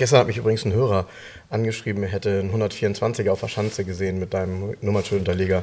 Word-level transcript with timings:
Gestern 0.00 0.20
hat 0.20 0.26
mich 0.26 0.38
übrigens 0.38 0.64
ein 0.64 0.72
Hörer 0.72 1.06
angeschrieben, 1.50 2.02
er 2.02 2.08
hätte 2.08 2.40
einen 2.40 2.50
124er 2.50 3.30
auf 3.30 3.40
der 3.40 3.48
Schanze 3.48 3.84
gesehen 3.84 4.18
mit 4.18 4.32
deinem 4.32 4.74
Nummernschildunterleger 4.80 5.62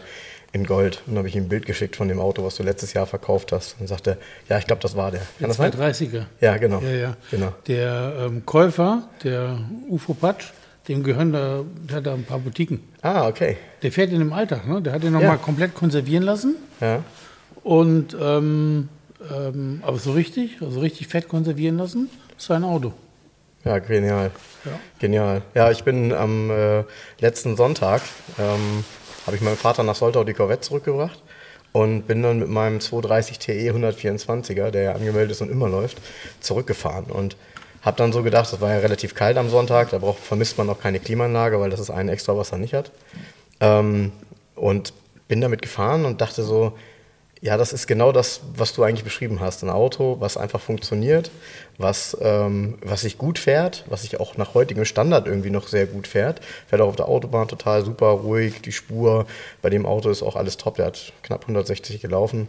in 0.53 0.65
Gold. 0.65 1.01
Und 1.05 1.13
dann 1.13 1.17
habe 1.17 1.27
ich 1.27 1.35
ihm 1.35 1.45
ein 1.45 1.49
Bild 1.49 1.65
geschickt 1.65 1.95
von 1.95 2.07
dem 2.07 2.19
Auto, 2.19 2.43
was 2.45 2.55
du 2.55 2.63
letztes 2.63 2.93
Jahr 2.93 3.07
verkauft 3.07 3.51
hast. 3.51 3.75
Und 3.79 3.87
sagte, 3.87 4.17
ja, 4.47 4.59
ich 4.59 4.67
glaube, 4.67 4.81
das 4.81 4.95
war 4.95 5.09
der. 5.09 5.21
Kann 5.39 5.49
das 5.49 5.59
230er. 5.59 6.25
Ja, 6.39 6.57
genau. 6.57 6.79
Ja, 6.81 6.91
ja. 6.91 7.17
genau. 7.31 7.51
Der 7.67 8.13
ähm, 8.27 8.45
Käufer, 8.45 9.09
der 9.23 9.57
UFO 9.89 10.13
Patsch, 10.13 10.51
dem 10.87 11.03
gehören 11.03 11.33
da, 11.33 11.63
der 11.89 11.97
hat 11.97 12.05
da 12.05 12.13
ein 12.13 12.23
paar 12.23 12.39
Boutiquen. 12.39 12.79
Ah, 13.01 13.27
okay. 13.27 13.57
Der 13.81 13.91
fährt 13.91 14.11
in 14.11 14.19
dem 14.19 14.33
Alltag, 14.33 14.67
ne? 14.67 14.81
Der 14.83 14.93
hat 14.93 15.01
den 15.03 15.13
Ja. 15.13 15.19
nochmal 15.19 15.39
komplett 15.39 15.73
konservieren 15.73 16.23
lassen. 16.23 16.55
Ja. 16.79 17.03
Und, 17.63 18.15
ähm, 18.21 18.87
ähm, 19.35 19.79
aber 19.81 19.97
so 19.97 20.11
richtig, 20.11 20.61
also 20.61 20.79
richtig 20.79 21.07
fett 21.07 21.27
konservieren 21.27 21.77
lassen, 21.77 22.09
ist 22.37 22.45
sein 22.45 22.63
Auto. 22.63 22.93
Ja, 23.67 23.79
genial. 23.79 24.31
Ja. 24.65 24.71
Genial. 24.99 25.41
Ja, 25.53 25.71
ich 25.71 25.83
bin 25.83 26.13
am 26.13 26.49
äh, 26.49 26.83
letzten 27.19 27.55
Sonntag, 27.57 28.01
ähm, 28.39 28.83
habe 29.25 29.35
ich 29.35 29.41
meinem 29.41 29.57
Vater 29.57 29.83
nach 29.83 29.95
Soltau 29.95 30.23
die 30.23 30.33
Corvette 30.33 30.61
zurückgebracht 30.61 31.21
und 31.73 32.07
bin 32.07 32.23
dann 32.23 32.39
mit 32.39 32.49
meinem 32.49 32.79
230 32.79 33.39
TE 33.39 33.71
124er, 33.71 34.71
der 34.71 34.81
ja 34.81 34.91
angemeldet 34.93 35.31
ist 35.31 35.41
und 35.41 35.51
immer 35.51 35.67
läuft, 35.67 35.97
zurückgefahren 36.39 37.05
und 37.05 37.35
habe 37.81 37.97
dann 37.97 38.11
so 38.11 38.23
gedacht, 38.23 38.51
das 38.51 38.61
war 38.61 38.73
ja 38.73 38.79
relativ 38.79 39.15
kalt 39.15 39.37
am 39.37 39.49
Sonntag, 39.49 39.89
da 39.91 39.99
braucht, 39.99 40.19
vermisst 40.19 40.57
man 40.57 40.69
auch 40.69 40.79
keine 40.79 40.99
Klimaanlage, 40.99 41.59
weil 41.59 41.69
das 41.69 41.79
ist 41.79 41.89
ein 41.89 42.09
extra, 42.09 42.37
was 42.37 42.51
er 42.51 42.57
nicht 42.57 42.73
hat. 42.73 42.91
Ähm, 43.59 44.11
und 44.55 44.93
bin 45.27 45.41
damit 45.41 45.61
gefahren 45.61 46.05
und 46.05 46.21
dachte 46.21 46.43
so, 46.43 46.73
ja, 47.41 47.57
das 47.57 47.73
ist 47.73 47.87
genau 47.87 48.11
das, 48.11 48.41
was 48.55 48.73
du 48.73 48.83
eigentlich 48.83 49.03
beschrieben 49.03 49.39
hast. 49.39 49.63
Ein 49.63 49.69
Auto, 49.69 50.17
was 50.19 50.37
einfach 50.37 50.59
funktioniert, 50.59 51.29
was, 51.77 52.17
ähm, 52.21 52.77
was 52.81 53.01
sich 53.01 53.17
gut 53.17 53.37
fährt, 53.37 53.85
was 53.87 54.01
sich 54.01 54.19
auch 54.19 54.37
nach 54.37 54.53
heutigem 54.53 54.85
Standard 54.85 55.27
irgendwie 55.27 55.49
noch 55.49 55.67
sehr 55.67 55.85
gut 55.85 56.07
fährt. 56.07 56.41
Fährt 56.67 56.81
auch 56.81 56.89
auf 56.89 56.95
der 56.95 57.07
Autobahn 57.07 57.47
total 57.47 57.85
super 57.85 58.07
ruhig, 58.07 58.61
die 58.61 58.71
Spur 58.71 59.27
bei 59.61 59.69
dem 59.69 59.85
Auto 59.85 60.09
ist 60.09 60.23
auch 60.23 60.35
alles 60.35 60.57
top. 60.57 60.75
Der 60.75 60.87
hat 60.87 61.13
knapp 61.23 61.41
160 61.41 62.01
gelaufen. 62.01 62.47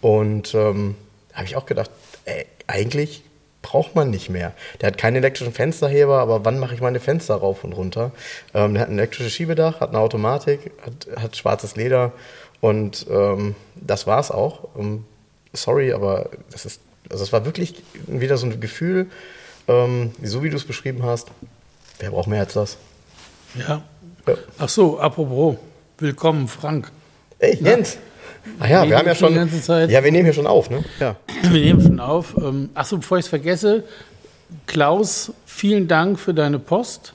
Und 0.00 0.54
ähm, 0.54 0.96
habe 1.32 1.46
ich 1.46 1.56
auch 1.56 1.66
gedacht, 1.66 1.90
ey, 2.24 2.46
eigentlich 2.66 3.22
braucht 3.62 3.94
man 3.94 4.10
nicht 4.10 4.28
mehr. 4.28 4.52
Der 4.80 4.88
hat 4.88 4.98
keinen 4.98 5.16
elektrischen 5.16 5.52
Fensterheber, 5.52 6.18
aber 6.18 6.44
wann 6.44 6.58
mache 6.58 6.74
ich 6.74 6.80
meine 6.80 7.00
Fenster 7.00 7.34
rauf 7.34 7.64
und 7.64 7.72
runter? 7.72 8.12
Ähm, 8.52 8.74
der 8.74 8.82
hat 8.82 8.90
ein 8.90 8.98
elektrisches 8.98 9.32
Schiebedach, 9.32 9.80
hat 9.80 9.88
eine 9.88 10.00
Automatik, 10.00 10.72
hat, 10.84 11.20
hat 11.20 11.36
schwarzes 11.36 11.74
Leder 11.74 12.12
und 12.60 13.06
ähm, 13.10 13.54
das 13.74 14.06
war's 14.06 14.30
auch. 14.30 14.68
Ähm, 14.78 15.04
sorry, 15.54 15.92
aber 15.92 16.28
das 16.50 16.66
ist, 16.66 16.82
also 17.10 17.22
es 17.24 17.32
war 17.32 17.44
wirklich 17.44 17.82
wieder 18.06 18.36
so 18.36 18.46
ein 18.46 18.60
Gefühl, 18.60 19.06
ähm, 19.68 20.12
so 20.22 20.42
wie 20.42 20.50
du 20.50 20.56
es 20.56 20.64
beschrieben 20.64 21.02
hast. 21.02 21.28
Wer 21.98 22.10
braucht 22.10 22.28
mehr 22.28 22.40
als 22.40 22.54
das? 22.54 22.76
Ja. 23.58 23.82
Ja. 24.26 24.34
Ach 24.58 24.68
so, 24.68 24.98
apropos, 24.98 25.56
willkommen 25.98 26.48
Frank. 26.48 26.90
Ey, 27.38 27.58
Jens! 27.62 27.98
Ach 28.58 28.68
ja, 28.68 28.82
Wir 28.82 28.90
wir 28.90 28.98
haben 28.98 29.06
ja 29.06 29.12
nehmen 29.12 29.14
schon 29.14 29.16
schon. 29.16 29.32
die 29.32 29.38
ganze 29.38 29.62
Zeit. 29.62 29.90
Ja, 29.90 30.04
wir 30.04 30.12
nehmen 30.12 30.24
hier 30.24 30.34
schon 30.34 30.46
auf, 30.46 30.70
ne? 30.70 30.84
Ja. 31.00 31.16
Wir 31.42 31.60
nehmen 31.60 31.80
schon 31.80 32.00
auf. 32.00 32.34
Ähm, 32.38 32.70
Achso, 32.74 32.96
bevor 32.98 33.18
ich 33.18 33.24
es 33.24 33.28
vergesse, 33.28 33.84
Klaus, 34.66 35.32
vielen 35.46 35.88
Dank 35.88 36.18
für 36.18 36.34
deine 36.34 36.58
Post 36.58 37.14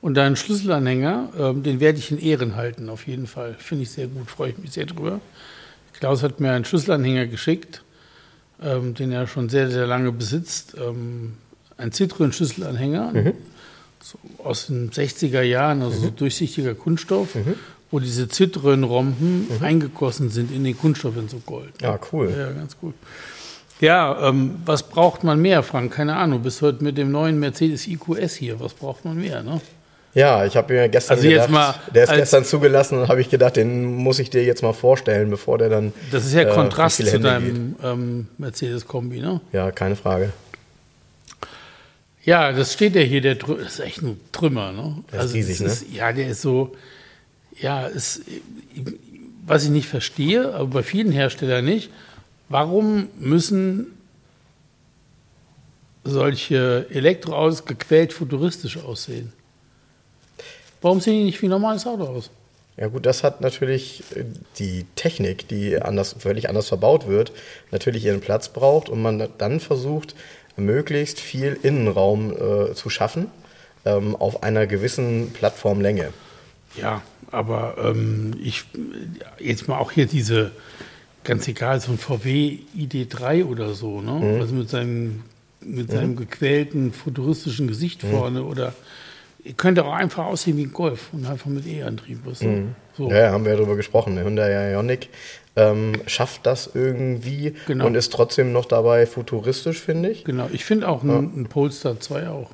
und 0.00 0.14
deinen 0.14 0.36
Schlüsselanhänger. 0.36 1.30
Ähm, 1.38 1.62
Den 1.62 1.80
werde 1.80 1.98
ich 1.98 2.10
in 2.10 2.18
Ehren 2.18 2.56
halten, 2.56 2.88
auf 2.88 3.06
jeden 3.06 3.26
Fall. 3.26 3.54
Finde 3.58 3.82
ich 3.84 3.90
sehr 3.90 4.06
gut, 4.06 4.30
freue 4.30 4.50
ich 4.50 4.58
mich 4.58 4.72
sehr 4.72 4.86
drüber. 4.86 5.20
Klaus 5.98 6.22
hat 6.22 6.38
mir 6.40 6.52
einen 6.52 6.64
Schlüsselanhänger 6.64 7.26
geschickt, 7.26 7.82
ähm, 8.62 8.94
den 8.94 9.12
er 9.12 9.26
schon 9.26 9.48
sehr, 9.48 9.70
sehr 9.70 9.86
lange 9.86 10.12
besitzt. 10.12 10.74
Ähm, 10.78 11.34
Ein 11.76 11.90
Citroën-Schlüsselanhänger 11.90 13.34
so 14.00 14.18
aus 14.42 14.66
den 14.66 14.90
60er 14.90 15.42
Jahren, 15.42 15.82
also 15.82 15.98
so 15.98 16.10
durchsichtiger 16.10 16.74
Kunststoff, 16.74 17.36
wo 17.90 17.98
diese 17.98 18.24
Citroën-Rompen 18.24 19.48
eingegossen 19.60 20.30
sind 20.30 20.52
in 20.52 20.64
den 20.64 20.76
Kunststoff 20.76 21.16
in 21.16 21.28
so 21.28 21.38
Gold. 21.44 21.72
Ja, 21.82 21.98
cool. 22.12 22.32
Ja, 22.36 22.52
ganz 22.52 22.76
gut. 22.78 22.94
Ja, 23.80 24.28
ähm, 24.28 24.56
was 24.64 24.82
braucht 24.82 25.22
man 25.22 25.40
mehr, 25.40 25.62
Frank? 25.62 25.92
Keine 25.92 26.16
Ahnung. 26.16 26.38
Du 26.38 26.44
bist 26.44 26.62
heute 26.62 26.82
mit 26.82 26.98
dem 26.98 27.12
neuen 27.12 27.38
Mercedes 27.38 27.86
IQS 27.86 28.34
hier. 28.34 28.58
Was 28.58 28.74
braucht 28.74 29.04
man 29.04 29.20
mehr? 29.20 29.42
Ne? 29.42 29.60
Ja, 30.14 30.44
ich 30.44 30.56
habe 30.56 30.72
mir 30.72 30.88
gestern 30.88 31.16
Also 31.16 31.28
gedacht, 31.28 31.50
mal 31.50 31.74
der 31.94 32.04
ist 32.04 32.12
gestern 32.12 32.44
zugelassen 32.44 32.98
und 32.98 33.08
habe 33.08 33.20
ich 33.20 33.28
gedacht, 33.28 33.56
den 33.56 33.84
muss 33.84 34.18
ich 34.18 34.30
dir 34.30 34.42
jetzt 34.42 34.62
mal 34.62 34.72
vorstellen, 34.72 35.30
bevor 35.30 35.58
der 35.58 35.68
dann. 35.68 35.92
Das 36.10 36.24
ist 36.24 36.32
ja 36.34 36.42
äh, 36.42 36.54
Kontrast 36.54 36.96
zu 36.96 37.04
Hände 37.04 37.28
deinem 37.28 37.76
ähm, 37.82 38.28
Mercedes-Kombi. 38.38 39.20
Ne? 39.20 39.40
Ja, 39.52 39.70
keine 39.70 39.96
Frage. 39.96 40.32
Ja, 42.24 42.52
das 42.52 42.72
steht 42.72 42.94
ja 42.94 43.02
hier. 43.02 43.20
Der 43.20 43.34
das 43.36 43.74
ist 43.74 43.80
echt 43.80 44.02
ein 44.02 44.18
Trümmer. 44.32 44.72
Ne? 44.72 44.96
Der 45.12 45.24
ist 45.24 45.34
riesig, 45.34 45.60
ist, 45.60 45.86
Ja, 45.92 46.12
der 46.12 46.28
ist 46.28 46.42
so. 46.42 46.74
Ja, 47.60 47.86
ist, 47.86 48.22
was 49.46 49.64
ich 49.64 49.70
nicht 49.70 49.88
verstehe, 49.88 50.54
aber 50.54 50.66
bei 50.66 50.82
vielen 50.82 51.10
Herstellern 51.10 51.64
nicht. 51.64 51.90
Warum 52.48 53.08
müssen 53.18 53.88
solche 56.04 56.86
Elektroautos 56.90 57.64
gequält 57.64 58.12
futuristisch 58.12 58.78
aussehen? 58.78 59.32
Warum 60.80 61.00
sehen 61.00 61.14
die 61.14 61.24
nicht 61.24 61.42
wie 61.42 61.46
ein 61.46 61.50
normales 61.50 61.86
Auto 61.86 62.04
aus? 62.04 62.30
Ja 62.76 62.86
gut, 62.86 63.06
das 63.06 63.24
hat 63.24 63.40
natürlich 63.40 64.04
äh, 64.14 64.24
die 64.58 64.86
Technik, 64.94 65.48
die 65.48 65.80
anders, 65.80 66.14
völlig 66.18 66.48
anders 66.48 66.68
verbaut 66.68 67.08
wird, 67.08 67.32
natürlich 67.72 68.04
ihren 68.04 68.20
Platz 68.20 68.48
braucht 68.50 68.88
und 68.88 69.02
man 69.02 69.28
dann 69.38 69.60
versucht, 69.60 70.14
möglichst 70.56 71.20
viel 71.20 71.58
Innenraum 71.62 72.32
äh, 72.32 72.74
zu 72.74 72.90
schaffen 72.90 73.26
ähm, 73.84 74.14
auf 74.16 74.42
einer 74.42 74.66
gewissen 74.66 75.32
Plattformlänge. 75.32 76.12
Ja, 76.76 77.02
aber 77.30 77.76
ähm, 77.82 78.34
ich 78.42 78.64
jetzt 79.38 79.68
mal 79.68 79.78
auch 79.78 79.92
hier 79.92 80.06
diese, 80.06 80.52
ganz 81.24 81.48
egal, 81.48 81.80
so 81.80 81.92
ein 81.92 81.98
VW 81.98 82.58
ID3 82.76 83.44
oder 83.44 83.74
so, 83.74 84.00
ne? 84.00 84.38
Also 84.40 84.54
mit 84.54 84.68
seinem, 84.68 85.22
mit 85.60 85.90
seinem 85.90 86.16
gequälten 86.16 86.92
futuristischen 86.92 87.66
Gesicht 87.66 88.02
vorne 88.02 88.44
oder 88.44 88.72
könnte 89.56 89.84
auch 89.84 89.92
einfach 89.92 90.26
aussehen 90.26 90.56
wie 90.56 90.64
ein 90.64 90.72
Golf 90.72 91.08
und 91.12 91.26
einfach 91.26 91.46
mit 91.46 91.66
E-Antrieb. 91.66 92.24
Weißt 92.26 92.42
du? 92.42 92.64
so. 92.96 93.10
Ja, 93.10 93.16
ja, 93.18 93.30
haben 93.32 93.44
wir 93.44 93.52
ja 93.52 93.56
darüber 93.58 93.76
gesprochen. 93.76 94.14
Der 94.16 94.24
Hyundai 94.24 94.72
Ioniq 94.72 95.08
ähm, 95.56 95.92
schafft 96.06 96.46
das 96.46 96.70
irgendwie 96.74 97.54
Genau. 97.66 97.86
und 97.86 97.94
ist 97.94 98.12
trotzdem 98.12 98.52
noch 98.52 98.64
dabei 98.66 99.06
futuristisch, 99.06 99.80
finde 99.80 100.10
ich. 100.10 100.24
Genau, 100.24 100.48
ich 100.52 100.64
finde 100.64 100.88
auch 100.88 101.02
ein, 101.02 101.32
ein 101.42 101.46
Polestar 101.48 101.98
2 101.98 102.28
auch. 102.28 102.50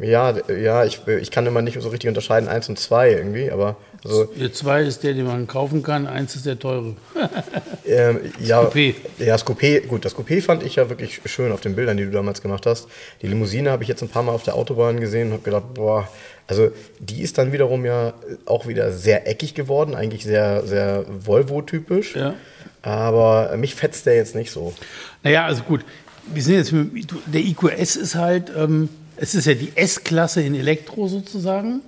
Ja, 0.00 0.34
ja, 0.50 0.84
ich, 0.84 1.06
ich 1.06 1.30
kann 1.30 1.46
immer 1.46 1.62
nicht 1.62 1.80
so 1.80 1.88
richtig 1.88 2.08
unterscheiden, 2.08 2.48
eins 2.48 2.68
und 2.68 2.78
zwei 2.78 3.10
irgendwie, 3.10 3.50
aber 3.50 3.76
also, 4.04 4.24
Der 4.24 4.52
2 4.52 4.82
ist 4.82 5.02
der, 5.02 5.14
den 5.14 5.26
man 5.26 5.46
kaufen 5.46 5.82
kann, 5.82 6.06
eins 6.06 6.36
ist 6.36 6.44
der 6.44 6.58
teure. 6.58 6.94
ähm, 7.86 8.20
ja, 8.38 8.60
Coupé. 8.60 8.94
ja, 9.18 9.26
das 9.26 9.46
Coupé, 9.46 9.80
gut, 9.86 10.04
das 10.04 10.14
Coupé 10.14 10.42
fand 10.42 10.62
ich 10.62 10.76
ja 10.76 10.90
wirklich 10.90 11.22
schön 11.24 11.50
auf 11.52 11.62
den 11.62 11.74
Bildern, 11.74 11.96
die 11.96 12.04
du 12.04 12.10
damals 12.10 12.42
gemacht 12.42 12.66
hast. 12.66 12.86
Die 13.22 13.26
Limousine 13.28 13.70
habe 13.70 13.82
ich 13.82 13.88
jetzt 13.88 14.02
ein 14.02 14.10
paar 14.10 14.22
Mal 14.22 14.32
auf 14.32 14.42
der 14.42 14.56
Autobahn 14.56 15.00
gesehen 15.00 15.28
und 15.28 15.32
habe 15.34 15.42
gedacht, 15.42 15.72
boah, 15.72 16.06
also 16.46 16.70
die 16.98 17.22
ist 17.22 17.38
dann 17.38 17.52
wiederum 17.52 17.86
ja 17.86 18.12
auch 18.44 18.66
wieder 18.66 18.92
sehr 18.92 19.26
eckig 19.26 19.54
geworden, 19.54 19.94
eigentlich 19.94 20.24
sehr, 20.24 20.66
sehr 20.66 21.06
Volvo-typisch. 21.08 22.14
Ja. 22.14 22.34
Aber 22.82 23.56
mich 23.56 23.74
fetzt 23.74 24.04
der 24.04 24.16
jetzt 24.16 24.34
nicht 24.34 24.50
so. 24.50 24.74
Naja, 25.22 25.46
also 25.46 25.62
gut, 25.62 25.82
wir 26.26 26.42
sind 26.42 26.56
jetzt 26.56 26.72
mit, 26.72 27.06
der 27.24 27.40
IQS 27.40 27.96
ist 27.96 28.16
halt, 28.16 28.52
ähm, 28.54 28.90
es 29.16 29.34
ist 29.34 29.46
ja 29.46 29.54
die 29.54 29.72
S-Klasse 29.74 30.42
in 30.42 30.54
Elektro 30.54 31.08
sozusagen, 31.08 31.80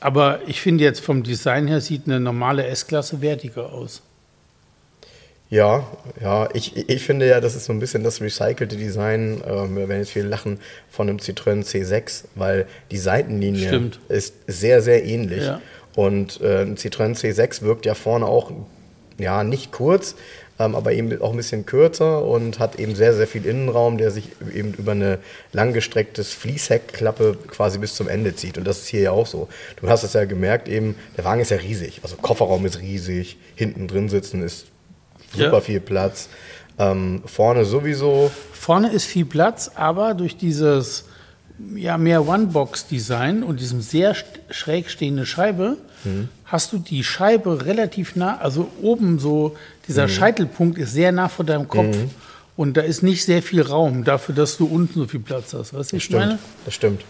aber 0.00 0.40
ich 0.46 0.60
finde 0.60 0.84
jetzt 0.84 1.00
vom 1.00 1.22
Design 1.22 1.66
her 1.66 1.80
sieht 1.80 2.06
eine 2.06 2.20
normale 2.20 2.66
S-Klasse 2.66 3.20
wertiger 3.20 3.72
aus. 3.72 4.02
Ja, 5.50 5.86
ja, 6.20 6.48
ich, 6.52 6.88
ich 6.88 7.04
finde 7.04 7.28
ja, 7.28 7.40
das 7.40 7.54
ist 7.54 7.66
so 7.66 7.72
ein 7.72 7.78
bisschen 7.78 8.02
das 8.02 8.20
recycelte 8.20 8.76
Design, 8.76 9.42
ähm, 9.46 9.76
wir 9.76 9.88
werden 9.88 10.00
jetzt 10.00 10.10
viel 10.10 10.24
lachen, 10.24 10.58
von 10.90 11.08
einem 11.08 11.18
Citroën 11.18 11.64
C6, 11.64 12.24
weil 12.34 12.66
die 12.90 12.96
Seitenlinie 12.96 13.68
Stimmt. 13.68 14.00
ist 14.08 14.34
sehr, 14.46 14.82
sehr 14.82 15.04
ähnlich. 15.04 15.44
Ja. 15.44 15.60
Und 15.94 16.40
äh, 16.40 16.62
ein 16.62 16.76
Citroën 16.76 17.14
C6 17.14 17.62
wirkt 17.62 17.86
ja 17.86 17.94
vorne 17.94 18.26
auch, 18.26 18.50
ja, 19.18 19.44
nicht 19.44 19.70
kurz, 19.70 20.16
aber 20.56 20.92
eben 20.92 21.20
auch 21.20 21.30
ein 21.32 21.36
bisschen 21.36 21.66
kürzer 21.66 22.24
und 22.24 22.58
hat 22.60 22.78
eben 22.78 22.94
sehr, 22.94 23.12
sehr 23.14 23.26
viel 23.26 23.44
Innenraum, 23.44 23.98
der 23.98 24.10
sich 24.12 24.28
eben 24.54 24.72
über 24.74 24.92
eine 24.92 25.18
langgestrecktes 25.52 26.32
Fließheckklappe 26.32 27.36
quasi 27.48 27.78
bis 27.78 27.94
zum 27.94 28.08
Ende 28.08 28.36
zieht. 28.36 28.56
Und 28.58 28.64
das 28.64 28.78
ist 28.80 28.86
hier 28.88 29.00
ja 29.00 29.10
auch 29.10 29.26
so. 29.26 29.48
Du 29.80 29.88
hast 29.88 30.04
es 30.04 30.12
ja 30.12 30.24
gemerkt, 30.24 30.68
eben, 30.68 30.94
der 31.16 31.24
Wagen 31.24 31.40
ist 31.40 31.50
ja 31.50 31.56
riesig. 31.56 32.00
Also 32.02 32.16
Kofferraum 32.16 32.64
ist 32.66 32.80
riesig, 32.80 33.36
hinten 33.56 33.88
drin 33.88 34.08
sitzen 34.08 34.42
ist 34.42 34.66
super 35.32 35.54
Ja. 35.54 35.60
viel 35.60 35.80
Platz. 35.80 36.28
Ähm, 36.78 37.22
vorne 37.26 37.64
sowieso. 37.64 38.30
Vorne 38.52 38.92
ist 38.92 39.04
viel 39.04 39.24
Platz, 39.24 39.70
aber 39.74 40.14
durch 40.14 40.36
dieses 40.36 41.04
ja, 41.76 41.98
mehr 41.98 42.26
One-Box-Design 42.26 43.42
und 43.42 43.60
diesem 43.60 43.80
sehr 43.80 44.14
schräg 44.50 44.90
stehende 44.90 45.26
Scheibe 45.26 45.76
hast 46.44 46.72
du 46.72 46.78
die 46.78 47.02
Scheibe 47.02 47.64
relativ 47.64 48.14
nah, 48.14 48.36
also 48.38 48.70
oben 48.82 49.18
so, 49.18 49.56
dieser 49.88 50.06
Scheitelpunkt 50.08 50.76
ist 50.78 50.92
sehr 50.92 51.12
nah 51.12 51.28
vor 51.28 51.44
deinem 51.46 51.66
Kopf. 51.66 51.96
Und 52.56 52.76
da 52.76 52.82
ist 52.82 53.02
nicht 53.02 53.24
sehr 53.24 53.42
viel 53.42 53.62
Raum 53.62 54.04
dafür, 54.04 54.34
dass 54.34 54.56
du 54.58 54.66
unten 54.66 55.00
so 55.00 55.06
viel 55.06 55.20
Platz 55.20 55.54
hast. 55.54 55.74
Weißt 55.74 55.92
du, 55.92 55.96
ich 55.96 56.10
meine? 56.10 56.38
Stimmt. 56.38 56.40
Das 56.66 56.74
stimmt. 56.74 57.04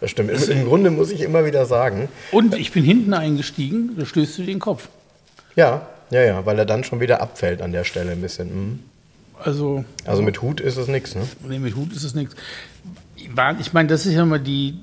Das 0.00 0.10
stimmt. 0.10 0.30
Im, 0.30 0.58
Im 0.60 0.64
Grunde 0.64 0.90
muss 0.90 1.10
ich 1.10 1.20
immer 1.20 1.44
wieder 1.44 1.66
sagen, 1.66 2.08
Und 2.32 2.54
ich 2.54 2.72
bin 2.72 2.82
hinten 2.82 3.12
eingestiegen, 3.12 3.90
da 3.98 4.06
stößt 4.06 4.38
du 4.38 4.42
den 4.42 4.58
Kopf. 4.58 4.88
ja, 5.54 5.86
ja, 6.10 6.22
ja, 6.22 6.44
weil 6.44 6.58
er 6.58 6.64
dann 6.64 6.82
schon 6.82 6.98
wieder 6.98 7.20
abfällt 7.20 7.62
an 7.62 7.70
der 7.70 7.84
Stelle 7.84 8.10
ein 8.12 8.20
bisschen. 8.20 8.80
Mhm. 9.40 9.46
Also, 9.46 9.84
Also 10.04 10.22
mit 10.22 10.42
Hut 10.42 10.60
ist 10.60 10.76
es 10.76 10.88
nichts, 10.88 11.14
ne? 11.14 11.22
nee, 11.48 11.58
mit 11.58 11.74
Hut 11.76 11.92
ist 11.92 12.04
es 12.04 12.14
nichts. 12.14 12.34
Ich 13.16 13.72
meine, 13.72 13.88
das 13.88 14.06
ist 14.06 14.14
ja 14.14 14.24
mal 14.24 14.40
die 14.40 14.74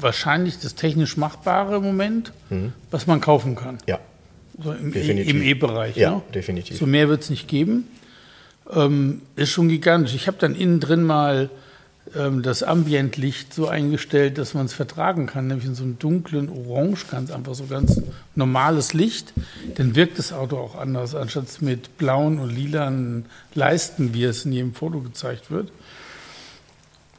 wahrscheinlich 0.00 0.58
das 0.58 0.74
technisch 0.74 1.16
Machbare 1.16 1.80
Moment, 1.80 2.32
was 2.90 3.06
man 3.06 3.20
kaufen 3.20 3.56
kann. 3.56 3.78
Ja. 3.86 3.98
So 4.62 4.72
im 4.72 4.92
E- 4.94 5.50
E-Bereich. 5.50 5.96
Ja, 5.96 6.16
ne? 6.16 6.22
definitiv. 6.34 6.76
So 6.78 6.86
mehr 6.86 7.08
wird 7.08 7.22
es 7.22 7.30
nicht 7.30 7.46
geben. 7.48 7.84
Ähm, 8.70 9.22
ist 9.36 9.50
schon 9.50 9.68
gigantisch. 9.68 10.14
Ich 10.14 10.26
habe 10.26 10.36
dann 10.38 10.54
innen 10.54 10.80
drin 10.80 11.02
mal 11.04 11.48
das 12.42 12.62
Ambientlicht 12.62 13.52
so 13.52 13.68
eingestellt, 13.68 14.38
dass 14.38 14.54
man 14.54 14.66
es 14.66 14.72
vertragen 14.72 15.26
kann, 15.26 15.46
nämlich 15.46 15.66
in 15.66 15.74
so 15.74 15.84
einem 15.84 15.98
dunklen 15.98 16.48
Orange, 16.48 17.06
ganz 17.10 17.30
einfach 17.30 17.54
so 17.54 17.66
ganz 17.66 18.00
normales 18.34 18.94
Licht. 18.94 19.32
Dann 19.76 19.94
wirkt 19.94 20.18
das 20.18 20.32
Auto 20.32 20.56
auch 20.56 20.74
anders, 20.74 21.14
anstatt 21.14 21.46
mit 21.60 21.98
blauen 21.98 22.38
und 22.38 22.50
lilanen 22.50 23.26
Leisten, 23.54 24.14
wie 24.14 24.24
es 24.24 24.44
in 24.44 24.52
jedem 24.52 24.74
Foto 24.74 25.00
gezeigt 25.00 25.50
wird. 25.50 25.70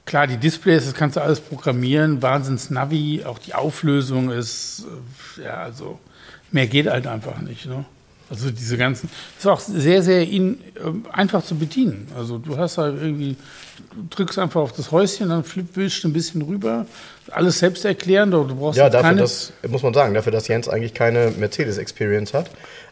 Klar, 0.06 0.26
die 0.26 0.38
Displays, 0.38 0.86
das 0.86 0.96
kannst 0.96 1.18
du 1.18 1.22
alles 1.22 1.40
programmieren, 1.40 2.22
Wahnsinns-Navi, 2.24 3.26
auch 3.26 3.38
die 3.38 3.54
Auflösung 3.54 4.32
ist, 4.32 4.86
äh, 5.38 5.44
ja, 5.44 5.58
also 5.58 6.00
mehr 6.52 6.66
geht 6.66 6.88
halt 6.88 7.06
einfach 7.06 7.40
nicht. 7.42 7.68
Ne? 7.68 7.86
Also 8.30 8.52
diese 8.52 8.78
ganzen, 8.78 9.10
ist 9.38 9.48
auch 9.48 9.60
sehr, 9.60 10.04
sehr 10.04 10.22
in, 10.22 10.60
äh, 10.76 11.12
einfach 11.12 11.44
zu 11.44 11.56
bedienen. 11.56 12.08
Also 12.16 12.38
du 12.38 12.58
hast 12.58 12.78
halt 12.78 13.02
irgendwie, 13.02 13.36
du 13.94 14.04
drückst 14.10 14.38
einfach 14.38 14.62
auf 14.62 14.72
das 14.72 14.92
Häuschen, 14.92 15.30
dann 15.30 15.44
flip 15.44 15.76
wischst 15.76 16.06
ein 16.06 16.14
bisschen 16.14 16.44
rüber, 16.44 16.86
alles 17.32 17.60
selbst 17.60 17.86
erklären, 17.86 18.30
du 18.30 18.46
brauchst 18.56 18.78
Ja, 18.78 18.90
dafür, 18.90 19.10
keine, 19.10 19.22
dass, 19.22 19.52
muss 19.68 19.82
man 19.82 19.94
sagen, 19.94 20.14
dafür, 20.14 20.32
dass 20.32 20.48
Jens 20.48 20.70
eigentlich 20.70 20.94
keine 20.94 21.32
Mercedes-Experience 21.32 22.34
hat, 22.34 22.52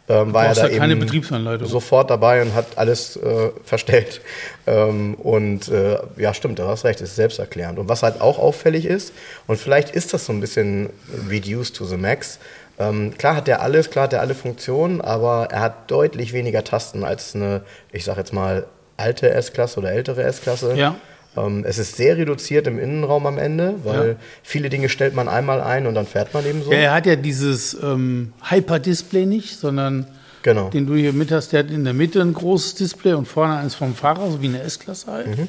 ähm, 0.09 0.33
war 0.33 0.45
er 0.45 0.55
da 0.55 0.67
ja 0.67 0.77
keine 0.77 0.93
eben 0.93 1.01
Betriebsanleitung. 1.01 1.67
sofort 1.67 2.09
dabei 2.09 2.41
und 2.41 2.55
hat 2.55 2.77
alles 2.77 3.17
äh, 3.17 3.51
verstellt. 3.63 4.21
Ähm, 4.65 5.15
und 5.15 5.67
äh, 5.67 5.97
ja, 6.17 6.33
stimmt, 6.33 6.59
du 6.59 6.63
hast 6.63 6.85
recht, 6.85 7.01
ist 7.01 7.15
selbsterklärend. 7.15 7.77
Und 7.77 7.89
was 7.89 8.03
halt 8.03 8.21
auch 8.21 8.39
auffällig 8.39 8.85
ist, 8.85 9.13
und 9.47 9.59
vielleicht 9.59 9.89
ist 9.89 10.13
das 10.13 10.25
so 10.25 10.33
ein 10.33 10.39
bisschen 10.39 10.89
reduced 11.29 11.75
to 11.75 11.85
the 11.85 11.97
max, 11.97 12.39
ähm, 12.79 13.13
klar 13.17 13.35
hat 13.35 13.47
der 13.47 13.61
alles, 13.61 13.89
klar 13.89 14.03
hat 14.03 14.13
er 14.13 14.21
alle 14.21 14.35
Funktionen, 14.35 15.01
aber 15.01 15.47
er 15.51 15.61
hat 15.61 15.89
deutlich 15.91 16.33
weniger 16.33 16.63
Tasten 16.63 17.03
als 17.03 17.35
eine, 17.35 17.61
ich 17.91 18.03
sag 18.05 18.17
jetzt 18.17 18.33
mal, 18.33 18.65
alte 18.97 19.29
S-Klasse 19.29 19.79
oder 19.79 19.91
ältere 19.91 20.23
S-Klasse. 20.23 20.75
Ja. 20.75 20.95
Ähm, 21.35 21.63
es 21.67 21.77
ist 21.77 21.95
sehr 21.97 22.17
reduziert 22.17 22.65
im 22.67 22.79
Innenraum 22.79 23.25
am 23.27 23.37
Ende, 23.37 23.75
weil 23.83 24.09
Ja. 24.09 24.15
viele 24.43 24.69
Dinge 24.69 24.89
stellt 24.89 25.13
man 25.13 25.27
einmal 25.27 25.61
ein 25.61 25.85
und 25.85 25.93
dann 25.95 26.07
fährt 26.07 26.33
man 26.33 26.45
eben 26.45 26.63
so. 26.63 26.71
Ja, 26.71 26.77
er 26.79 26.93
hat 26.93 27.05
ja 27.05 27.15
dieses 27.15 27.75
ähm, 27.81 28.33
Hyper-Display 28.49 29.25
nicht, 29.25 29.57
sondern 29.59 30.07
Genau. 30.43 30.69
den 30.69 30.87
du 30.87 30.95
hier 30.95 31.13
mit 31.13 31.31
hast, 31.31 31.51
der 31.53 31.59
hat 31.59 31.71
in 31.71 31.83
der 31.83 31.93
Mitte 31.93 32.21
ein 32.21 32.33
großes 32.33 32.75
Display 32.75 33.13
und 33.13 33.27
vorne 33.27 33.57
eins 33.57 33.75
vom 33.75 33.93
Fahrer, 33.95 34.31
so 34.31 34.41
wie 34.41 34.47
eine 34.47 34.61
S-Klasse 34.61 35.11
halt. 35.11 35.27
Mhm. 35.37 35.47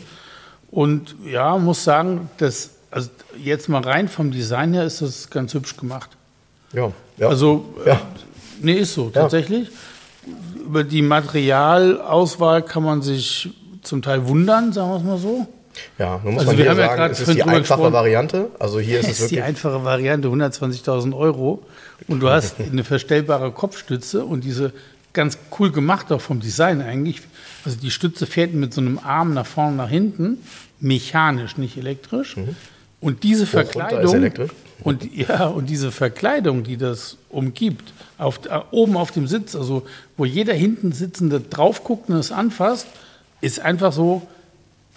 Und 0.71 1.15
ja, 1.25 1.57
muss 1.57 1.85
sagen, 1.85 2.29
das, 2.39 2.71
also 2.91 3.09
jetzt 3.39 3.69
mal 3.69 3.81
rein 3.83 4.09
vom 4.09 4.31
Design 4.31 4.75
her 4.75 4.85
ist 4.85 5.01
das 5.01 5.31
ganz 5.31 5.55
hübsch 5.55 5.77
gemacht. 5.77 6.11
Ja, 6.73 6.93
ja. 7.17 7.29
Also, 7.29 7.65
äh, 7.85 7.91
Ja. 7.91 8.01
nee, 8.61 8.75
ist 8.75 8.95
so, 8.95 9.11
tatsächlich. 9.11 9.69
Über 10.65 10.85
die 10.85 11.03
Materialauswahl 11.03 12.63
kann 12.63 12.83
man 12.83 13.03
sich 13.03 13.51
zum 13.83 14.03
Teil 14.03 14.27
wundern, 14.29 14.73
sagen 14.73 14.91
wir 14.91 14.97
es 14.97 15.03
mal 15.03 15.19
so. 15.19 15.47
ja, 15.99 16.21
nun 16.23 16.35
muss 16.35 16.41
Also 16.43 16.53
man 16.53 16.59
wir 16.59 16.65
hier 16.65 16.71
haben 16.71 16.79
ja 16.79 16.87
sagen, 16.87 16.97
gerade 16.99 17.13
es 17.13 17.21
ist 17.21 17.35
die 17.35 17.43
einfache. 17.43 17.93
Variante. 17.93 18.51
Also 18.59 18.81
hier 18.81 19.01
ist 19.01 19.07
es 19.11 19.21
ist 19.21 19.31
die 19.31 19.37
wirklich. 19.37 19.45
einfache 19.45 19.85
Variante, 19.85 20.29
120.000 20.29 21.17
Euro. 21.17 21.63
Und 22.07 22.21
du 22.21 22.29
hast 22.29 22.57
eine 22.61 22.85
verstellbare 22.85 23.51
Kopfstütze 23.53 24.25
und 24.25 24.45
diese 24.45 24.73
ganz 25.15 25.39
cool 25.59 25.73
gemacht, 25.73 26.13
auch 26.13 26.21
vom 26.21 26.41
Design 26.41 26.83
eigentlich. 26.83 27.23
Also 27.65 27.79
die 27.79 27.91
Stütze 27.91 28.27
fährt 28.27 28.53
mit 28.55 28.75
so 28.75 28.81
einem 28.81 28.99
Arm 28.99 29.33
nach 29.35 29.47
vorne, 29.47 29.77
nach 29.77 29.89
hinten, 29.89 30.39
mechanisch, 30.81 31.57
nicht 31.57 31.77
elektrisch. 31.79 32.37
Und 33.01 33.23
diese 33.23 33.47
Verkleidung 33.47 34.31
und 34.85 35.15
ja 35.15 35.47
und 35.47 35.67
diese 35.67 35.93
Verkleidung, 35.93 36.63
die 36.65 36.77
das 36.77 37.17
umgibt, 37.31 37.93
auf, 38.17 38.41
äh, 38.47 38.59
oben 38.71 38.97
auf 38.97 39.11
dem 39.13 39.27
Sitz, 39.29 39.55
also 39.55 39.85
wo 40.17 40.25
jeder 40.25 40.55
hinten 40.55 40.93
sitzende 40.93 41.41
drauf 41.41 41.85
guckt 41.85 42.09
und 42.11 42.17
es 42.17 42.33
anfasst, 42.33 42.87
ist 43.41 43.61
einfach 43.61 43.93
so 43.93 44.23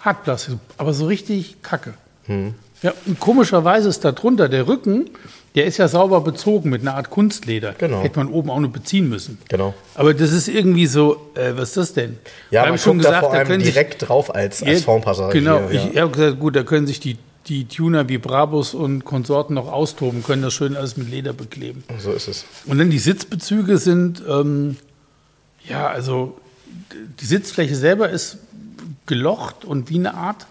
Hartplastik, 0.00 0.56
aber 0.78 0.92
so 0.94 1.06
richtig 1.06 1.56
Kacke. 1.62 1.94
Hm. 2.26 2.54
Ja, 2.82 2.92
und 3.06 3.20
komischerweise 3.20 3.88
ist 3.88 4.04
da 4.04 4.10
drunter 4.10 4.48
der 4.48 4.66
Rücken, 4.66 5.10
der 5.54 5.66
ist 5.66 5.76
ja 5.76 5.86
sauber 5.86 6.20
bezogen 6.22 6.70
mit 6.70 6.80
einer 6.80 6.94
Art 6.96 7.10
Kunstleder. 7.10 7.74
Genau. 7.78 8.00
Hätte 8.02 8.18
man 8.18 8.28
oben 8.28 8.50
auch 8.50 8.58
nur 8.58 8.72
beziehen 8.72 9.08
müssen. 9.08 9.38
Genau. 9.48 9.74
Aber 9.94 10.14
das 10.14 10.32
ist 10.32 10.48
irgendwie 10.48 10.86
so, 10.86 11.30
äh, 11.34 11.52
was 11.54 11.68
ist 11.70 11.76
das 11.76 11.92
denn? 11.92 12.18
Ja, 12.50 12.62
Da 12.64 12.70
man 12.70 12.78
hab 12.78 12.84
guckt 12.84 13.04
da 13.04 13.20
vor 13.20 13.32
allem 13.34 13.46
können 13.46 13.62
sich- 13.62 13.74
direkt 13.74 14.08
drauf 14.08 14.34
als, 14.34 14.62
als 14.62 14.84
Ja. 14.84 15.28
Genau, 15.30 15.60
ja. 15.70 15.88
ich 15.92 16.00
habe 16.00 16.10
gesagt, 16.10 16.40
gut, 16.40 16.56
da 16.56 16.64
können 16.64 16.86
sich 16.88 16.98
die, 16.98 17.18
die 17.46 17.66
Tuner 17.66 18.08
wie 18.08 18.18
Brabus 18.18 18.74
und 18.74 19.04
Konsorten 19.04 19.54
noch 19.54 19.70
austoben, 19.70 20.22
können 20.22 20.42
das 20.42 20.54
schön 20.54 20.76
alles 20.76 20.96
mit 20.96 21.10
Leder 21.10 21.32
bekleben. 21.32 21.84
So 21.98 22.12
ist 22.12 22.28
es. 22.28 22.44
Und 22.66 22.78
dann 22.78 22.90
die 22.90 22.98
Sitzbezüge 22.98 23.78
sind, 23.78 24.22
ähm, 24.28 24.76
ja, 25.68 25.88
also 25.88 26.38
die 27.20 27.24
Sitzfläche 27.24 27.74
selber 27.74 28.10
ist 28.10 28.38
gelocht 29.06 29.64
und 29.64 29.90
wie 29.90 29.98
eine 29.98 30.14
Art, 30.14 30.46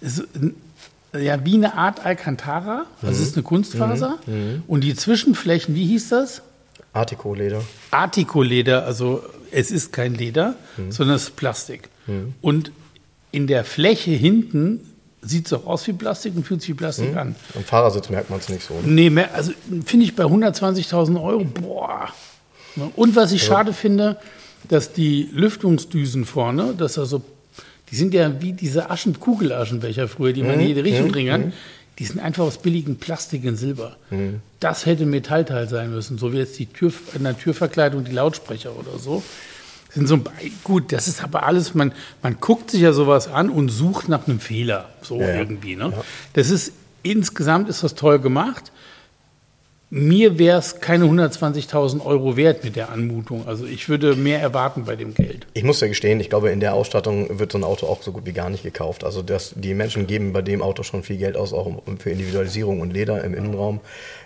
ist, 0.00 0.24
ja, 1.12 1.44
wie 1.44 1.54
eine 1.54 1.74
Art 1.74 2.04
Alcantara. 2.04 2.86
Also 3.02 3.22
es 3.22 3.28
ist 3.28 3.36
eine 3.36 3.42
Kunstfaser. 3.42 4.18
Und 4.66 4.82
die 4.82 4.94
Zwischenflächen, 4.94 5.74
wie 5.74 5.86
hieß 5.86 6.08
das? 6.08 6.42
Artico-Leder. 6.92 7.62
Artico-Leder, 7.90 8.84
also 8.84 9.22
es 9.50 9.70
ist 9.70 9.92
kein 9.92 10.14
Leder, 10.14 10.56
sondern 10.88 11.16
es 11.16 11.24
ist 11.24 11.36
Plastik. 11.36 11.88
Und 12.40 12.72
in 13.30 13.46
der 13.46 13.64
Fläche 13.64 14.12
hinten 14.12 14.80
sieht 15.24 15.46
es 15.46 15.52
auch 15.52 15.66
aus 15.66 15.86
wie 15.86 15.92
Plastik 15.92 16.36
und 16.36 16.46
fühlt 16.46 16.60
sich 16.60 16.70
wie 16.70 16.74
Plastik 16.74 17.16
an. 17.16 17.34
Am 17.54 17.64
Fahrersitz 17.64 18.10
merkt 18.10 18.30
man 18.30 18.38
es 18.38 18.48
nicht 18.48 18.62
so. 18.62 18.74
Nee, 18.84 19.10
mehr, 19.10 19.34
also 19.34 19.52
finde 19.84 20.04
ich 20.04 20.14
bei 20.14 20.24
120.000 20.24 21.22
Euro, 21.22 21.44
boah. 21.44 22.08
Ne? 22.76 22.90
Und 22.96 23.16
was 23.16 23.32
ich 23.32 23.42
schade 23.42 23.72
finde, 23.72 24.18
dass 24.68 24.92
die 24.92 25.28
Lüftungsdüsen 25.32 26.24
vorne, 26.24 26.74
dass 26.76 26.98
also, 26.98 27.22
die 27.90 27.96
sind 27.96 28.14
ja 28.14 28.40
wie 28.40 28.52
diese 28.52 28.90
Aschen, 28.90 29.18
Kugelaschenbecher 29.20 30.08
früher, 30.08 30.32
die 30.32 30.42
man 30.42 30.60
in 30.60 30.68
jede 30.68 30.84
Richtung 30.84 31.10
bringen 31.10 31.30
kann, 31.30 31.52
die 31.98 32.04
sind 32.06 32.18
einfach 32.18 32.44
aus 32.44 32.58
billigem 32.58 32.96
Plastik 32.96 33.44
in 33.44 33.56
Silber. 33.56 33.96
Das 34.58 34.86
hätte 34.86 35.06
Metallteil 35.06 35.68
sein 35.68 35.90
müssen, 35.90 36.18
so 36.18 36.32
wie 36.32 36.38
jetzt 36.38 36.58
die 36.58 36.66
Tür, 36.66 36.92
in 37.14 37.22
der 37.24 37.38
Türverkleidung 37.38 38.04
die 38.04 38.12
Lautsprecher 38.12 38.70
oder 38.76 38.98
so. 38.98 39.22
Sind 39.94 40.08
so, 40.08 40.20
gut, 40.64 40.92
das 40.92 41.06
ist 41.06 41.22
aber 41.22 41.44
alles, 41.44 41.74
man, 41.74 41.92
man 42.22 42.38
guckt 42.40 42.70
sich 42.72 42.80
ja 42.80 42.92
sowas 42.92 43.28
an 43.28 43.48
und 43.48 43.68
sucht 43.68 44.08
nach 44.08 44.26
einem 44.26 44.40
Fehler, 44.40 44.88
so 45.02 45.20
Ja, 45.20 45.28
ja. 45.28 45.34
irgendwie. 45.36 45.76
Ne? 45.76 45.92
Das 46.32 46.50
ist, 46.50 46.72
insgesamt 47.02 47.68
ist 47.68 47.84
das 47.84 47.94
toll 47.94 48.18
gemacht. 48.18 48.72
Mir 49.96 50.40
wäre 50.40 50.58
es 50.58 50.80
keine 50.80 51.04
120.000 51.04 52.04
Euro 52.04 52.36
wert 52.36 52.64
mit 52.64 52.74
der 52.74 52.90
Anmutung. 52.90 53.46
Also 53.46 53.64
ich 53.64 53.88
würde 53.88 54.16
mehr 54.16 54.40
erwarten 54.40 54.86
bei 54.86 54.96
dem 54.96 55.14
Geld. 55.14 55.46
Ich 55.52 55.62
muss 55.62 55.80
ja 55.80 55.86
gestehen, 55.86 56.18
ich 56.18 56.28
glaube, 56.28 56.50
in 56.50 56.58
der 56.58 56.74
Ausstattung 56.74 57.38
wird 57.38 57.52
so 57.52 57.58
ein 57.58 57.62
Auto 57.62 57.86
auch 57.86 58.02
so 58.02 58.10
gut 58.10 58.26
wie 58.26 58.32
gar 58.32 58.50
nicht 58.50 58.64
gekauft. 58.64 59.04
Also 59.04 59.22
das, 59.22 59.52
die 59.54 59.72
Menschen 59.72 60.08
geben 60.08 60.32
bei 60.32 60.42
dem 60.42 60.62
Auto 60.62 60.82
schon 60.82 61.04
viel 61.04 61.18
Geld 61.18 61.36
aus, 61.36 61.52
auch 61.52 61.70
für 62.00 62.10
Individualisierung 62.10 62.80
und 62.80 62.92
Leder 62.92 63.22
im 63.22 63.34
Innenraum. 63.34 63.78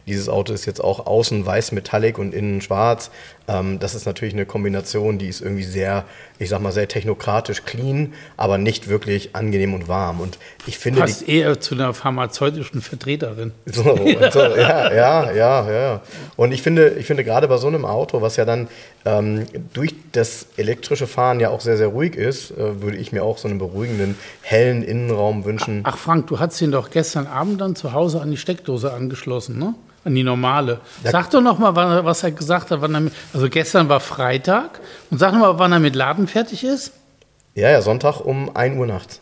Dieses 0.07 0.31
Auto 0.31 0.55
ist 0.55 0.65
jetzt 0.65 0.83
auch 0.83 1.05
außen 1.05 1.45
weiß 1.45 1.73
metallic 1.73 2.17
und 2.17 2.33
innen 2.33 2.63
schwarz. 2.63 3.11
Ähm, 3.47 3.79
das 3.79 3.95
ist 3.95 4.07
natürlich 4.07 4.33
eine 4.33 4.47
Kombination, 4.47 5.19
die 5.19 5.29
ist 5.29 5.43
irgendwie 5.43 5.65
sehr, 5.65 6.07
ich 6.39 6.49
sag 6.49 6.63
mal, 6.63 6.73
sehr 6.73 6.89
technokratisch 6.89 7.65
clean, 7.65 8.15
aber 8.39 8.57
nicht 8.57 8.89
wirklich 8.89 9.37
angenehm 9.37 9.75
und 9.75 9.87
warm. 9.87 10.21
Und 10.21 10.39
ich 10.67 10.79
finde, 10.79 11.01
Passt 11.01 11.29
eher 11.29 11.61
zu 11.61 11.75
einer 11.75 11.93
pharmazeutischen 11.93 12.81
Vertreterin. 12.81 13.53
So, 13.67 13.83
so, 13.83 14.41
ja, 14.57 14.95
ja, 14.95 15.33
ja. 15.33 15.58
Ja, 15.67 15.73
ja, 15.73 15.81
ja. 15.95 16.01
Und 16.37 16.53
ich 16.53 16.63
finde, 16.63 16.91
ich 16.91 17.07
finde 17.07 17.25
gerade 17.25 17.49
bei 17.49 17.57
so 17.57 17.67
einem 17.67 17.85
Auto, 17.85 18.21
was 18.23 18.37
ja 18.37 18.45
dann 18.45 18.69
ähm, 19.05 19.47
durch 19.73 19.95
das 20.13 20.47
elektrische 20.57 21.07
Fahren 21.07 21.41
ja 21.41 21.51
auch 21.51 21.61
sehr, 21.61 21.77
sehr 21.77 21.89
ruhig 21.89 22.15
ist, 22.17 22.51
äh, 22.53 22.81
würde 22.83 22.97
ich 22.97 23.13
mir 23.13 23.25
auch 23.25 23.39
so 23.39 23.49
einen 23.49 23.59
beruhigenden, 23.59 24.17
hellen 24.43 24.83
Innenraum 24.83 25.45
wünschen. 25.45 25.81
Ach 25.85 25.99
Frank, 25.99 26.27
du 26.29 26.39
hast 26.39 26.61
ihn 26.61 26.71
doch 26.73 26.91
gestern 26.91 27.27
Abend 27.27 27.61
dann 27.61 27.75
zu 27.77 27.93
Hause 27.93 28.21
an 28.21 28.31
die 28.31 28.37
Steckdose 28.37 28.93
angeschlossen, 28.93 29.59
ne? 29.59 29.75
An 30.05 30.15
die 30.15 30.23
normale. 30.23 30.81
Sag 31.05 31.31
doch 31.31 31.41
noch 31.43 31.59
mal, 31.59 31.75
was 32.05 32.23
er 32.23 32.31
gesagt 32.31 32.71
hat. 32.71 32.81
Wann 32.81 32.95
er, 32.95 33.01
mit- 33.01 33.13
also 33.35 33.49
gestern 33.51 33.89
war 33.89 33.99
Freitag. 34.01 34.79
Und 35.11 35.19
sag 35.19 35.33
noch 35.33 35.41
mal, 35.41 35.59
wann 35.59 35.73
er 35.73 35.81
mit 35.81 35.97
Laden 35.97 36.29
fertig 36.29 36.63
ist. 36.65 36.93
Ja, 37.55 37.69
ja, 37.71 37.83
Sonntag 37.83 38.21
um 38.21 38.55
1 38.57 38.79
Uhr 38.79 38.87
nachts 38.87 39.21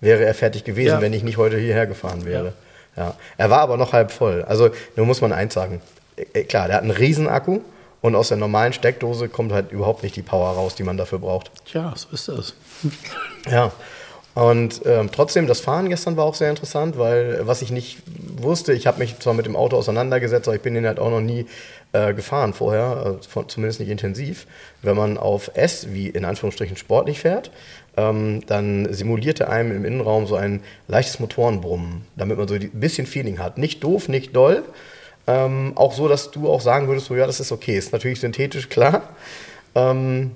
wäre 0.00 0.24
er 0.24 0.34
fertig 0.34 0.64
gewesen, 0.64 0.88
Ja. 0.96 1.00
wenn 1.00 1.14
ich 1.14 1.22
nicht 1.24 1.38
heute 1.38 1.56
hierher 1.58 1.86
gefahren 1.86 2.26
wäre. 2.26 2.46
Ja. 2.48 2.52
Er 2.96 3.50
war 3.50 3.60
aber 3.60 3.76
noch 3.76 3.92
halb 3.92 4.10
voll. 4.10 4.42
Also, 4.42 4.70
nur 4.96 5.06
muss 5.06 5.20
man 5.20 5.32
eins 5.32 5.54
sagen. 5.54 5.80
Äh, 6.16 6.44
Klar, 6.44 6.68
der 6.68 6.76
hat 6.76 6.82
einen 6.82 6.92
riesen 6.92 7.28
Akku 7.28 7.60
und 8.00 8.14
aus 8.14 8.28
der 8.28 8.36
normalen 8.36 8.72
Steckdose 8.72 9.28
kommt 9.28 9.52
halt 9.52 9.72
überhaupt 9.72 10.02
nicht 10.02 10.14
die 10.16 10.22
Power 10.22 10.50
raus, 10.50 10.74
die 10.74 10.82
man 10.82 10.96
dafür 10.96 11.18
braucht. 11.18 11.50
Tja, 11.64 11.92
so 11.96 12.08
ist 12.12 12.28
das. 12.28 12.54
Ja. 13.50 13.72
Und 14.34 14.80
ähm, 14.84 15.10
trotzdem, 15.12 15.46
das 15.46 15.60
Fahren 15.60 15.88
gestern 15.88 16.16
war 16.16 16.24
auch 16.24 16.34
sehr 16.34 16.50
interessant, 16.50 16.98
weil 16.98 17.40
äh, 17.40 17.46
was 17.46 17.62
ich 17.62 17.70
nicht 17.70 17.98
wusste, 18.36 18.72
ich 18.72 18.86
habe 18.86 18.98
mich 18.98 19.18
zwar 19.20 19.32
mit 19.32 19.46
dem 19.46 19.54
Auto 19.54 19.76
auseinandergesetzt, 19.76 20.48
aber 20.48 20.56
ich 20.56 20.62
bin 20.62 20.74
den 20.74 20.86
halt 20.86 20.98
auch 20.98 21.10
noch 21.10 21.20
nie 21.20 21.46
äh, 21.92 22.12
gefahren 22.14 22.52
vorher, 22.52 23.18
äh, 23.20 23.26
von, 23.26 23.48
zumindest 23.48 23.78
nicht 23.78 23.90
intensiv. 23.90 24.46
Wenn 24.82 24.96
man 24.96 25.18
auf 25.18 25.52
S, 25.54 25.88
wie 25.90 26.08
in 26.08 26.24
Anführungsstrichen 26.24 26.76
sportlich 26.76 27.20
fährt, 27.20 27.52
ähm, 27.96 28.40
dann 28.46 28.92
simulierte 28.92 29.48
einem 29.48 29.76
im 29.76 29.84
Innenraum 29.84 30.26
so 30.26 30.36
ein 30.36 30.60
leichtes 30.88 31.20
Motorenbrummen, 31.20 32.02
damit 32.16 32.38
man 32.38 32.48
so 32.48 32.54
ein 32.54 32.70
bisschen 32.72 33.06
Feeling 33.06 33.38
hat. 33.38 33.58
Nicht 33.58 33.82
doof, 33.84 34.08
nicht 34.08 34.34
doll. 34.34 34.64
Ähm, 35.26 35.72
auch 35.74 35.94
so, 35.94 36.08
dass 36.08 36.30
du 36.30 36.50
auch 36.50 36.60
sagen 36.60 36.88
würdest, 36.88 37.06
so 37.06 37.14
ja, 37.14 37.26
das 37.26 37.40
ist 37.40 37.52
okay. 37.52 37.76
Ist 37.76 37.92
natürlich 37.92 38.20
synthetisch, 38.20 38.68
klar. 38.68 39.08
Ähm, 39.74 40.32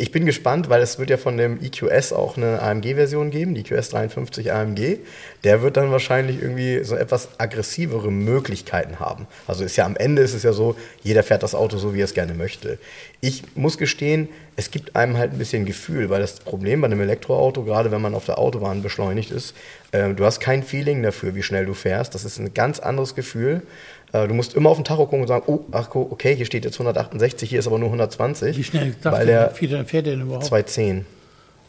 ich 0.00 0.12
bin 0.12 0.26
gespannt, 0.26 0.68
weil 0.68 0.80
es 0.80 1.00
wird 1.00 1.10
ja 1.10 1.16
von 1.16 1.36
dem 1.36 1.58
EQS 1.60 2.12
auch 2.12 2.36
eine 2.36 2.62
AMG-Version 2.62 3.30
geben, 3.30 3.56
die 3.56 3.62
EQS 3.62 3.88
53 3.88 4.52
AMG. 4.52 4.98
Der 5.42 5.60
wird 5.60 5.76
dann 5.76 5.90
wahrscheinlich 5.90 6.40
irgendwie 6.40 6.84
so 6.84 6.94
etwas 6.94 7.30
aggressivere 7.38 8.12
Möglichkeiten 8.12 9.00
haben. 9.00 9.26
Also 9.48 9.64
ist 9.64 9.76
ja 9.76 9.84
am 9.84 9.96
Ende 9.96 10.22
ist 10.22 10.34
es 10.34 10.44
ja 10.44 10.52
so, 10.52 10.76
jeder 11.02 11.24
fährt 11.24 11.42
das 11.42 11.56
Auto 11.56 11.78
so, 11.78 11.94
wie 11.94 12.00
er 12.00 12.04
es 12.04 12.14
gerne 12.14 12.34
möchte. 12.34 12.78
Ich 13.20 13.42
muss 13.56 13.76
gestehen, 13.76 14.28
es 14.54 14.70
gibt 14.70 14.94
einem 14.94 15.16
halt 15.16 15.32
ein 15.32 15.38
bisschen 15.38 15.66
Gefühl, 15.66 16.10
weil 16.10 16.20
das 16.20 16.38
Problem 16.38 16.80
bei 16.80 16.86
einem 16.86 17.00
Elektroauto, 17.00 17.64
gerade 17.64 17.90
wenn 17.90 18.00
man 18.00 18.14
auf 18.14 18.24
der 18.24 18.38
Autobahn 18.38 18.82
beschleunigt 18.82 19.32
ist, 19.32 19.56
äh, 19.90 20.14
du 20.14 20.24
hast 20.24 20.38
kein 20.38 20.62
Feeling 20.62 21.02
dafür, 21.02 21.34
wie 21.34 21.42
schnell 21.42 21.66
du 21.66 21.74
fährst. 21.74 22.14
Das 22.14 22.24
ist 22.24 22.38
ein 22.38 22.54
ganz 22.54 22.78
anderes 22.78 23.16
Gefühl. 23.16 23.62
Äh, 24.12 24.28
du 24.28 24.34
musst 24.34 24.54
immer 24.54 24.70
auf 24.70 24.78
den 24.78 24.84
Tacho 24.84 25.04
gucken 25.04 25.22
und 25.22 25.28
sagen, 25.28 25.44
oh, 25.46 25.60
ach, 25.72 25.94
okay, 25.94 26.34
hier 26.34 26.46
steht 26.46 26.64
jetzt 26.64 26.74
168, 26.74 27.48
hier 27.48 27.58
ist 27.58 27.66
aber 27.66 27.78
nur 27.78 27.88
120. 27.88 28.56
Wie 28.56 28.64
schnell 28.64 28.94
Weil 29.02 29.26
der 29.26 29.50
fährt 29.50 29.82
der 29.92 30.02
denn 30.02 30.22
überhaupt? 30.22 30.44
210. 30.44 31.06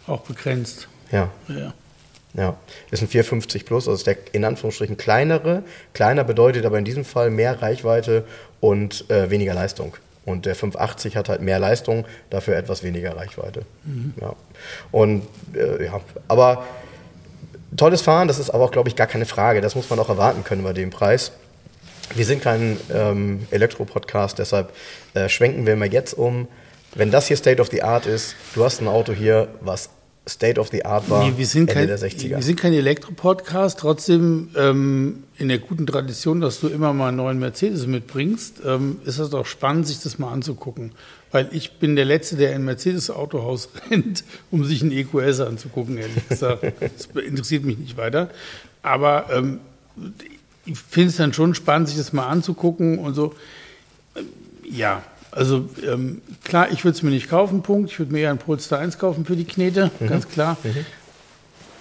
Auch 0.08 0.22
begrenzt. 0.22 0.88
Ja, 1.12 1.30
Ja. 1.48 1.74
ja. 2.34 2.56
Ist 2.92 3.02
ein 3.02 3.08
450 3.08 3.66
Plus, 3.66 3.88
also 3.88 3.98
ist 3.98 4.08
der 4.08 4.18
in 4.32 4.46
Anführungsstrichen 4.46 4.98
kleinere. 4.98 5.64
Kleiner 5.94 6.24
bedeutet 6.24 6.66
aber 6.66 6.78
in 6.78 6.86
diesem 6.86 7.06
Fall 7.06 7.30
mehr 7.30 7.62
Reichweite 7.62 8.24
und 8.60 9.10
äh, 9.10 9.30
weniger 9.30 9.54
Leistung. 9.54 9.96
Und 10.26 10.46
der 10.46 10.54
580 10.56 11.16
hat 11.16 11.30
halt 11.30 11.42
mehr 11.42 11.60
Leistung, 11.60 12.06
dafür 12.30 12.56
etwas 12.56 12.84
weniger 12.84 13.16
Reichweite. 13.18 13.64
Ja. 14.22 14.34
Und 14.92 15.24
äh, 15.56 15.86
ja, 15.86 16.00
aber 16.28 16.66
tolles 17.76 18.02
Fahren, 18.02 18.28
das 18.28 18.38
ist 18.38 18.52
aber 18.52 18.66
auch, 18.66 18.72
glaube 18.72 18.90
ich, 18.90 18.96
gar 18.96 19.08
keine 19.08 19.26
Frage. 19.26 19.62
Das 19.62 19.76
muss 19.76 19.90
man 19.90 19.98
auch 19.98 20.10
erwarten 20.10 20.44
können 20.44 20.64
bei 20.64 20.74
dem 20.74 20.92
Preis. 20.92 21.32
Wir 22.16 22.26
sind 22.26 22.42
kein 22.42 22.78
ähm, 22.94 23.48
Elektro-Podcast, 23.52 24.40
deshalb 24.40 24.74
äh, 25.14 25.30
schwenken 25.30 25.66
wir 25.66 25.76
mal 25.76 25.92
jetzt 25.92 26.14
um. 26.14 26.48
Wenn 26.96 27.12
das 27.12 27.28
hier 27.28 27.38
State 27.38 27.62
of 27.62 27.70
the 27.70 27.84
Art 27.84 28.08
ist, 28.08 28.36
du 28.56 28.64
hast 28.64 28.82
ein 28.82 28.88
Auto 28.88 29.14
hier, 29.14 29.48
was 29.62 29.90
State 30.28 30.60
of 30.60 30.70
the 30.70 30.86
Art 30.86 31.10
war, 31.10 31.26
Nee, 31.26 31.34
wir 31.38 31.46
sind 31.46 31.70
Ende 31.70 31.74
kein, 31.74 31.88
der 31.88 32.00
60er. 32.00 32.30
wir 32.30 32.42
sind 32.42 32.60
kein 32.60 32.74
Elektro-Podcast, 32.74 33.80
trotzdem 33.80 34.50
ähm, 34.56 35.24
in 35.38 35.50
der 35.50 35.60
guten 35.60 35.86
Tradition, 35.88 36.42
dass 36.42 36.60
du 36.60 36.68
immer 36.68 36.94
mal 36.94 37.10
einen 37.10 37.18
neuen 37.18 37.40
Mercedes 37.40 37.86
mitbringst, 37.88 38.62
ähm, 38.66 39.00
ist 39.06 39.20
es 39.20 39.30
doch 39.30 39.46
spannend, 39.46 39.88
sich 39.88 40.00
das 40.00 40.20
mal 40.20 40.32
anzugucken. 40.32 40.92
Weil 41.32 41.50
ich 41.52 41.74
bin 41.74 41.96
der 41.96 42.06
Letzte, 42.06 42.38
der 42.38 42.50
in 42.50 42.64
ein 42.64 42.66
Mercedes-Autohaus 42.66 43.70
rennt, 43.92 44.24
um 44.52 44.66
sich 44.66 44.82
einen 44.82 44.92
EQS 44.92 45.42
anzugucken, 45.42 45.98
ehrlich 45.98 46.28
gesagt. 46.28 46.64
Das 46.80 47.08
interessiert 47.24 47.64
mich 47.64 47.78
nicht 47.78 47.98
weiter. 47.98 48.30
Aber 48.82 49.28
ähm, 49.32 49.60
ich 50.70 50.80
finde 50.80 51.10
es 51.10 51.18
dann 51.18 51.34
schon 51.34 51.56
spannend, 51.56 51.88
sich 51.88 51.98
das 51.98 52.14
mal 52.14 52.28
anzugucken 52.28 53.00
und 53.00 53.14
so. 53.14 53.34
Ja, 54.70 55.02
also 55.32 55.68
ähm, 55.86 56.22
klar, 56.44 56.72
ich 56.72 56.84
würde 56.84 56.96
es 56.96 57.04
mir 57.04 57.10
nicht 57.10 57.30
kaufen, 57.30 57.62
Punkt. 57.62 57.92
Ich 57.92 58.00
würde 58.00 58.12
mir 58.12 58.20
eher 58.20 58.30
einen 58.30 58.40
Polestar 58.40 58.80
1 58.80 58.98
kaufen 58.98 59.26
für 59.26 59.36
die 59.36 59.46
Knete, 59.46 59.92
ganz 60.08 60.28
klar. 60.28 60.58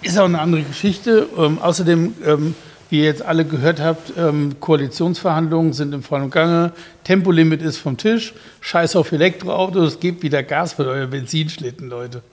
Ist 0.01 0.17
auch 0.17 0.25
eine 0.25 0.39
andere 0.39 0.63
Geschichte. 0.63 1.27
Ähm, 1.37 1.59
außerdem, 1.59 2.15
ähm, 2.25 2.55
wie 2.89 2.99
ihr 2.99 3.05
jetzt 3.05 3.21
alle 3.21 3.45
gehört 3.45 3.79
habt, 3.79 4.13
ähm, 4.17 4.59
Koalitionsverhandlungen 4.59 5.73
sind 5.73 5.93
im 5.93 6.03
vollen 6.03 6.29
Gange. 6.29 6.71
Tempolimit 7.03 7.61
ist 7.61 7.77
vom 7.77 7.97
Tisch. 7.97 8.33
Scheiß 8.61 8.95
auf 8.95 9.11
Elektroautos, 9.11 9.99
gebt 9.99 10.23
wieder 10.23 10.41
Gas 10.41 10.73
für 10.73 10.85
euer 10.85 11.07
Benzinschlitten, 11.07 11.89
Leute. 11.89 12.23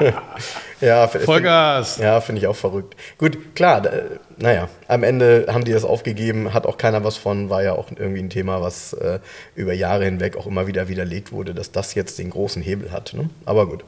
Ja, 0.80 1.08
Vollgas. 1.08 1.94
Find, 1.94 2.04
ja, 2.04 2.20
finde 2.20 2.40
ich 2.40 2.46
auch 2.46 2.56
verrückt. 2.56 2.96
Gut, 3.18 3.54
klar, 3.54 3.82
da, 3.82 3.90
naja, 4.38 4.68
am 4.88 5.02
Ende 5.02 5.46
haben 5.50 5.64
die 5.64 5.72
das 5.72 5.84
aufgegeben, 5.84 6.54
hat 6.54 6.66
auch 6.66 6.78
keiner 6.78 7.04
was 7.04 7.18
von, 7.18 7.50
war 7.50 7.62
ja 7.62 7.74
auch 7.74 7.90
irgendwie 7.94 8.20
ein 8.20 8.30
Thema, 8.30 8.62
was 8.62 8.94
äh, 8.94 9.18
über 9.54 9.74
Jahre 9.74 10.06
hinweg 10.06 10.36
auch 10.36 10.46
immer 10.46 10.66
wieder 10.66 10.88
widerlegt 10.88 11.32
wurde, 11.32 11.52
dass 11.52 11.70
das 11.70 11.94
jetzt 11.94 12.18
den 12.18 12.30
großen 12.30 12.62
Hebel 12.62 12.92
hat. 12.92 13.12
Ne? 13.12 13.28
Aber 13.44 13.66
gut. 13.66 13.84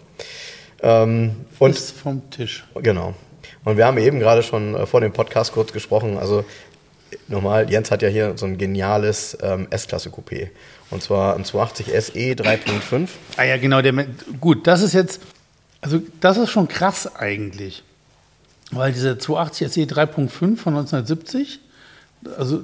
Ähm, 0.82 1.46
und 1.58 1.70
ist 1.70 1.92
vom 1.92 2.28
Tisch. 2.30 2.64
Genau. 2.74 3.14
Und 3.64 3.76
wir 3.76 3.86
haben 3.86 3.98
eben 3.98 4.18
gerade 4.18 4.42
schon 4.42 4.74
äh, 4.74 4.84
vor 4.84 5.00
dem 5.00 5.12
Podcast 5.12 5.52
kurz 5.52 5.72
gesprochen. 5.72 6.18
Also 6.18 6.40
äh, 7.10 7.16
nochmal, 7.28 7.70
Jens 7.70 7.90
hat 7.90 8.02
ja 8.02 8.08
hier 8.08 8.34
so 8.36 8.44
ein 8.44 8.58
geniales 8.58 9.38
ähm, 9.42 9.66
S-Klasse 9.70 10.10
Coupé. 10.10 10.50
Und 10.92 11.02
zwar 11.02 11.34
ein 11.36 11.44
280 11.44 11.86
SE 11.86 12.12
3.5. 12.34 13.08
Ah 13.36 13.44
ja, 13.44 13.56
genau. 13.56 13.80
Der, 13.82 13.92
gut, 14.40 14.66
das 14.66 14.82
ist 14.82 14.92
jetzt, 14.92 15.20
also 15.80 16.00
das 16.20 16.36
ist 16.36 16.50
schon 16.50 16.68
krass 16.68 17.16
eigentlich. 17.16 17.82
Weil 18.70 18.92
dieser 18.92 19.18
280 19.18 19.72
SE 19.72 19.80
3.5 19.80 20.28
von 20.56 20.74
1970, 20.76 21.60
also 22.36 22.62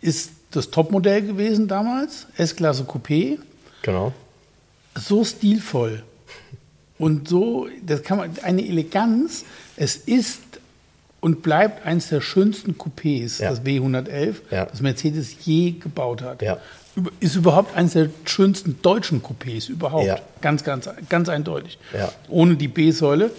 ist 0.00 0.30
das 0.52 0.70
Topmodell 0.70 1.22
gewesen 1.22 1.68
damals, 1.68 2.26
S-Klasse 2.36 2.84
Coupé, 2.84 3.38
Genau. 3.82 4.12
so 4.94 5.24
stilvoll 5.24 6.02
und 6.98 7.28
so, 7.28 7.66
das 7.84 8.02
kann 8.02 8.18
man, 8.18 8.30
eine 8.42 8.66
Eleganz. 8.66 9.44
Es 9.76 9.96
ist 9.96 10.40
und 11.20 11.42
bleibt 11.42 11.86
eines 11.86 12.08
der 12.08 12.20
schönsten 12.20 12.76
Coupés, 12.76 13.40
Ja. 13.42 13.50
das 13.50 13.62
W111, 13.64 14.36
Ja. 14.50 14.66
das 14.66 14.80
Mercedes 14.80 15.34
je 15.44 15.72
gebaut 15.72 16.22
hat. 16.22 16.40
Ja. 16.42 16.58
Ist 17.20 17.36
überhaupt 17.36 17.76
eines 17.76 17.92
der 17.92 18.10
schönsten 18.24 18.78
deutschen 18.82 19.22
Coupés 19.22 19.70
überhaupt. 19.70 20.06
Ja. 20.06 20.18
Ganz, 20.40 20.64
ganz, 20.64 20.88
ganz 21.08 21.28
eindeutig. 21.28 21.78
Ja. 21.96 22.10
Ohne 22.28 22.56
die 22.56 22.68
B-Säule. 22.68 23.30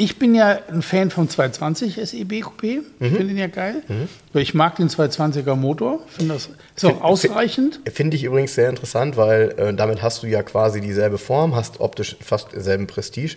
Ich 0.00 0.18
bin 0.20 0.34
ja 0.34 0.58
ein 0.68 0.82
Fan 0.82 1.10
vom 1.10 1.28
220 1.28 1.96
SEB 1.96 2.44
Coupé. 2.44 2.76
Mhm. 2.76 2.84
Ich 3.00 3.08
finde 3.08 3.26
den 3.26 3.36
ja 3.36 3.48
geil. 3.48 3.82
Weil 4.32 4.42
ich 4.42 4.54
mag 4.54 4.76
den 4.76 4.88
220er 4.88 5.56
Motor. 5.56 6.00
Finde 6.06 6.34
das 6.34 6.50
ist 6.76 6.84
auch 6.84 7.00
ausreichend. 7.02 7.80
Finde 7.92 8.16
ich 8.16 8.22
übrigens 8.22 8.54
sehr 8.54 8.68
interessant, 8.68 9.16
weil 9.16 9.54
äh, 9.58 9.74
damit 9.74 10.00
hast 10.00 10.22
du 10.22 10.28
ja 10.28 10.44
quasi 10.44 10.80
dieselbe 10.80 11.18
Form, 11.18 11.56
hast 11.56 11.80
optisch 11.80 12.16
fast 12.20 12.52
denselben 12.52 12.86
Prestige, 12.86 13.36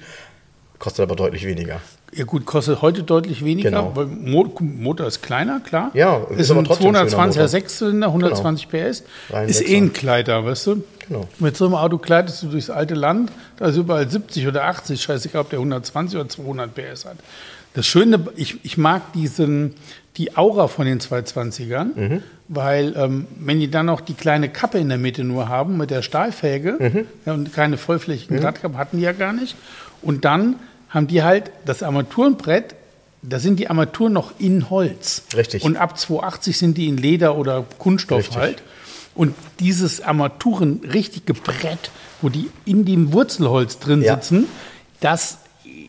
kostet 0.82 1.04
aber 1.04 1.16
deutlich 1.16 1.46
weniger. 1.46 1.80
Ja 2.14 2.26
gut, 2.26 2.46
kostet 2.46 2.82
heute 2.82 3.04
deutlich 3.04 3.46
weniger, 3.46 3.70
Genau. 3.70 3.92
weil 3.96 4.08
Mo 4.08 4.52
Motor 4.60 5.08
ist 5.08 5.22
kleiner, 5.22 5.62
klar. 5.62 5.92
Ja, 5.94 6.18
ist, 6.32 6.40
ist 6.42 6.52
aber 6.52 6.60
ein 6.62 6.66
trotzdem 6.66 6.88
ein 6.94 6.96
schöner 6.96 7.08
220er 7.10 7.28
Motor. 7.28 7.48
Sechszylinder, 7.48 8.08
120 8.08 8.68
PS. 8.70 9.04
Rein 9.30 9.48
Ist 9.48 9.62
eh 9.70 9.78
ein 9.78 9.94
Kleider, 9.94 10.44
weißt 10.46 10.68
du? 10.68 10.84
Genau. 11.08 11.28
Mit 11.40 11.56
so 11.56 11.66
einem 11.66 11.76
Auto 11.76 11.98
kleidest 12.00 12.44
du 12.44 12.48
durchs 12.48 12.70
alte 12.70 12.96
Land, 12.96 13.32
da 13.58 13.68
ist 13.68 13.78
überall 13.78 14.10
70 14.10 14.48
oder 14.48 14.66
80, 14.66 15.02
scheißegal, 15.02 15.42
ob 15.44 15.50
der 15.52 15.60
120 15.60 16.20
oder 16.20 16.28
200 16.28 16.74
PS 16.76 17.06
hat. 17.06 17.18
Das 17.76 17.86
Schöne, 17.86 18.20
ich, 18.36 18.58
ich 18.66 18.78
mag 18.78 19.14
diesen, 19.14 19.76
die 20.18 20.36
Aura 20.36 20.68
von 20.68 20.86
den 20.86 21.00
220ern, 21.00 21.86
Mhm. 21.96 22.24
weil 22.50 22.94
ähm, 22.98 23.28
wenn 23.40 23.60
die 23.62 23.72
dann 23.72 23.86
noch 23.86 24.02
die 24.02 24.16
kleine 24.16 24.50
Kappe 24.50 24.80
in 24.80 24.90
der 24.90 24.98
Mitte 24.98 25.24
nur 25.24 25.48
haben 25.48 25.78
mit 25.78 25.90
der 25.92 26.02
Stahlfelge 26.02 26.76
Mhm. 26.80 27.06
ja, 27.26 27.34
und 27.34 27.54
keine 27.54 27.78
vollflächigen 27.78 28.40
Radkappen 28.40 28.78
hatten 28.78 28.98
die 28.98 29.04
ja 29.04 29.14
gar 29.14 29.32
nicht. 29.32 29.56
Und 30.02 30.26
dann 30.26 30.56
haben 30.92 31.08
die 31.08 31.24
halt 31.24 31.52
das 31.66 31.82
Armaturenbrett, 31.84 32.76
da 33.24 33.40
sind 33.40 33.60
die 33.60 33.70
Armaturen 33.70 34.14
noch 34.14 34.34
in 34.40 34.70
Holz. 34.70 35.24
Richtig. 35.36 35.64
Und 35.64 35.78
ab 35.78 35.98
280 35.98 36.58
sind 36.58 36.78
die 36.78 36.88
in 36.88 36.98
Leder 36.98 37.36
oder 37.38 37.66
Kunststoff 37.80 38.20
Richtig. 38.20 38.38
halt. 38.38 38.64
Und 39.16 39.36
dieses 39.60 40.02
Armaturen 40.02 40.82
richtige 40.94 41.34
Brett, 41.34 41.92
wo 42.22 42.30
die 42.30 42.50
in 42.66 42.86
dem 42.86 43.12
Wurzelholz 43.14 43.80
drin 43.80 44.02
Ja. 44.02 44.16
sitzen, 44.16 44.46
das 45.02 45.40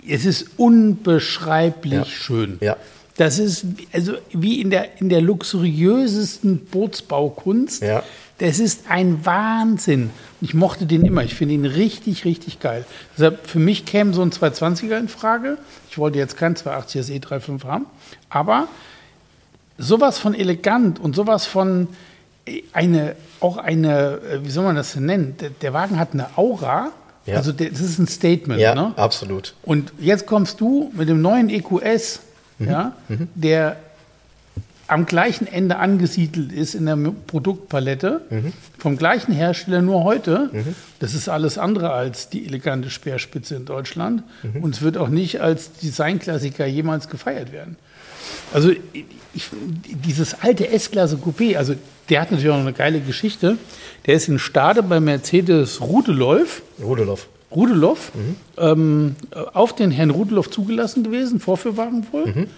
es 0.08 0.24
ist 0.24 0.46
unbeschreiblich 0.56 1.92
Ja. 1.92 2.04
schön. 2.04 2.58
Ja. 2.60 2.76
Das 3.16 3.38
ist 3.38 3.64
also 3.92 4.14
wie 4.32 4.60
in 4.60 4.70
der, 4.70 5.00
in 5.00 5.08
der 5.08 5.20
luxuriösesten 5.20 6.58
Bootsbaukunst. 6.66 7.82
Ja. 7.82 8.02
Das 8.38 8.58
ist 8.58 8.90
ein 8.90 9.24
Wahnsinn. 9.24 10.10
Ich 10.40 10.54
mochte 10.54 10.86
den 10.86 11.04
immer. 11.04 11.22
Ich 11.22 11.34
finde 11.34 11.54
ihn 11.54 11.64
richtig, 11.64 12.24
richtig 12.24 12.60
geil. 12.60 12.84
Deshalb 13.16 13.46
für 13.46 13.58
mich 13.58 13.84
käme 13.84 14.12
so 14.14 14.22
ein 14.22 14.30
220er 14.30 14.98
in 14.98 15.08
Frage. 15.08 15.58
Ich 15.90 15.98
wollte 15.98 16.18
jetzt 16.18 16.36
kein 16.36 16.56
280er 16.56 17.02
SE 17.02 17.12
3.5 17.12 17.64
haben. 17.64 17.86
Aber 18.30 18.68
sowas 19.78 20.18
von 20.18 20.34
elegant 20.34 20.98
und 20.98 21.14
sowas 21.14 21.46
von 21.46 21.88
äh, 22.46 22.62
eine, 22.72 23.16
auch 23.40 23.58
eine, 23.58 24.20
äh, 24.20 24.44
wie 24.44 24.50
soll 24.50 24.64
man 24.64 24.76
das 24.76 24.94
denn 24.94 25.06
nennen? 25.06 25.36
Der, 25.40 25.50
der 25.50 25.72
Wagen 25.72 25.98
hat 25.98 26.12
eine 26.12 26.36
Aura. 26.36 26.90
Ja. 27.26 27.36
Also 27.36 27.52
das 27.52 27.80
ist 27.80 27.98
ein 27.98 28.08
Statement. 28.08 28.60
Ja, 28.60 28.74
ne? 28.74 28.92
absolut. 28.96 29.54
Und 29.62 29.92
jetzt 29.98 30.26
kommst 30.26 30.60
du 30.60 30.90
mit 30.94 31.08
dem 31.08 31.22
neuen 31.22 31.48
EQS, 31.48 32.20
ja, 32.58 32.92
der 33.34 33.76
am 34.88 35.06
gleichen 35.06 35.46
Ende 35.46 35.76
angesiedelt 35.76 36.52
ist 36.52 36.74
in 36.74 36.86
der 36.86 36.96
Produktpalette, 37.26 38.20
vom 38.78 38.96
gleichen 38.96 39.32
Hersteller 39.32 39.80
nur 39.82 40.04
heute. 40.04 40.50
Das 40.98 41.14
ist 41.14 41.28
alles 41.28 41.58
andere 41.58 41.92
als 41.92 42.28
die 42.28 42.44
elegante 42.46 42.90
Speerspitze 42.90 43.54
in 43.54 43.64
Deutschland. 43.64 44.22
Und 44.60 44.74
es 44.74 44.82
wird 44.82 44.96
auch 44.96 45.08
nicht 45.08 45.40
als 45.40 45.72
Designklassiker 45.72 46.66
jemals 46.66 47.08
gefeiert 47.08 47.52
werden. 47.52 47.76
Also 48.52 48.70
ich, 49.32 49.48
dieses 50.04 50.42
alte 50.42 50.68
S-Klasse 50.68 51.16
Coupé, 51.16 51.56
also 51.56 51.74
der 52.08 52.20
hat 52.20 52.30
natürlich 52.30 52.50
auch 52.50 52.58
eine 52.58 52.72
geile 52.72 53.00
Geschichte. 53.00 53.56
Der 54.06 54.14
ist 54.14 54.28
in 54.28 54.38
Stade 54.38 54.82
bei 54.82 55.00
Mercedes 55.00 55.80
Rudeläuf. 55.80 56.62
Rudeloff. 56.82 57.28
Rudeloff, 57.54 58.12
ähm, 58.56 59.16
auf 59.52 59.74
den 59.74 59.90
Herrn 59.90 60.10
Rudeloff 60.10 60.50
zugelassen 60.50 61.04
gewesen, 61.04 61.38
Vorführwagen 61.38 62.06
wohl. 62.10 62.48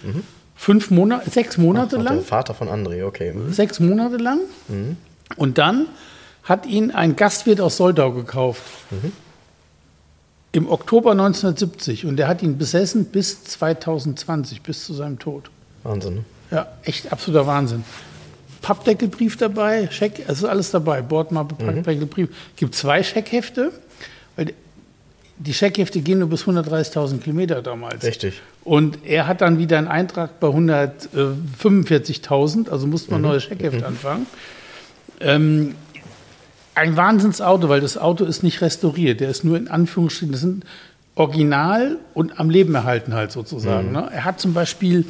Fünf 0.55 0.89
Monate, 0.89 1.29
sechs 1.29 1.57
Monate 1.57 1.97
Ach, 1.99 2.03
Der 2.03 2.13
lang. 2.15 2.21
Vater 2.23 2.53
von 2.53 2.69
André, 2.69 3.05
okay. 3.05 3.33
Mhm. 3.33 3.51
Sechs 3.53 3.79
Monate 3.79 4.17
lang. 4.17 4.39
Und 5.35 5.57
dann 5.57 5.87
hat 6.43 6.65
ihn 6.65 6.91
ein 6.91 7.15
Gastwirt 7.15 7.59
aus 7.59 7.77
Soldau 7.77 8.11
gekauft. 8.11 8.63
Im 10.51 10.69
Oktober 10.69 11.11
1970. 11.11 12.05
Und 12.05 12.15
der 12.17 12.27
hat 12.27 12.41
ihn 12.41 12.57
besessen 12.57 13.05
bis 13.05 13.43
2020, 13.43 14.61
bis 14.61 14.85
zu 14.85 14.93
seinem 14.93 15.19
Tod. 15.19 15.49
Wahnsinn. 15.83 16.15
ne? 16.15 16.23
Ja, 16.51 16.67
echt 16.83 17.11
absoluter 17.11 17.45
Wahnsinn. 17.47 17.83
Pappdeckelbrief 18.61 19.37
dabei, 19.37 19.89
Scheck, 19.91 20.23
es 20.27 20.39
ist 20.39 20.45
alles 20.45 20.71
dabei. 20.71 21.01
Bordmappe, 21.01 21.55
Pappdeckelbrief. 21.55 22.29
Gibt 22.55 22.73
zwei 22.73 23.03
Scheckhefte, 23.03 23.71
weil 24.35 24.53
die 25.37 25.53
Scheckhefte 25.53 25.99
gehen 26.01 26.19
nur 26.19 26.29
bis 26.29 26.43
130.000 26.45 27.19
Kilometer 27.19 27.61
damals. 27.61 28.03
Richtig. 28.03 28.41
Und 28.65 29.05
er 29.05 29.27
hat 29.27 29.39
dann 29.41 29.59
wieder 29.59 29.77
einen 29.77 29.87
Eintrag 29.87 30.39
bei 30.39 30.47
145.000, 30.47 32.69
also 32.69 32.87
musste 32.87 33.11
man 33.11 33.19
ein 33.19 33.29
neues 33.29 33.43
Scheckheft 33.43 33.83
anfangen. 33.83 34.25
Ähm, 35.19 35.75
ein 36.73 36.97
Wahnsinnsauto, 36.97 37.69
weil 37.69 37.79
das 37.79 37.95
Auto 37.97 38.25
ist 38.25 38.41
nicht 38.41 38.61
restauriert. 38.61 39.19
Der 39.21 39.29
ist 39.29 39.45
nur 39.45 39.55
in 39.55 39.67
Anführungsstrichen, 39.67 40.31
das 40.31 40.41
sind 40.41 40.65
original 41.13 41.99
und 42.15 42.39
am 42.39 42.49
Leben 42.49 42.73
erhalten 42.73 43.13
halt 43.13 43.31
sozusagen. 43.31 43.91
Ne? 43.91 44.09
Er 44.11 44.25
hat 44.25 44.39
zum 44.39 44.55
Beispiel 44.55 45.05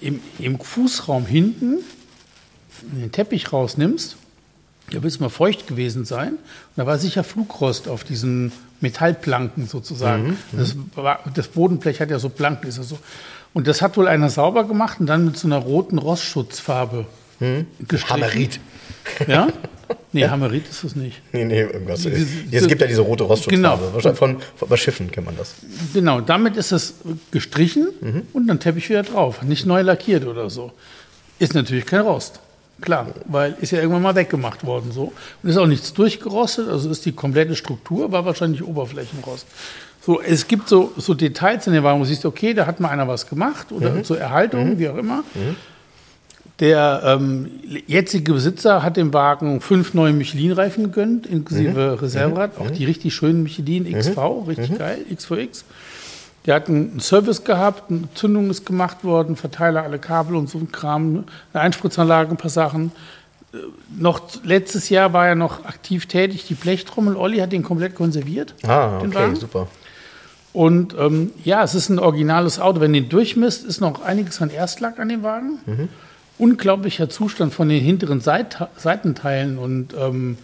im, 0.00 0.20
im 0.38 0.58
Fußraum 0.58 1.26
hinten, 1.26 1.80
wenn 2.80 2.94
du 2.94 2.96
den 2.96 3.12
Teppich 3.12 3.52
rausnimmst, 3.52 4.16
da 4.90 4.94
wird 5.02 5.12
es 5.12 5.20
mal 5.20 5.28
feucht 5.30 5.66
gewesen 5.66 6.04
sein. 6.04 6.32
Und 6.34 6.38
da 6.76 6.86
war 6.86 6.98
sicher 6.98 7.24
Flugrost 7.24 7.88
auf 7.88 8.04
diesen 8.04 8.52
Metallplanken 8.80 9.66
sozusagen. 9.66 10.36
Das, 10.52 10.76
war, 10.94 11.20
das 11.34 11.48
Bodenblech 11.48 12.00
hat 12.00 12.10
ja 12.10 12.18
so 12.18 12.28
Planken, 12.28 12.68
ist 12.68 12.76
ja 12.78 12.82
so. 12.82 12.98
Und 13.54 13.66
das 13.66 13.82
hat 13.82 13.96
wohl 13.96 14.08
einer 14.08 14.30
sauber 14.30 14.64
gemacht 14.64 15.00
und 15.00 15.06
dann 15.06 15.24
mit 15.24 15.36
so 15.36 15.46
einer 15.48 15.58
roten 15.58 15.98
Rostschutzfarbe 15.98 17.06
gestrichen. 17.88 18.10
Hammerit. 18.22 18.60
Ja? 19.26 19.48
Nee, 20.12 20.26
Hammerit 20.28 20.66
ist 20.70 20.82
es 20.84 20.94
nicht. 20.96 21.20
Nee, 21.32 21.44
nee, 21.44 21.60
irgendwas. 21.60 22.02
Diese- 22.02 22.24
es 22.52 22.66
gibt 22.68 22.80
ja 22.80 22.86
diese 22.86 23.00
rote 23.02 23.24
Rostschutzfarbe. 23.24 23.82
Genau. 23.82 23.94
Wahrscheinlich 23.94 24.18
von, 24.18 24.36
von, 24.56 24.68
bei 24.68 24.76
Schiffen 24.76 25.10
kennt 25.10 25.26
man 25.26 25.36
das. 25.36 25.54
Genau, 25.92 26.20
damit 26.20 26.56
ist 26.56 26.70
es 26.72 26.94
gestrichen 27.32 27.88
und 28.32 28.46
dann 28.46 28.60
Teppich 28.60 28.88
wieder 28.88 29.02
drauf. 29.02 29.42
Nicht 29.42 29.66
neu 29.66 29.82
lackiert 29.82 30.24
oder 30.24 30.48
so. 30.50 30.72
Ist 31.40 31.52
natürlich 31.54 31.84
kein 31.84 32.00
Rost. 32.00 32.38
Klar, 32.80 33.06
weil 33.26 33.56
ist 33.60 33.70
ja 33.70 33.78
irgendwann 33.78 34.02
mal 34.02 34.14
weggemacht 34.14 34.66
worden 34.66 34.90
so. 34.92 35.12
Und 35.42 35.48
ist 35.48 35.56
auch 35.56 35.66
nichts 35.66 35.92
durchgerostet, 35.94 36.68
also 36.68 36.90
ist 36.90 37.06
die 37.06 37.12
komplette 37.12 37.56
Struktur, 37.56 38.10
war 38.10 38.24
wahrscheinlich 38.24 38.64
Oberflächenrost. 38.64 39.46
So, 40.04 40.20
es 40.20 40.48
gibt 40.48 40.68
so, 40.68 40.92
so 40.96 41.14
Details 41.14 41.66
in 41.66 41.72
der 41.72 41.82
Wahrung, 41.82 42.00
wo 42.00 42.04
du 42.04 42.10
siehst, 42.10 42.26
okay, 42.26 42.52
da 42.52 42.66
hat 42.66 42.78
mal 42.78 42.90
einer 42.90 43.08
was 43.08 43.26
gemacht 43.26 43.72
oder 43.72 43.90
mhm. 43.90 44.04
zur 44.04 44.18
Erhaltung, 44.18 44.70
mhm. 44.70 44.78
wie 44.78 44.88
auch 44.88 44.96
immer. 44.96 45.24
Mhm. 45.34 45.56
Der 46.60 47.02
ähm, 47.04 47.50
jetzige 47.86 48.32
Besitzer 48.32 48.82
hat 48.82 48.96
dem 48.96 49.12
Wagen 49.12 49.60
fünf 49.60 49.94
neue 49.94 50.12
Michelin-Reifen 50.12 50.84
gegönnt, 50.84 51.26
inklusive 51.26 51.92
mhm. 51.92 51.98
Reserverad, 51.98 52.58
mhm. 52.58 52.66
auch 52.66 52.70
die 52.70 52.84
richtig 52.84 53.14
schönen 53.14 53.42
Michelin 53.42 53.84
mhm. 53.84 53.98
XV, 53.98 54.18
richtig 54.46 54.78
geil, 54.78 54.98
XVX. 55.12 55.64
Die 56.46 56.52
hatten 56.52 56.90
einen 56.90 57.00
Service 57.00 57.44
gehabt, 57.44 57.90
eine 57.90 58.08
Zündung 58.14 58.50
ist 58.50 58.66
gemacht 58.66 59.02
worden, 59.02 59.36
Verteiler, 59.36 59.82
alle 59.82 59.98
Kabel 59.98 60.36
und 60.36 60.50
so 60.50 60.58
ein 60.58 60.70
Kram, 60.70 61.24
eine 61.52 61.62
Einspritzanlage, 61.62 62.30
ein 62.30 62.36
paar 62.36 62.50
Sachen. 62.50 62.92
Äh, 63.52 63.58
noch 63.96 64.20
letztes 64.42 64.90
Jahr 64.90 65.12
war 65.12 65.26
er 65.26 65.36
noch 65.36 65.64
aktiv 65.64 66.06
tätig 66.06 66.46
die 66.46 66.54
Blechtrommel. 66.54 67.16
Olli 67.16 67.38
hat 67.38 67.52
den 67.52 67.62
komplett 67.62 67.94
konserviert. 67.94 68.54
Ah, 68.66 68.98
okay, 68.98 69.14
Wagen. 69.14 69.36
super. 69.36 69.68
Und 70.52 70.94
ähm, 70.98 71.32
ja, 71.42 71.64
es 71.64 71.74
ist 71.74 71.88
ein 71.88 71.98
originales 71.98 72.60
Auto. 72.60 72.80
Wenn 72.80 72.92
den 72.92 73.08
durchmisst, 73.08 73.64
ist 73.64 73.80
noch 73.80 74.02
einiges 74.02 74.40
an 74.40 74.50
Erstlack 74.50 75.00
an 75.00 75.08
dem 75.08 75.22
Wagen. 75.22 75.58
Mhm. 75.66 75.88
Unglaublicher 76.38 77.08
Zustand 77.08 77.54
von 77.54 77.68
den 77.68 77.82
hinteren 77.82 78.20
Seit 78.20 78.68
Seitenteilen 78.76 79.58
und 79.58 79.94
ähm, 79.98 80.36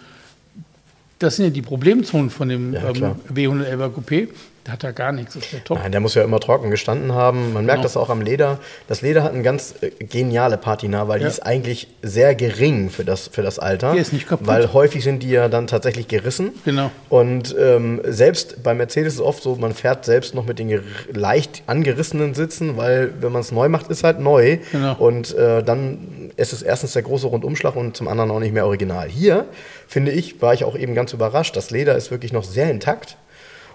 das 1.20 1.36
sind 1.36 1.44
ja 1.44 1.50
die 1.52 1.62
Problemzonen 1.62 2.30
von 2.30 2.48
dem 2.48 2.72
Ja, 2.74 2.88
ähm, 2.88 2.92
klar. 2.94 3.16
W111er 3.32 3.90
Coupé. 3.92 4.28
Da 4.62 4.72
hat 4.72 4.84
er 4.84 4.92
gar 4.92 5.10
nichts, 5.10 5.32
das 5.32 5.44
ist 5.44 5.52
der 5.54 5.64
Top. 5.64 5.78
Nein, 5.78 5.90
der 5.90 6.02
muss 6.02 6.14
ja 6.14 6.22
immer 6.22 6.38
trocken 6.38 6.70
gestanden 6.70 7.14
haben. 7.14 7.54
Man 7.54 7.64
merkt 7.64 7.78
Genau. 7.78 7.82
das 7.84 7.96
auch 7.96 8.10
am 8.10 8.20
Leder. 8.20 8.58
Das 8.88 9.00
Leder 9.00 9.22
hat 9.22 9.32
eine 9.32 9.42
ganz 9.42 9.74
äh, 9.80 9.88
geniale 10.04 10.58
Patina, 10.58 11.08
weil 11.08 11.18
Ja. 11.18 11.26
die 11.26 11.32
ist 11.32 11.40
eigentlich 11.40 11.88
sehr 12.02 12.34
gering 12.34 12.90
für 12.90 13.02
das, 13.06 13.28
für 13.28 13.40
das 13.40 13.58
Alter. 13.58 13.94
Die 13.94 13.98
ist 14.00 14.12
nicht 14.12 14.28
kaputt. 14.28 14.46
Weil 14.46 14.70
häufig 14.74 15.02
sind 15.02 15.22
die 15.22 15.30
ja 15.30 15.48
dann 15.48 15.66
tatsächlich 15.66 16.08
gerissen. 16.08 16.50
Genau. 16.66 16.90
Und 17.08 17.56
ähm, 17.58 18.02
selbst 18.04 18.62
bei 18.62 18.74
Mercedes 18.74 19.14
ist 19.14 19.20
es 19.20 19.24
oft 19.24 19.42
so, 19.42 19.56
man 19.56 19.72
fährt 19.72 20.04
selbst 20.04 20.34
noch 20.34 20.44
mit 20.44 20.58
den 20.58 20.82
leicht 21.10 21.62
angerissenen 21.66 22.34
Sitzen, 22.34 22.76
weil 22.76 23.12
wenn 23.22 23.32
man 23.32 23.40
es 23.40 23.52
neu 23.52 23.70
macht, 23.70 23.88
ist 23.88 24.04
halt 24.04 24.20
neu. 24.20 24.58
Genau. 24.72 24.94
Und 24.98 25.34
äh, 25.36 25.62
dann 25.62 26.19
ist 26.40 26.52
es 26.52 26.62
erstens 26.62 26.92
der 26.94 27.02
große 27.02 27.26
Rundumschlag 27.26 27.76
und 27.76 27.96
zum 27.96 28.08
anderen 28.08 28.30
auch 28.30 28.40
nicht 28.40 28.52
mehr 28.52 28.66
original. 28.66 29.08
Hier, 29.08 29.46
finde 29.86 30.10
ich, 30.12 30.40
war 30.42 30.54
ich 30.54 30.64
auch 30.64 30.76
eben 30.76 30.94
ganz 30.94 31.12
überrascht. 31.12 31.56
Das 31.56 31.70
Leder 31.70 31.96
ist 31.96 32.10
wirklich 32.10 32.32
noch 32.32 32.44
sehr 32.44 32.70
intakt. 32.70 33.16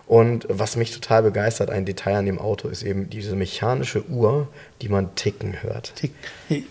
Und 0.08 0.46
was 0.50 0.76
mich 0.76 0.92
total 0.94 1.24
begeistert, 1.24 1.72
ein 1.72 1.84
Detail 1.84 2.18
an 2.18 2.28
dem 2.28 2.38
Auto, 2.38 2.68
ist 2.68 2.84
eben 2.84 3.10
diese 3.10 3.36
mechanische 3.36 4.06
Uhr, 4.08 4.48
die 4.84 4.88
man 4.88 5.16
ticken 5.16 5.64
hört. 5.64 5.96
Tick. 5.96 6.12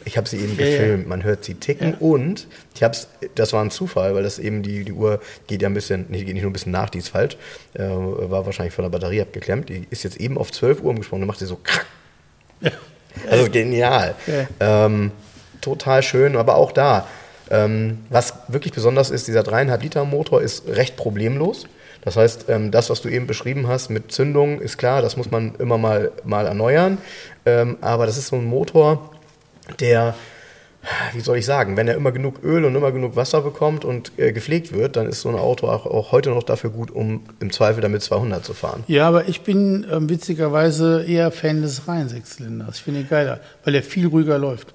Ich 0.05 0.17
habe 0.17 0.29
sie 0.29 0.37
eben 0.37 0.57
Ja, 0.57 0.65
ja. 0.67 0.71
gefilmt, 0.79 1.09
man 1.09 1.25
hört 1.25 1.45
sie 1.45 1.55
ticken 1.55 1.91
Ja. 1.91 1.97
und 1.99 2.47
ich 2.77 2.85
hab's, 2.85 3.09
das 3.35 3.53
war 3.53 3.65
ein 3.65 3.73
Zufall, 3.73 4.15
weil 4.15 4.23
das 4.23 4.39
eben 4.39 4.63
die, 4.63 4.85
die 4.85 4.93
Uhr 4.93 5.21
geht 5.49 5.63
ja 5.63 5.69
ein 5.69 5.75
bisschen, 5.75 6.07
nee, 6.11 6.23
geht 6.23 6.35
nicht 6.35 6.43
nur 6.45 6.51
ein 6.51 6.53
bisschen 6.53 6.71
nach, 6.71 6.91
die 6.91 6.99
ist 6.99 7.09
falsch, 7.09 7.37
äh, 7.75 7.81
war 7.83 8.47
wahrscheinlich 8.47 8.73
von 8.73 8.85
der 8.85 8.91
Batterie 8.91 9.23
abgeklemmt, 9.23 9.69
die 9.69 9.85
ist 9.91 10.05
jetzt 10.05 10.19
eben 10.19 10.39
auf 10.39 10.53
12 10.53 10.83
Uhr 10.83 10.91
umgesprungen 10.91 11.23
und 11.25 11.27
macht 11.27 11.41
sie 11.41 11.47
so 11.47 11.59
krack. 11.61 11.87
Also 13.29 13.51
genial. 13.51 14.15
Ja. 14.61 14.87
Ähm, 14.87 15.11
total 15.65 16.03
schön, 16.03 16.37
aber 16.37 16.57
auch 16.57 16.73
da, 16.73 17.07
ähm, 17.51 17.99
was 18.11 18.35
wirklich 18.49 18.73
besonders 18.73 19.11
ist, 19.11 19.29
dieser 19.29 19.43
3,5 19.43 19.83
Liter 19.83 20.05
Motor 20.05 20.43
ist 20.43 20.69
recht 20.69 20.97
problemlos. 20.97 21.67
Das 22.03 22.17
heißt, 22.17 22.47
ähm, 22.49 22.71
das, 22.71 22.91
was 22.91 23.01
du 23.01 23.09
eben 23.09 23.27
beschrieben 23.27 23.67
hast 23.67 23.89
mit 23.89 24.13
Zündung, 24.13 24.61
ist 24.61 24.77
klar, 24.77 25.01
das 25.03 25.17
muss 25.17 25.31
man 25.31 25.55
immer 25.59 25.79
mal, 25.79 26.13
mal 26.25 26.47
erneuern. 26.47 26.99
Ähm, 27.47 27.79
aber 27.81 28.07
das 28.07 28.19
ist 28.19 28.29
so 28.29 28.37
ein 28.37 28.45
Motor, 28.45 29.11
der, 29.81 30.15
wie 31.15 31.21
soll 31.21 31.39
ich 31.39 31.47
sagen, 31.47 31.79
wenn 31.79 31.89
er 31.89 31.95
immer 31.95 32.13
genug 32.13 32.43
Öl 32.43 32.67
und 32.67 32.75
immer 32.75 32.93
genug 32.93 33.17
Wasser 33.17 33.41
bekommt 33.41 33.87
und 33.87 34.13
äh, 34.19 34.33
gepflegt 34.33 34.75
wird, 34.75 34.97
dann 34.97 35.09
ist 35.09 35.23
so 35.23 35.31
ein 35.31 35.35
Auto 35.35 35.67
auch, 35.67 35.87
auch 35.87 36.13
heute 36.13 36.31
noch 36.31 36.43
dafür 36.43 36.71
gut, 36.71 36.91
um 36.91 37.25
im 37.41 37.51
Zweifel 37.51 37.81
damit 37.81 38.03
200 38.03 38.45
zu 38.45 38.53
fahren. 38.53 38.85
Ja, 38.87 39.09
aber 39.09 39.29
ich 39.29 39.41
bin 39.41 39.87
ähm, 39.91 40.11
witzigerweise 40.11 41.05
eher 41.07 41.31
Fan 41.31 41.63
des 41.63 41.89
Reihensechszylinders. 41.89 42.77
Ich 42.77 42.83
finde 42.83 43.01
ihn 43.01 43.09
geiler, 43.09 43.41
weil 43.65 43.75
er 43.75 43.83
viel 43.83 44.07
ruhiger 44.07 44.39
läuft. 44.39 44.75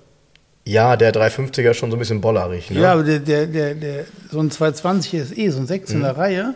Ja, 0.65 0.95
der 0.98 1.13
350er 1.13 1.72
ist 1.72 1.78
schon 1.78 1.89
so 1.89 1.98
ein 1.98 2.00
bisschen 2.00 2.22
bollerig. 2.22 2.69
Ne? 2.69 2.82
Ja, 2.82 2.93
aber 2.93 3.04
der, 3.04 3.19
der, 3.19 3.48
der, 3.48 3.74
der, 3.76 4.06
so 4.32 4.39
ein 4.39 4.52
220 4.52 5.13
ist 5.15 5.38
eh 5.38 5.50
so 5.50 5.60
ein 5.60 5.67
16er 5.67 6.15
Reihe. 6.15 6.54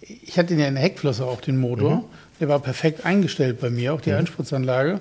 Ich 0.00 0.38
hatte 0.38 0.48
den 0.48 0.60
ja 0.60 0.68
in 0.68 0.74
der 0.74 0.82
Heckflosse 0.84 1.24
auch, 1.24 1.40
den 1.40 1.56
Motor. 1.56 2.04
Der 2.40 2.48
war 2.48 2.58
perfekt 2.60 3.04
eingestellt 3.04 3.60
bei 3.60 3.70
mir, 3.70 3.94
auch 3.94 4.00
die 4.00 4.12
Einspritzanlage. 4.12 5.00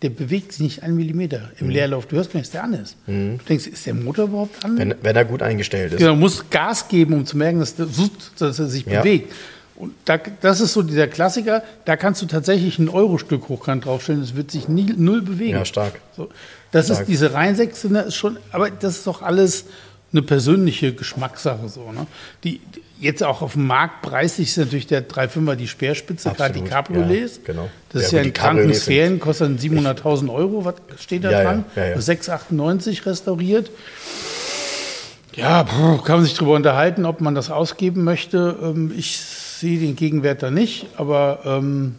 Der 0.00 0.10
bewegt 0.10 0.52
sich 0.52 0.60
nicht 0.60 0.82
einen 0.82 0.96
Millimeter 0.96 1.50
im 1.60 1.68
Leerlauf. 1.68 2.06
Du 2.06 2.16
hörst 2.16 2.32
gar 2.32 2.38
nicht, 2.40 2.46
dass 2.46 2.52
der 2.52 2.64
an 2.64 2.74
ist. 2.74 2.96
Du 3.06 3.38
denkst, 3.48 3.68
ist 3.68 3.86
der 3.86 3.94
Motor 3.94 4.24
überhaupt 4.24 4.64
an? 4.64 4.76
Wenn, 4.76 4.94
wenn 5.00 5.14
er 5.14 5.24
gut 5.24 5.42
eingestellt 5.42 5.92
ist. 5.92 5.98
Genau, 5.98 6.14
du 6.14 6.18
musst 6.18 6.50
Gas 6.50 6.88
geben, 6.88 7.14
um 7.14 7.24
zu 7.26 7.36
merken, 7.36 7.60
dass, 7.60 7.76
der, 7.76 7.86
dass 8.38 8.58
er 8.58 8.66
sich 8.66 8.84
Ja. 8.86 9.00
bewegt. 9.02 9.32
Und 9.76 9.94
da, 10.04 10.18
das 10.40 10.60
ist 10.60 10.72
so 10.74 10.82
dieser 10.82 11.06
Klassiker, 11.08 11.62
da 11.84 11.96
kannst 11.96 12.20
du 12.22 12.26
tatsächlich 12.26 12.78
ein 12.78 12.88
Euro-Stück 12.88 13.48
hochkant 13.48 13.84
draufstellen, 13.84 14.22
es 14.22 14.36
wird 14.36 14.50
sich 14.50 14.68
nie, 14.68 14.92
null 14.96 15.22
bewegen. 15.22 15.52
Ja, 15.56 15.64
stark. 15.64 15.94
So, 16.16 16.28
das 16.72 16.90
ist 16.90 17.04
diese 17.06 17.32
Rheinsechse, 17.34 17.86
ist 17.98 18.16
schon, 18.16 18.38
aber 18.50 18.70
das 18.70 18.96
ist 18.98 19.06
doch 19.06 19.22
alles 19.22 19.66
eine 20.12 20.22
persönliche 20.22 20.92
Geschmackssache 20.92 21.68
so. 21.68 21.90
Ne? 21.92 22.06
Die, 22.44 22.58
die 22.58 22.82
jetzt 23.00 23.22
auch 23.24 23.40
auf 23.42 23.54
dem 23.54 23.66
Markt 23.66 24.02
preislich 24.02 24.48
ist 24.48 24.58
natürlich 24.58 24.86
der 24.86 25.08
3,5er 25.08 25.54
die 25.56 25.66
Speerspitze, 25.68 26.30
gerade 26.32 26.54
die 26.54 26.62
Cabriolets. 26.62 27.36
ja, 27.38 27.42
genau. 27.52 27.70
Das 27.90 28.02
Ja, 28.02 28.06
ist 28.06 28.12
ja 28.12 28.22
in 28.22 28.32
kranken 28.32 28.74
Sphären, 28.74 29.18
kostet 29.20 29.48
dann 29.48 29.58
700.000 29.58 30.32
Euro, 30.32 30.64
was 30.64 30.74
steht 31.00 31.24
da 31.24 31.30
Ja, 31.30 31.42
dran? 31.42 31.64
ja, 31.76 31.86
ja. 31.88 31.96
6,98 31.96 33.06
restauriert. 33.06 33.70
Ja, 35.34 35.64
kann 36.04 36.16
man 36.16 36.24
sich 36.24 36.34
darüber 36.34 36.54
unterhalten, 36.56 37.06
ob 37.06 37.20
man 37.22 37.34
das 37.34 37.50
ausgeben 37.50 38.04
möchte. 38.04 38.56
Ähm, 38.62 38.92
Ich 38.96 39.18
sehe 39.18 39.78
den 39.78 39.96
Gegenwert 39.96 40.42
da 40.42 40.50
nicht, 40.50 40.86
aber 40.96 41.40
ähm, 41.44 41.94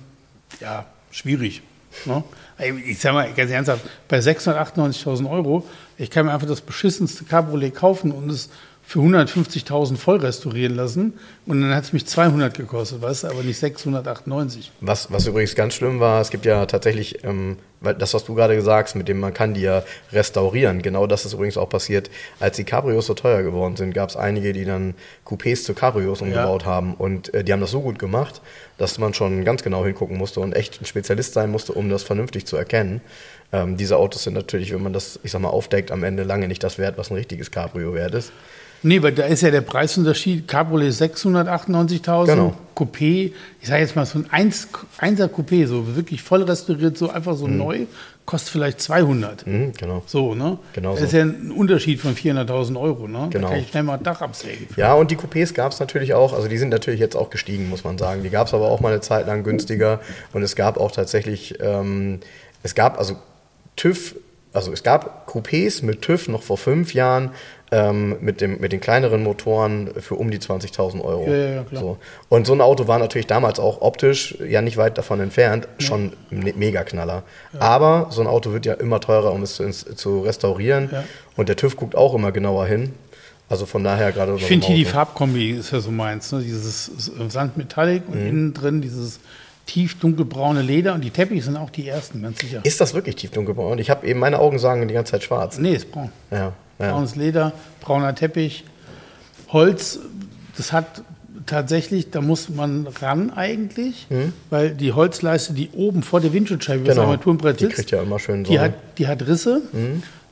ja, 0.59 0.85
schwierig. 1.11 1.61
Ne? 2.05 2.23
Ich 2.57 2.99
sage 2.99 3.15
mal 3.15 3.33
ganz 3.33 3.51
ernsthaft, 3.51 3.85
bei 4.07 4.19
698.000 4.19 5.29
Euro, 5.29 5.67
ich 5.97 6.09
kann 6.09 6.27
mir 6.27 6.33
einfach 6.33 6.47
das 6.47 6.61
beschissenste 6.61 7.23
Cabriolet 7.25 7.73
kaufen 7.73 8.11
und 8.11 8.29
es 8.29 8.49
für 8.85 8.99
150.000 8.99 9.95
voll 9.95 10.17
restaurieren 10.17 10.75
lassen 10.75 11.13
und 11.45 11.61
dann 11.61 11.73
hat 11.73 11.85
es 11.85 11.93
mich 11.93 12.05
200 12.05 12.55
gekostet, 12.55 13.01
weißt 13.01 13.23
du, 13.23 13.27
aber 13.27 13.41
nicht 13.41 13.57
698. 13.57 14.71
Was, 14.81 15.11
was 15.11 15.25
übrigens 15.25 15.55
ganz 15.55 15.73
schlimm 15.73 16.01
war, 16.01 16.21
es 16.21 16.29
gibt 16.29 16.45
ja 16.45 16.65
tatsächlich, 16.65 17.23
ähm, 17.23 17.57
weil 17.79 17.95
das, 17.95 18.13
was 18.13 18.25
du 18.25 18.35
gerade 18.35 18.55
gesagt 18.55 18.89
hast, 18.89 18.95
mit 18.95 19.07
dem 19.07 19.19
man 19.19 19.33
kann 19.33 19.53
die 19.53 19.61
ja 19.61 19.83
restaurieren. 20.11 20.81
Genau 20.81 21.07
das 21.07 21.25
ist 21.25 21.33
übrigens 21.33 21.57
auch 21.57 21.69
passiert. 21.69 22.09
Als 22.39 22.57
die 22.57 22.65
Cabrios 22.65 23.07
so 23.07 23.13
teuer 23.13 23.41
geworden 23.41 23.77
sind, 23.77 23.93
gab 23.93 24.09
es 24.09 24.15
einige, 24.15 24.53
die 24.53 24.65
dann 24.65 24.95
Coupés 25.25 25.63
zu 25.63 25.73
Cabrios 25.73 26.21
umgebaut 26.21 26.65
haben. 26.65 26.93
Und 26.93 27.33
äh, 27.33 27.43
die 27.43 27.51
haben 27.51 27.61
das 27.61 27.71
so 27.71 27.81
gut 27.81 27.99
gemacht, 27.99 28.41
dass 28.77 28.99
man 28.99 29.13
schon 29.13 29.45
ganz 29.45 29.63
genau 29.63 29.85
hingucken 29.85 30.17
musste 30.17 30.39
und 30.39 30.53
echt 30.53 30.81
ein 30.81 30.85
Spezialist 30.85 31.33
sein 31.33 31.51
musste, 31.51 31.73
um 31.73 31.89
das 31.89 32.03
vernünftig 32.03 32.45
zu 32.45 32.57
erkennen. 32.57 33.01
Ähm, 33.51 33.77
diese 33.77 33.97
Autos 33.97 34.23
sind 34.23 34.33
natürlich, 34.33 34.73
wenn 34.73 34.83
man 34.83 34.93
das, 34.93 35.19
ich 35.23 35.31
sag 35.31 35.41
mal, 35.41 35.49
aufdeckt, 35.49 35.91
am 35.91 36.03
Ende 36.03 36.23
lange 36.23 36.47
nicht 36.47 36.63
das 36.63 36.77
wert, 36.77 36.97
was 36.97 37.11
ein 37.11 37.15
richtiges 37.15 37.51
Cabrio 37.51 37.93
wert 37.93 38.13
ist. 38.13 38.31
Nee, 38.83 39.01
weil 39.01 39.13
da 39.13 39.23
ist 39.23 39.41
ja 39.41 39.49
der 39.51 39.61
Preisunterschied, 39.61 40.47
Cabriolet 40.47 40.91
698.000, 40.93 42.25
Genau. 42.25 42.53
Coupé, 42.75 43.31
ich 43.61 43.67
sage 43.67 43.81
jetzt 43.81 43.95
mal 43.95 44.05
so 44.05 44.19
ein 44.19 44.25
1, 44.29 44.67
1er 44.99 45.27
Coupé, 45.29 45.65
so 45.67 45.95
wirklich 45.95 46.21
voll 46.21 46.43
restauriert, 46.43 46.97
so 46.97 47.09
einfach 47.09 47.35
so 47.37 47.47
neu, 47.47 47.85
kostet 48.25 48.51
vielleicht 48.51 48.81
200. 48.81 49.45
Mhm, 49.47 49.73
genau. 49.77 50.03
So, 50.05 50.33
ne? 50.35 50.57
Genau 50.73 50.91
Das 50.91 50.99
so. 50.99 51.05
ist 51.05 51.13
ja 51.13 51.21
ein 51.21 51.51
Unterschied 51.51 51.99
von 52.01 52.15
400.000 52.15 52.79
Euro, 52.79 53.07
ne? 53.07 53.27
Genau. 53.29 53.47
Da 53.47 53.53
kann 53.53 53.63
ich 53.63 53.69
schnell 53.69 53.83
mal 53.83 53.97
ein 53.97 54.03
Dach 54.03 54.21
absägen. 54.21 54.67
Ja, 54.75 54.93
und 54.95 55.11
die 55.11 55.17
Coupés 55.17 55.53
gab 55.53 55.71
es 55.71 55.79
natürlich 55.79 56.13
auch, 56.13 56.33
also 56.33 56.47
die 56.47 56.57
sind 56.57 56.69
natürlich 56.69 56.99
jetzt 56.99 57.15
auch 57.15 57.29
gestiegen, 57.29 57.69
muss 57.69 57.83
man 57.83 57.97
sagen. 57.97 58.23
Die 58.23 58.29
gab 58.29 58.47
es 58.47 58.53
aber 58.53 58.67
auch 58.69 58.79
mal 58.81 58.91
eine 58.91 59.01
Zeit 59.01 59.27
lang 59.27 59.43
günstiger 59.43 59.99
und 60.33 60.41
es 60.43 60.55
gab 60.55 60.77
auch 60.77 60.91
tatsächlich, 60.91 61.55
ähm, 61.61 62.19
es 62.63 62.75
gab 62.75 62.97
also 62.97 63.15
TÜV, 63.75 64.15
also 64.51 64.71
es 64.71 64.83
gab 64.83 65.27
Coupés 65.29 65.83
mit 65.85 66.01
TÜV 66.01 66.27
noch 66.27 66.43
vor 66.43 66.57
fünf 66.57 66.93
Jahren 66.93 67.31
ähm, 67.73 68.17
mit, 68.21 68.39
dem, 68.39 68.59
mit 68.59 68.71
den 68.71 68.79
kleineren 68.79 69.23
Motoren 69.23 69.89
für 69.99 70.13
um 70.15 70.29
die 70.29 70.37
20.000 70.37 71.01
Euro. 71.01 71.25
Ja, 71.27 71.35
ja, 71.35 71.49
ja, 71.55 71.63
klar. 71.63 71.81
So. 71.81 71.97
Und 72.29 72.45
so 72.45 72.53
ein 72.53 72.61
Auto 72.61 72.87
war 72.87 72.99
natürlich 72.99 73.25
damals 73.25 73.59
auch 73.59 73.81
optisch 73.81 74.37
ja 74.47 74.61
nicht 74.61 74.77
weit 74.77 74.97
davon 74.97 75.19
entfernt, 75.19 75.67
schon 75.79 76.13
ein 76.31 76.53
Mega-Knaller. 76.55 77.23
Aber 77.57 78.07
so 78.11 78.21
ein 78.21 78.27
Auto 78.27 78.53
wird 78.53 78.65
ja 78.67 78.73
immer 78.75 78.99
teurer, 78.99 79.31
um 79.33 79.41
es 79.41 79.55
zu, 79.55 79.71
zu 79.71 80.21
restaurieren. 80.21 80.89
Ja. 80.91 81.03
Und 81.35 81.49
der 81.49 81.55
TÜV 81.55 81.75
guckt 81.75 81.95
auch 81.95 82.13
immer 82.13 82.31
genauer 82.31 82.67
hin. 82.67 82.93
Also 83.49 83.65
von 83.65 83.83
daher 83.83 84.11
gerade 84.11 84.35
Ich 84.35 84.45
finde 84.45 84.67
hier 84.67 84.75
die. 84.77 84.85
Farbkombi 84.85 85.51
ist 85.51 85.71
ja 85.71 85.79
so 85.79 85.91
meins, 85.91 86.31
ne? 86.31 86.41
Dieses 86.41 86.91
Sandmetallic 87.29 88.07
Mhm. 88.07 88.13
und 88.13 88.27
innen 88.27 88.53
drin 88.53 88.81
dieses 88.81 89.19
tief 89.65 89.97
dunkelbraune 89.99 90.61
Leder 90.61 90.93
und 90.93 91.01
die 91.01 91.09
Teppiche 91.09 91.41
sind 91.43 91.57
auch 91.57 91.69
die 91.69 91.87
ersten, 91.87 92.21
ganz 92.21 92.39
sicher. 92.39 92.59
Ist 92.63 92.81
das 92.81 92.93
wirklich 92.93 93.15
tief 93.15 93.31
dunkelbraun? 93.31 93.79
Ich 93.79 93.89
habe 93.89 94.05
eben 94.07 94.19
meine 94.19 94.39
Augen 94.39 94.59
sagen 94.59 94.87
die 94.87 94.93
ganze 94.93 95.11
Zeit 95.13 95.23
schwarz. 95.23 95.57
Nee, 95.57 95.73
ist 95.75 95.91
braun. 95.91 96.11
Ja, 96.31 96.37
ja. 96.37 96.53
Braunes 96.77 97.15
Leder, 97.15 97.53
brauner 97.81 98.13
Teppich, 98.15 98.63
Holz, 99.49 99.99
das 100.57 100.71
hat 100.71 101.03
tatsächlich, 101.45 102.09
da 102.11 102.21
muss 102.21 102.49
man 102.49 102.87
ran 103.01 103.31
eigentlich, 103.31 104.07
weil 104.49 104.71
die 104.71 104.93
Holzleiste, 104.93 105.53
die 105.53 105.69
oben 105.73 106.01
vor 106.03 106.21
der 106.21 106.33
Windschutzscheibe 106.33 106.79
über 106.81 106.87
das 106.89 106.95
Mhm. 106.97 107.01
Genau. 107.01 107.11
Armaturenbrett 107.11 107.59
Die 107.61 107.67
kriegt 107.67 107.91
ja 107.91 108.01
immer 108.01 108.19
schön 108.19 108.43
die, 108.43 108.49
Sonne. 108.55 108.61
hat, 108.61 108.73
die 108.97 109.07
hat 109.07 109.25
Risse. 109.27 109.61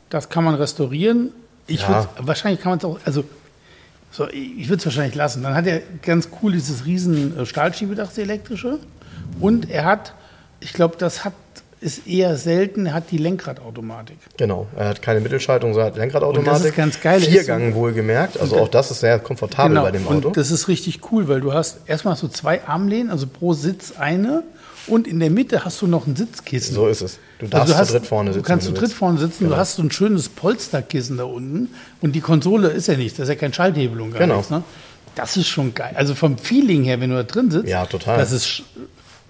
Das 0.09 0.29
kann 0.29 0.43
man 0.43 0.55
restaurieren. 0.55 1.29
Ich 1.67 1.81
Ja. 1.81 2.09
wahrscheinlich 2.17 2.61
kann 2.61 2.71
man 2.71 2.79
es 2.79 2.85
auch, 2.85 2.99
also 3.05 3.23
so, 4.11 4.27
ich 4.29 4.67
würde 4.67 4.79
es 4.79 4.85
wahrscheinlich 4.85 5.15
lassen. 5.15 5.41
Dann 5.43 5.53
hat 5.53 5.67
er 5.67 5.81
ganz 6.01 6.27
cool 6.41 6.51
dieses 6.51 6.85
riesen 6.85 7.37
äh, 7.37 7.45
Stahlschiebedach, 7.45 8.07
das 8.07 8.17
elektrische. 8.17 8.79
Und 9.39 9.69
er 9.69 9.85
hat, 9.85 10.13
ich 10.59 10.73
glaube, 10.73 10.95
das 10.97 11.23
hat 11.23 11.33
ist 11.81 12.07
eher 12.07 12.37
selten, 12.37 12.93
hat 12.93 13.11
die 13.11 13.17
Lenkradautomatik. 13.17 14.17
Genau, 14.37 14.67
er 14.77 14.89
hat 14.89 15.01
keine 15.01 15.19
Mittelschaltung, 15.19 15.73
sondern 15.73 15.91
hat 15.91 15.97
Lenkradautomatik. 15.97 16.47
Und 16.53 16.59
das 16.59 16.65
ist 16.69 16.75
ganz 16.75 17.01
geil. 17.01 17.19
Viergang 17.19 17.73
wohlgemerkt, 17.73 18.39
also 18.39 18.57
auch 18.59 18.67
das 18.67 18.91
ist 18.91 18.99
sehr 19.01 19.17
komfortabel 19.19 19.79
bei 19.81 19.91
dem 19.91 20.05
Auto. 20.05 20.15
Genau. 20.15 20.27
Und 20.29 20.37
das 20.37 20.51
ist 20.51 20.67
richtig 20.67 20.99
cool, 21.11 21.27
weil 21.27 21.41
du 21.41 21.53
hast 21.53 21.79
erstmal 21.87 22.13
hast 22.13 22.23
du 22.23 22.27
zwei 22.27 22.63
Armlehnen, 22.65 23.09
also 23.09 23.25
pro 23.27 23.53
Sitz 23.53 23.93
eine. 23.97 24.43
Und 24.87 25.07
in 25.07 25.19
der 25.19 25.29
Mitte 25.29 25.63
hast 25.63 25.79
du 25.83 25.87
noch 25.87 26.07
ein 26.07 26.15
Sitzkissen. 26.15 26.73
So 26.73 26.87
ist 26.87 27.01
es. 27.01 27.19
Du 27.37 27.45
darfst 27.47 27.73
Also 27.75 27.93
zu 27.93 27.99
dritt 27.99 28.07
vorne 28.07 28.33
sitzen, 28.33 28.43
Du 28.43 28.47
kannst 28.47 28.65
zu 28.65 28.71
du 28.73 28.79
dritt 28.79 28.91
vorne 28.93 29.19
sitzen, 29.19 29.43
Genau. 29.43 29.51
du 29.55 29.57
hast 29.59 29.75
so 29.75 29.83
ein 29.83 29.91
schönes 29.91 30.27
Polsterkissen 30.29 31.17
da 31.17 31.23
unten. 31.25 31.69
Und 32.01 32.13
die 32.15 32.21
Konsole 32.21 32.69
ist 32.69 32.87
ja 32.87 32.95
nichts, 32.97 33.17
das 33.17 33.29
ist 33.29 33.35
ja 33.35 33.39
kein 33.39 33.53
Schalthebel 33.53 34.01
und 34.01 34.11
gar 34.11 34.21
Genau. 34.21 34.37
nichts. 34.37 34.49
Ne? 34.49 34.63
Das 35.13 35.37
ist 35.37 35.47
schon 35.47 35.75
geil. 35.75 35.91
Also 35.95 36.15
vom 36.15 36.37
Feeling 36.37 36.83
her, 36.83 36.99
wenn 36.99 37.11
du 37.11 37.15
da 37.15 37.23
drin 37.23 37.51
sitzt, 37.51 37.67
Ja, 37.69 37.85
total. 37.85 38.17
das 38.17 38.31
ist 38.31 38.63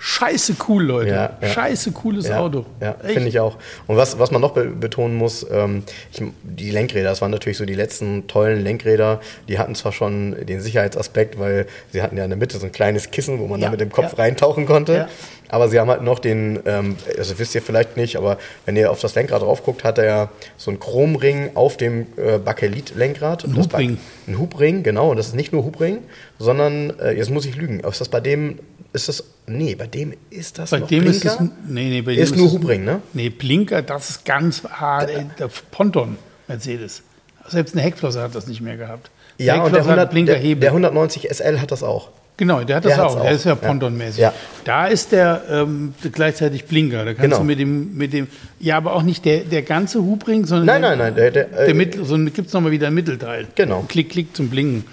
scheiße 0.02 0.56
cool, 0.68 0.84
Leute. 0.84 1.12
Ja, 1.12 1.38
ja. 1.40 1.48
Scheiße 1.48 1.92
cooles 1.92 2.28
Ja, 2.28 2.40
Auto. 2.40 2.66
Ja, 2.82 2.96
finde 3.04 3.30
ich 3.30 3.40
auch. 3.40 3.58
Und 3.86 3.98
was, 3.98 4.18
was 4.18 4.32
man 4.32 4.42
noch 4.42 4.54
be 4.54 4.66
betonen 4.66 5.16
muss, 5.16 5.46
ähm, 5.52 5.84
ich, 6.12 6.24
die 6.44 6.72
Lenkräder, 6.72 7.10
das 7.10 7.22
waren 7.22 7.30
natürlich 7.30 7.58
so 7.58 7.66
die 7.66 7.76
letzten 7.76 8.28
tollen 8.28 8.64
Lenkräder. 8.64 9.22
Die 9.48 9.60
hatten 9.60 9.76
zwar 9.76 9.92
schon 9.92 10.36
den 10.46 10.60
Sicherheitsaspekt, 10.60 11.38
weil 11.40 11.68
sie 11.92 12.02
hatten 12.02 12.18
ja 12.18 12.24
in 12.24 12.32
der 12.32 12.38
Mitte 12.38 12.58
so 12.58 12.66
ein 12.66 12.72
kleines 12.72 13.12
Kissen, 13.12 13.40
wo 13.40 13.48
man 13.48 13.62
da 13.62 13.70
mit 13.70 13.80
dem 13.80 13.92
Kopf 13.92 14.18
reintauchen 14.18 14.66
konnte. 14.66 15.08
Aber 15.52 15.68
sie 15.70 15.80
haben 15.80 15.90
halt 15.90 16.02
noch 16.02 16.20
den, 16.20 16.60
ähm, 16.66 16.96
also 17.18 17.38
wisst 17.38 17.54
ihr 17.54 17.62
vielleicht 17.62 17.98
nicht, 17.98 18.16
aber 18.16 18.38
wenn 18.66 18.76
ihr 18.78 18.90
auf 18.90 19.02
das 19.02 19.14
Lenkrad 19.16 19.42
drauf 19.42 19.64
guckt, 19.64 19.84
hat 19.84 19.98
er 19.98 20.06
ja 20.06 20.30
so 20.58 20.72
einen 20.72 20.80
Chromring 20.80 21.52
auf 21.56 21.76
dem 21.78 22.08
äh, 22.18 22.38
Bakelit-Lenkrad. 22.40 23.44
Ein 23.44 23.58
Hubring. 23.58 23.98
Ein 24.28 24.40
Hubring, 24.40 24.82
genau. 24.82 25.12
Und 25.12 25.18
das 25.18 25.28
ist 25.28 25.36
nicht 25.36 25.52
nur 25.54 25.64
Hubring, 25.66 26.00
sondern, 26.40 26.98
äh, 27.00 27.12
jetzt 27.12 27.30
muss 27.30 27.46
ich 27.46 27.56
lügen, 27.56 27.82
ist 27.82 28.00
das 28.02 28.10
bei 28.10 28.22
dem, 28.22 28.60
ist 28.94 29.08
das, 29.10 29.24
nee, 29.46 29.76
bei 29.76 29.88
dem 29.88 30.14
ist 30.30 30.58
das 30.58 30.70
Bei 30.72 30.80
noch 30.80 30.88
dem 30.88 31.06
ist 31.06 31.22
Blinker? 31.22 31.44
es. 31.44 31.50
Nee, 31.70 31.90
nee, 31.90 32.02
bei 32.02 32.14
Ist 32.14 32.32
dem 32.34 32.40
nur 32.40 32.48
es- 32.48 32.54
Hubring, 32.54 32.84
ne? 32.86 33.02
Nee, 33.14 33.30
Blinker, 33.30 33.82
das 33.82 34.10
ist 34.10 34.26
ganz 34.26 34.64
hart. 34.64 35.10
ey, 35.10 35.26
Der 35.38 35.50
Ponton, 35.72 36.18
Mercedes. 36.48 37.04
Selbst 37.48 37.74
eine 37.76 37.82
Heckflosse 37.84 38.22
hat 38.22 38.36
das 38.36 38.48
nicht 38.48 38.62
mehr 38.62 38.78
gehabt. 38.78 39.10
Ja, 39.38 39.56
und 39.56 39.72
der, 39.74 39.82
Heckflosse 39.82 40.00
hat 40.00 40.14
100, 40.14 40.44
der, 40.44 40.56
der 40.56 40.70
190 40.72 41.30
SL 41.30 41.60
hat 41.60 41.72
das 41.72 41.84
auch. 41.84 42.10
Genau, 42.38 42.64
der 42.64 42.78
hat 42.78 42.86
das 42.86 42.96
Der 42.96 43.04
hat's 43.04 43.14
auch. 43.16 43.22
Der 43.22 43.32
auch. 43.32 43.36
ist 43.36 43.46
ja. 43.46 43.56
Pontonmäßig. 43.56 44.20
Ja. 44.20 44.34
Da 44.64 44.88
ist 44.88 45.12
der 45.12 45.44
ähm, 45.50 45.94
gleichzeitig 46.12 46.66
Blinker. 46.66 47.00
Da 47.06 47.14
kannst 47.14 47.22
Genau. 47.22 47.38
du 47.38 47.44
mit 47.44 47.60
dem, 47.60 47.96
mit 47.98 48.14
dem, 48.14 48.28
ja, 48.60 48.78
aber 48.78 48.94
auch 48.96 49.04
nicht 49.04 49.26
der, 49.26 49.42
der 49.42 49.62
ganze 49.62 50.00
Hubring, 50.02 50.46
sondern 50.46 50.66
Nein, 50.68 50.82
der, 50.82 50.90
nein, 50.92 51.00
nein, 51.00 51.16
der- 51.16 51.32
der, 51.32 51.68
äh, 51.68 51.74
Mittel, 51.74 52.04
so 52.06 52.18
gibt 52.18 52.48
es 52.48 52.54
nochmal 52.54 52.72
wieder 52.72 52.88
ein 52.88 52.94
Mittelteil. 52.96 53.48
Genau. 53.56 53.86
Klick, 53.88 54.10
klick 54.10 54.36
zum 54.36 54.50
Blinken. 54.50 54.86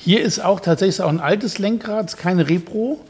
Hier 0.00 0.22
ist 0.22 0.38
auch 0.42 0.60
tatsächlich 0.60 1.02
auch 1.02 1.08
ein 1.10 1.20
altes 1.20 1.58
Lenkrad, 1.58 2.16
keine 2.16 2.48
Repro. 2.48 3.00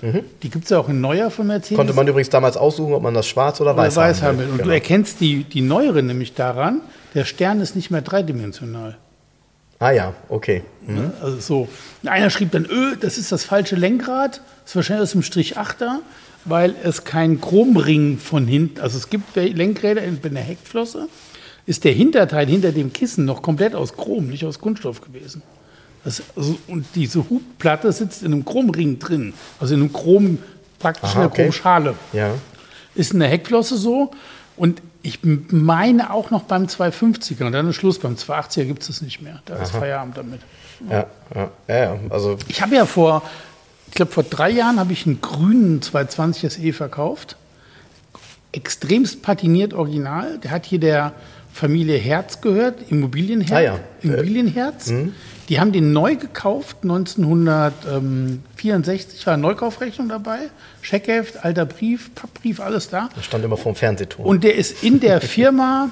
Die 0.42 0.50
gibt 0.50 0.64
es 0.64 0.70
ja 0.70 0.78
auch 0.78 0.88
in 0.88 1.00
neuer 1.00 1.30
von 1.30 1.46
Mercedes. 1.46 1.72
Mhm. 1.72 1.76
Konnte 1.76 1.92
man 1.92 2.08
übrigens 2.08 2.30
damals 2.30 2.56
aussuchen, 2.56 2.94
ob 2.94 3.02
man 3.02 3.14
das 3.14 3.28
schwarz 3.28 3.60
oder 3.60 3.72
oder 3.74 3.82
weiß, 3.82 3.94
weiß 3.96 4.22
haben 4.22 4.38
will. 4.38 4.46
Und 4.46 4.52
du 4.58 4.62
Genau. 4.62 4.72
erkennst 4.74 5.20
die, 5.20 5.44
die 5.44 5.60
neuere 5.60 6.02
nämlich 6.02 6.34
daran, 6.34 6.80
der 7.14 7.24
Stern 7.24 7.60
ist 7.60 7.76
nicht 7.76 7.90
mehr 7.92 8.00
dreidimensional. 8.02 8.96
Ah 9.78 9.90
ja, 9.92 10.14
okay. 10.28 10.62
Ne? 10.86 11.12
Also 11.22 11.38
so. 11.40 11.68
Einer 12.04 12.30
schrieb 12.30 12.50
dann, 12.50 12.64
öh, 12.64 12.96
das 13.00 13.18
ist 13.18 13.30
das 13.30 13.44
falsche 13.44 13.76
Lenkrad, 13.76 14.40
das 14.62 14.70
ist 14.70 14.76
wahrscheinlich 14.76 15.02
aus 15.04 15.12
dem 15.12 15.22
Strich 15.22 15.56
8er, 15.56 15.98
weil 16.44 16.74
es 16.82 17.04
kein 17.04 17.40
Chromring 17.40 18.18
von 18.18 18.46
hinten, 18.46 18.80
also 18.80 18.98
es 18.98 19.10
gibt 19.10 19.36
Lenkräder 19.36 20.02
in 20.02 20.18
in 20.22 20.34
der 20.34 20.42
Heckflosse, 20.42 21.08
ist 21.66 21.84
der 21.84 21.92
Hinterteil 21.92 22.46
hinter 22.46 22.72
dem 22.72 22.92
Kissen 22.92 23.24
noch 23.24 23.42
komplett 23.42 23.74
aus 23.74 23.94
Chrom, 23.94 24.28
nicht 24.28 24.44
aus 24.44 24.58
Kunststoff 24.58 25.00
gewesen. 25.00 25.42
Das, 26.02 26.22
also, 26.34 26.58
und 26.66 26.86
diese 26.94 27.28
Hubplatte 27.28 27.92
sitzt 27.92 28.22
in 28.22 28.32
einem 28.32 28.44
Chromring 28.44 28.98
drin, 28.98 29.34
also 29.60 29.74
in 29.74 29.82
einem 29.82 29.92
Chrom, 29.92 30.38
praktisch 30.78 31.10
Aha, 31.10 31.14
in 31.14 31.20
der 31.20 31.30
okay. 31.30 31.42
Chromschale. 31.42 31.94
Ja. 32.12 32.34
Ist 32.94 33.12
in 33.12 33.20
der 33.20 33.28
Heckflosse 33.28 33.76
so. 33.76 34.10
Und 34.56 34.80
ich 35.02 35.20
meine 35.22 36.12
auch 36.12 36.30
noch 36.30 36.42
beim 36.42 36.64
250er. 36.64 37.44
Und 37.44 37.52
dann 37.52 37.68
ist 37.68 37.76
Schluss. 37.76 37.98
Beim 37.98 38.14
280er 38.14 38.64
gibt 38.64 38.82
es 38.82 38.88
das 38.88 39.02
nicht 39.02 39.22
mehr. 39.22 39.40
Da 39.44 39.56
ist 39.56 39.70
Feierabend 39.70 40.16
damit. 40.16 40.40
Ja, 40.90 41.06
ja, 41.34 41.50
ja. 41.68 41.98
Also, 42.10 42.36
Ich 42.48 42.62
habe 42.62 42.74
ja 42.74 42.86
vor, 42.86 43.22
ich 43.88 43.94
glaube 43.94 44.12
vor 44.12 44.22
drei 44.22 44.50
Jahren 44.50 44.78
habe 44.78 44.92
ich 44.92 45.06
einen 45.06 45.20
grünen 45.20 45.82
220 45.82 46.52
SE 46.52 46.72
verkauft. 46.72 47.36
Extremst 48.52 49.22
patiniert 49.22 49.74
original. 49.74 50.38
Der 50.38 50.50
hat 50.50 50.66
hier 50.66 50.80
der 50.80 51.12
Familie 51.52 51.98
Herz 51.98 52.40
gehört, 52.40 52.90
Immobilienherz. 52.90 53.52
Ah 53.52 53.60
ja. 53.60 53.78
Immobilienherz. 54.02 54.92
Die 55.48 55.60
haben 55.60 55.72
den 55.72 55.92
neu 55.92 56.16
gekauft, 56.16 56.78
1964 56.82 59.26
war 59.26 59.34
eine 59.34 59.42
Neukaufrechnung 59.42 60.08
dabei, 60.08 60.38
Scheckheft, 60.82 61.44
alter 61.44 61.64
Brief, 61.64 62.14
Pappbrief, 62.14 62.60
alles 62.60 62.90
da. 62.90 63.08
Das 63.14 63.24
stand 63.24 63.44
immer 63.44 63.56
vorm 63.56 63.74
Fernsehton. 63.74 64.26
Und 64.26 64.44
der 64.44 64.56
ist 64.56 64.82
in 64.82 65.00
der 65.00 65.22
Firma 65.22 65.88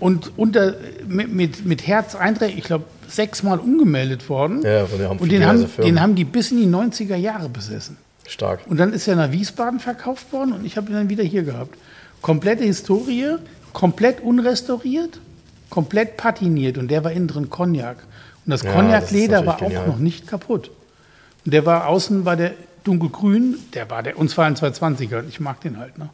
und 0.00 0.32
unter, 0.36 0.74
mit, 1.06 1.32
mit, 1.32 1.64
mit 1.64 1.86
Herz 1.86 2.14
einträglich, 2.14 2.58
ich 2.58 2.64
glaube, 2.64 2.84
sechsmal 3.08 3.58
umgemeldet 3.58 4.28
worden. 4.28 4.60
Ja, 4.62 4.86
wir 4.98 5.08
haben 5.08 5.18
und 5.18 5.32
den 5.32 5.46
haben, 5.46 5.66
den 5.82 5.98
haben 6.00 6.14
die 6.14 6.24
bis 6.24 6.50
in 6.50 6.58
die 6.58 6.66
90er 6.66 7.16
Jahre 7.16 7.48
besessen. 7.48 7.96
Stark. 8.26 8.60
Und 8.66 8.78
dann 8.78 8.92
ist 8.92 9.08
er 9.08 9.16
nach 9.16 9.32
Wiesbaden 9.32 9.80
verkauft 9.80 10.32
worden 10.32 10.52
und 10.52 10.64
ich 10.64 10.76
habe 10.76 10.90
ihn 10.90 10.94
dann 10.94 11.08
wieder 11.08 11.24
hier 11.24 11.42
gehabt. 11.42 11.76
Komplette 12.20 12.64
Historie, 12.64 13.36
komplett 13.72 14.20
unrestauriert, 14.20 15.20
komplett 15.70 16.16
patiniert 16.16 16.78
und 16.78 16.90
der 16.90 17.04
war 17.04 17.12
innen 17.12 17.28
drin 17.28 17.50
Cognac. 17.50 17.98
Und 18.46 18.50
das 18.50 18.62
Ja, 18.62 18.72
Cognac-Leder 18.72 19.40
ist 19.40 19.46
war 19.46 19.54
auch 19.56 19.58
genial. 19.60 19.86
noch 19.86 19.98
nicht 19.98 20.26
kaputt. 20.26 20.70
Und 21.44 21.52
der 21.54 21.64
war 21.66 21.86
außen 21.88 22.24
war 22.24 22.36
der 22.36 22.52
dunkelgrün, 22.84 23.56
der 23.72 23.88
war 23.90 24.02
der, 24.02 24.18
und 24.18 24.28
zwar 24.30 24.46
ein 24.46 24.56
220er 24.56 25.20
und 25.20 25.28
ich 25.28 25.40
mag 25.40 25.60
den 25.60 25.78
halt, 25.78 25.98
ne? 25.98 26.10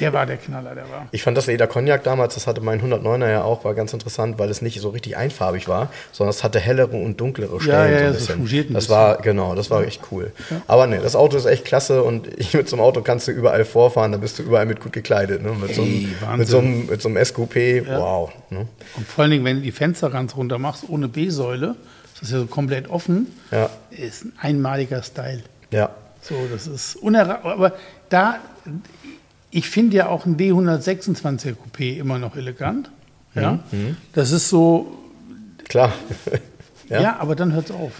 Der 0.00 0.12
war 0.12 0.26
der 0.26 0.36
Knaller, 0.36 0.74
der 0.74 0.88
war. 0.90 1.06
Ich 1.12 1.22
fand 1.22 1.36
das 1.36 1.46
Leder 1.46 1.66
Cognac 1.66 2.02
damals, 2.04 2.34
das 2.34 2.46
hatte 2.46 2.60
mein 2.60 2.80
109er 2.80 3.28
ja 3.30 3.42
auch, 3.44 3.64
war 3.64 3.74
ganz 3.74 3.92
interessant, 3.92 4.38
weil 4.38 4.48
es 4.50 4.62
nicht 4.62 4.80
so 4.80 4.88
richtig 4.90 5.16
einfarbig 5.16 5.68
war, 5.68 5.90
sondern 6.12 6.30
es 6.30 6.42
hatte 6.42 6.58
hellere 6.60 6.96
und 6.96 7.20
dunklere 7.20 7.60
Stellen. 7.60 7.92
ja, 7.92 7.98
so 7.98 8.04
ein 8.06 8.12
so 8.12 8.18
bisschen. 8.18 8.36
changiert 8.36 8.70
ein 8.70 8.74
das 8.74 8.84
bisschen. 8.84 8.96
war, 8.96 9.16
genau, 9.18 9.54
das 9.54 9.70
war 9.70 9.84
echt 9.84 10.02
cool. 10.10 10.32
Aber 10.66 10.86
ne, 10.86 10.98
das 11.02 11.14
Auto 11.16 11.36
ist 11.36 11.44
echt 11.46 11.64
klasse 11.64 12.02
und 12.02 12.26
ich, 12.38 12.54
mit 12.54 12.68
so 12.68 12.76
einem 12.76 12.84
Auto 12.84 13.02
kannst 13.02 13.28
du 13.28 13.32
überall 13.32 13.64
vorfahren, 13.64 14.12
da 14.12 14.18
bist 14.18 14.38
du 14.38 14.42
überall 14.42 14.66
mit 14.66 14.80
gut 14.80 14.92
gekleidet. 14.92 15.42
Ne? 15.42 15.52
Mit, 15.52 15.74
so 15.74 15.82
einem, 15.82 16.14
Ey, 16.30 16.36
mit, 16.38 16.48
so 16.48 16.58
einem, 16.58 16.86
mit 16.86 17.02
so 17.02 17.08
einem 17.08 17.24
SQP, 17.24 17.86
wow. 17.86 18.30
Ne? 18.50 18.66
Und 18.96 19.06
vor 19.06 19.22
allen 19.22 19.30
Dingen, 19.32 19.44
wenn 19.44 19.56
du 19.56 19.62
die 19.62 19.72
Fenster 19.72 20.10
ganz 20.10 20.36
runter 20.36 20.58
machst, 20.58 20.84
ohne 20.88 21.08
B-Säule, 21.08 21.76
das 22.14 22.22
ist 22.28 22.32
ja 22.32 22.40
so 22.40 22.46
komplett 22.46 22.88
offen, 22.88 23.26
Ja, 23.50 23.68
ist 23.90 24.24
ein 24.24 24.32
einmaliger 24.40 25.02
Style. 25.02 25.42
ja. 25.70 25.90
So, 26.24 26.36
das 26.52 26.68
ist 26.68 26.94
unerreichbar. 26.94 27.52
Aber 27.54 27.72
da, 28.08 28.36
ich 29.52 29.68
finde 29.70 29.96
ja 29.96 30.08
auch 30.08 30.26
ein 30.26 30.36
D126er 30.36 31.54
Coupé 31.54 31.96
immer 31.98 32.18
noch 32.18 32.36
elegant. 32.36 32.90
Ja, 33.34 33.60
Mhm, 33.70 33.96
das 34.12 34.32
ist 34.32 34.48
so, 34.48 34.98
Klar. 35.68 35.92
ja, 36.88 37.16
aber 37.18 37.34
dann 37.36 37.52
hört 37.54 37.66
es 37.70 37.70
auf. 37.70 37.92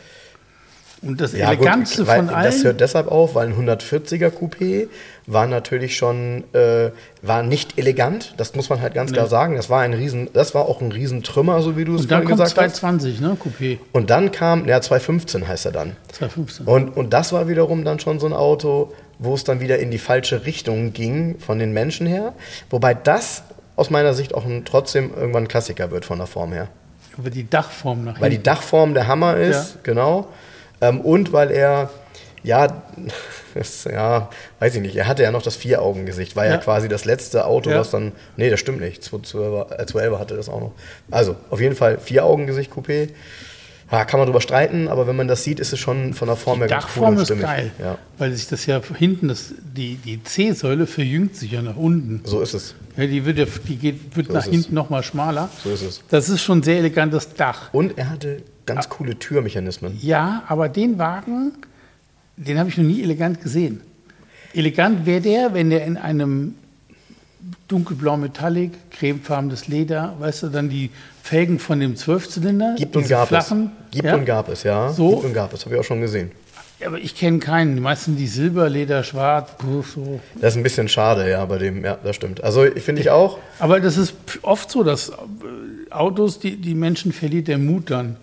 Und 1.00 1.20
das 1.20 1.32
Ja, 1.32 1.48
Elegantste 1.50 2.04
gut, 2.04 2.14
von 2.14 2.28
allen. 2.28 2.44
Das 2.44 2.62
hört 2.62 2.80
deshalb 2.80 3.08
auf, 3.10 3.34
weil 3.34 3.48
ein 3.48 3.54
140er 3.54 4.28
Coupé 4.30 4.88
war 5.26 5.46
natürlich 5.48 5.96
schon, 5.96 6.44
äh, 6.52 6.90
war 7.22 7.42
nicht 7.42 7.76
elegant, 7.78 8.34
das 8.36 8.54
muss 8.54 8.68
man 8.68 8.80
halt 8.80 8.94
ganz 8.94 9.12
klar 9.12 9.26
sagen. 9.26 9.56
Das 9.56 9.68
war 9.68 9.80
ein 9.80 9.94
Riesen, 9.94 10.28
das 10.32 10.54
war 10.54 10.66
auch 10.66 10.80
ein 10.80 10.92
Riesentrümmer, 10.92 11.60
so 11.62 11.76
wie 11.76 11.84
du 11.84 11.96
es 11.96 12.02
und 12.02 12.10
dann 12.10 12.22
vorhin 12.22 12.36
kommt 12.38 12.48
gesagt 12.50 12.70
hast. 12.70 12.76
220, 12.76 13.20
ne, 13.20 13.36
Coupé. 13.42 13.78
Und 13.92 14.10
dann 14.10 14.30
kam, 14.30 14.68
ja, 14.68 14.80
215 14.80 15.48
heißt 15.48 15.66
er 15.66 15.72
dann. 15.72 15.96
215. 16.12 16.66
Und, 16.66 16.96
und 16.96 17.12
das 17.12 17.32
war 17.32 17.48
wiederum 17.48 17.84
dann 17.84 17.98
schon 17.98 18.20
so 18.20 18.26
ein 18.26 18.32
Auto, 18.32 18.92
wo 19.24 19.34
es 19.34 19.44
dann 19.44 19.60
wieder 19.60 19.78
in 19.78 19.90
die 19.90 19.98
falsche 19.98 20.44
Richtung 20.46 20.92
ging 20.92 21.38
von 21.38 21.58
den 21.58 21.72
Menschen 21.72 22.06
her. 22.06 22.32
Wobei 22.70 22.94
das 22.94 23.42
aus 23.76 23.90
meiner 23.90 24.14
Sicht 24.14 24.34
auch 24.34 24.44
ein, 24.44 24.64
trotzdem 24.64 25.12
irgendwann 25.14 25.44
ein 25.44 25.48
Klassiker 25.48 25.90
wird 25.90 26.04
von 26.04 26.18
der 26.18 26.26
Form 26.26 26.52
her. 26.52 26.68
Aber 27.18 27.30
die 27.30 27.48
Dachform 27.48 28.04
nach 28.04 28.20
Weil 28.20 28.30
die. 28.30 28.42
Dachform 28.42 28.94
der 28.94 29.06
Hammer 29.06 29.36
ist, 29.36 29.74
Ja. 29.74 29.80
genau. 29.82 30.28
Ähm, 30.80 31.00
und 31.00 31.32
weil 31.32 31.50
er, 31.50 31.90
ja, 32.42 32.82
das, 33.54 33.84
ja, 33.84 34.28
weiß 34.60 34.74
ich 34.74 34.80
nicht, 34.80 34.96
er 34.96 35.06
hatte 35.06 35.22
ja 35.22 35.30
noch 35.30 35.42
das 35.42 35.56
Vier-Augen-Gesicht. 35.56 36.36
War 36.36 36.46
ja. 36.46 36.52
Ja. 36.52 36.56
quasi 36.58 36.88
das 36.88 37.04
letzte 37.04 37.44
Auto, 37.44 37.70
Ja. 37.70 37.78
was 37.80 37.90
dann, 37.90 38.12
nee, 38.36 38.50
das 38.50 38.60
stimmt 38.60 38.80
nicht, 38.80 39.02
212er 39.02 39.72
äh, 39.78 39.84
12er 39.84 40.18
hatte 40.18 40.36
das 40.36 40.48
auch 40.48 40.60
noch. 40.60 40.72
Also, 41.10 41.36
auf 41.50 41.60
jeden 41.60 41.76
Fall 41.76 41.98
Vier-Augen-Gesicht 41.98 42.72
Coupé. 42.72 43.10
Ja, 43.92 44.04
kann 44.06 44.18
man 44.18 44.26
drüber 44.26 44.40
streiten, 44.40 44.88
aber 44.88 45.06
wenn 45.06 45.16
man 45.16 45.28
das 45.28 45.44
sieht, 45.44 45.60
ist 45.60 45.72
es 45.72 45.78
schon 45.78 46.14
von 46.14 46.26
der 46.26 46.36
Form 46.36 46.60
her 46.60 46.66
ganz 46.68 46.86
cool 46.96 47.14
ist 47.14 47.26
stimmig. 47.26 47.44
geil, 47.44 47.70
Ja, 47.78 47.98
weil 48.16 48.32
sich 48.32 48.48
das 48.48 48.64
ja 48.64 48.80
hinten, 48.98 49.28
das, 49.28 49.52
die, 49.76 49.96
die 49.96 50.22
C-Säule 50.24 50.86
verjüngt 50.86 51.36
sich 51.36 51.52
ja 51.52 51.60
nach 51.60 51.76
unten. 51.76 52.22
so 52.24 52.40
ist 52.40 52.54
es. 52.54 52.74
Ja, 52.96 53.06
die 53.06 53.24
wird, 53.26 53.38
ja, 53.38 53.44
die 53.68 53.76
geht, 53.76 54.16
wird 54.16 54.28
So 54.28 54.32
nach 54.32 54.44
hinten 54.44 54.74
nochmal 54.74 55.02
schmaler. 55.02 55.50
So 55.62 55.70
ist 55.70 55.82
es. 55.82 56.02
Das 56.08 56.28
ist 56.30 56.40
schon 56.42 56.58
ein 56.60 56.62
sehr 56.62 56.78
elegantes 56.78 57.34
Dach. 57.34 57.68
Und 57.72 57.98
er 57.98 58.08
hatte 58.10 58.42
ganz 58.64 58.88
coole 58.88 59.18
Türmechanismen. 59.18 59.98
Ja, 60.00 60.42
aber 60.48 60.68
den 60.70 60.98
Wagen, 60.98 61.52
den 62.36 62.58
habe 62.58 62.70
ich 62.70 62.78
noch 62.78 62.84
nie 62.84 63.02
elegant 63.02 63.42
gesehen. 63.42 63.82
Elegant 64.54 65.04
wäre 65.04 65.20
der, 65.20 65.52
wenn 65.54 65.68
der 65.70 65.84
in 65.84 65.96
einem 65.98 66.54
dunkelblau 67.68 68.16
Metallic, 68.16 68.72
cremefarbenes 68.90 69.68
Leder, 69.68 70.14
weißt 70.18 70.44
du, 70.44 70.48
dann 70.48 70.68
die 70.68 70.90
Felgen 71.22 71.60
von 71.60 71.78
dem 71.78 71.96
Zwölfzylinder, 71.96 72.74
Gibt 72.76 72.96
und 72.96 73.08
gab 73.08 73.28
flachen, 73.28 73.70
es. 73.86 73.92
Gibt 73.92 74.04
ja? 74.06 74.16
und 74.16 74.24
gab 74.24 74.48
es, 74.48 74.64
ja. 74.64 74.92
So. 74.92 75.10
Gibt 75.10 75.24
und 75.24 75.34
gab 75.34 75.52
es, 75.52 75.64
habe 75.64 75.76
ich 75.76 75.80
auch 75.80 75.84
schon 75.84 76.00
gesehen. 76.00 76.32
Aber 76.84 76.98
ich 76.98 77.14
kenne 77.14 77.38
keinen. 77.38 77.76
Die 77.76 77.80
meisten 77.80 78.16
die 78.16 78.26
Silberleder, 78.26 79.04
Schwarz, 79.04 79.50
puh, 79.56 79.82
so. 79.82 80.20
Das 80.40 80.54
ist 80.54 80.56
ein 80.56 80.64
bisschen 80.64 80.88
schade, 80.88 81.30
ja, 81.30 81.44
bei 81.44 81.58
dem, 81.58 81.84
ja, 81.84 81.96
das 82.02 82.16
stimmt. 82.16 82.42
Also 82.42 82.64
finde 82.76 83.02
ich 83.02 83.10
auch. 83.10 83.38
Aber 83.60 83.78
das 83.78 83.96
ist 83.96 84.14
oft 84.42 84.68
so, 84.68 84.82
dass 84.82 85.10
äh, 85.10 85.12
Autos, 85.90 86.40
die, 86.40 86.56
die 86.56 86.74
Menschen 86.74 87.12
verliert 87.12 87.46
der 87.46 87.58
Mut 87.58 87.90
dann, 87.90 88.16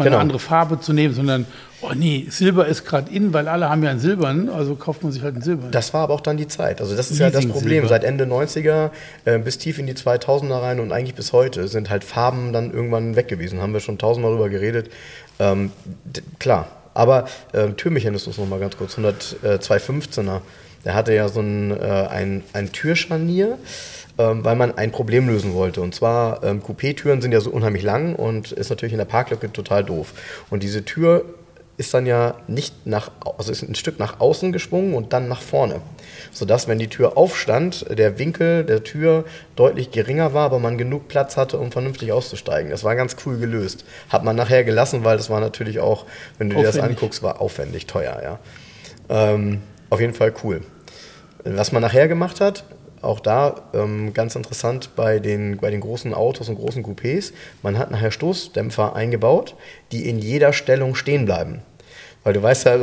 mal 0.00 0.04
Genau. 0.06 0.16
eine 0.16 0.22
andere 0.22 0.38
Farbe 0.40 0.80
zu 0.80 0.92
nehmen, 0.92 1.14
sondern, 1.14 1.46
oh 1.82 1.92
nee, 1.94 2.26
Silber 2.28 2.66
ist 2.66 2.84
gerade 2.84 3.10
in, 3.12 3.32
weil 3.32 3.46
alle 3.46 3.68
haben 3.68 3.82
ja 3.84 3.90
einen 3.90 4.00
silbernen, 4.00 4.48
also 4.48 4.74
kauft 4.74 5.02
man 5.02 5.12
sich 5.12 5.22
halt 5.22 5.34
einen 5.34 5.42
silbernen. 5.44 5.70
Das 5.70 5.94
war 5.94 6.02
aber 6.02 6.14
auch 6.14 6.20
dann 6.20 6.36
die 6.36 6.48
Zeit. 6.48 6.80
Also 6.80 6.96
das 6.96 7.10
ist 7.10 7.18
ja 7.18 7.30
das. 7.30 7.46
Problem. 7.46 7.86
Seit 7.86 8.02
Ende 8.04 8.24
90er 8.24 8.90
äh, 9.24 9.38
bis 9.38 9.58
tief 9.58 9.78
in 9.78 9.86
die 9.86 9.94
2000er 9.94 10.60
rein 10.62 10.80
und 10.80 10.90
eigentlich 10.92 11.14
bis 11.14 11.32
heute 11.32 11.68
sind 11.68 11.90
halt 11.90 12.02
Farben 12.04 12.52
dann 12.52 12.72
irgendwann 12.72 13.14
weg 13.16 13.28
gewesen. 13.28 13.60
Haben 13.60 13.72
wir 13.72 13.80
schon 13.80 13.98
tausendmal 13.98 14.32
drüber 14.32 14.48
geredet. 14.48 14.90
Ähm, 15.38 15.70
klar. 16.38 16.66
Aber 16.92 17.26
ähm, 17.54 17.76
Türmechanismus 17.76 18.36
noch 18.36 18.48
mal 18.48 18.58
ganz 18.58 18.76
kurz. 18.76 18.98
10215er. 18.98 20.40
Der 20.84 20.94
hatte 20.94 21.14
ja 21.14 21.28
so 21.28 21.40
ein, 21.40 21.70
äh, 21.70 21.84
ein, 21.84 22.42
ein 22.52 22.72
Türscharnier, 22.72 23.58
ähm, 24.18 24.44
weil 24.44 24.56
man 24.56 24.76
ein 24.76 24.92
Problem 24.92 25.28
lösen 25.28 25.54
wollte. 25.54 25.80
Und 25.80 25.94
zwar, 25.94 26.42
ähm, 26.42 26.62
Coupé-Türen 26.62 27.20
sind 27.20 27.32
ja 27.32 27.40
so 27.40 27.50
unheimlich 27.50 27.82
lang 27.82 28.14
und 28.14 28.52
ist 28.52 28.70
natürlich 28.70 28.92
in 28.92 28.98
der 28.98 29.04
Parklücke 29.04 29.52
total 29.52 29.84
doof. 29.84 30.14
Und 30.50 30.62
diese 30.62 30.84
Tür 30.84 31.24
ist 31.80 31.94
dann 31.94 32.04
ja 32.04 32.34
nicht 32.46 32.86
nach, 32.86 33.10
also 33.38 33.50
ist 33.50 33.62
ein 33.62 33.74
Stück 33.74 33.98
nach 33.98 34.20
außen 34.20 34.52
geschwungen 34.52 34.92
und 34.92 35.14
dann 35.14 35.28
nach 35.28 35.40
vorne. 35.40 35.80
Sodass, 36.30 36.68
wenn 36.68 36.78
die 36.78 36.88
Tür 36.88 37.16
aufstand, 37.16 37.86
der 37.98 38.18
Winkel 38.18 38.64
der 38.64 38.84
Tür 38.84 39.24
deutlich 39.56 39.90
geringer 39.90 40.34
war, 40.34 40.44
aber 40.44 40.58
man 40.58 40.76
genug 40.76 41.08
Platz 41.08 41.38
hatte, 41.38 41.56
um 41.58 41.72
vernünftig 41.72 42.12
auszusteigen. 42.12 42.70
Das 42.70 42.84
war 42.84 42.96
ganz 42.96 43.16
cool 43.24 43.38
gelöst. 43.38 43.86
Hat 44.10 44.24
man 44.24 44.36
nachher 44.36 44.62
gelassen, 44.62 45.04
weil 45.04 45.16
das 45.16 45.30
war 45.30 45.40
natürlich 45.40 45.80
auch, 45.80 46.04
wenn 46.36 46.50
du 46.50 46.56
dir 46.56 46.64
das 46.64 46.78
anguckst, 46.78 47.22
war 47.22 47.40
aufwendig 47.40 47.86
teuer, 47.86 48.20
ja. 48.22 48.38
Ähm, 49.08 49.62
auf 49.90 50.00
jeden 50.00 50.14
Fall 50.14 50.32
cool. 50.42 50.62
Was 51.44 51.72
man 51.72 51.82
nachher 51.82 52.08
gemacht 52.08 52.40
hat, 52.40 52.64
auch 53.02 53.20
da 53.20 53.62
ähm, 53.72 54.12
ganz 54.12 54.36
interessant 54.36 54.90
bei 54.94 55.18
den, 55.18 55.56
bei 55.56 55.70
den 55.70 55.80
großen 55.80 56.12
Autos 56.12 56.48
und 56.48 56.56
großen 56.56 56.84
Coupés, 56.84 57.32
man 57.62 57.78
hat 57.78 57.90
nachher 57.90 58.10
Stoßdämpfer 58.10 58.94
eingebaut, 58.94 59.54
die 59.92 60.08
in 60.08 60.18
jeder 60.18 60.52
Stellung 60.52 60.94
stehen 60.94 61.24
bleiben. 61.24 61.62
Weil 62.22 62.34
du 62.34 62.42
weißt 62.42 62.66
ja, 62.66 62.76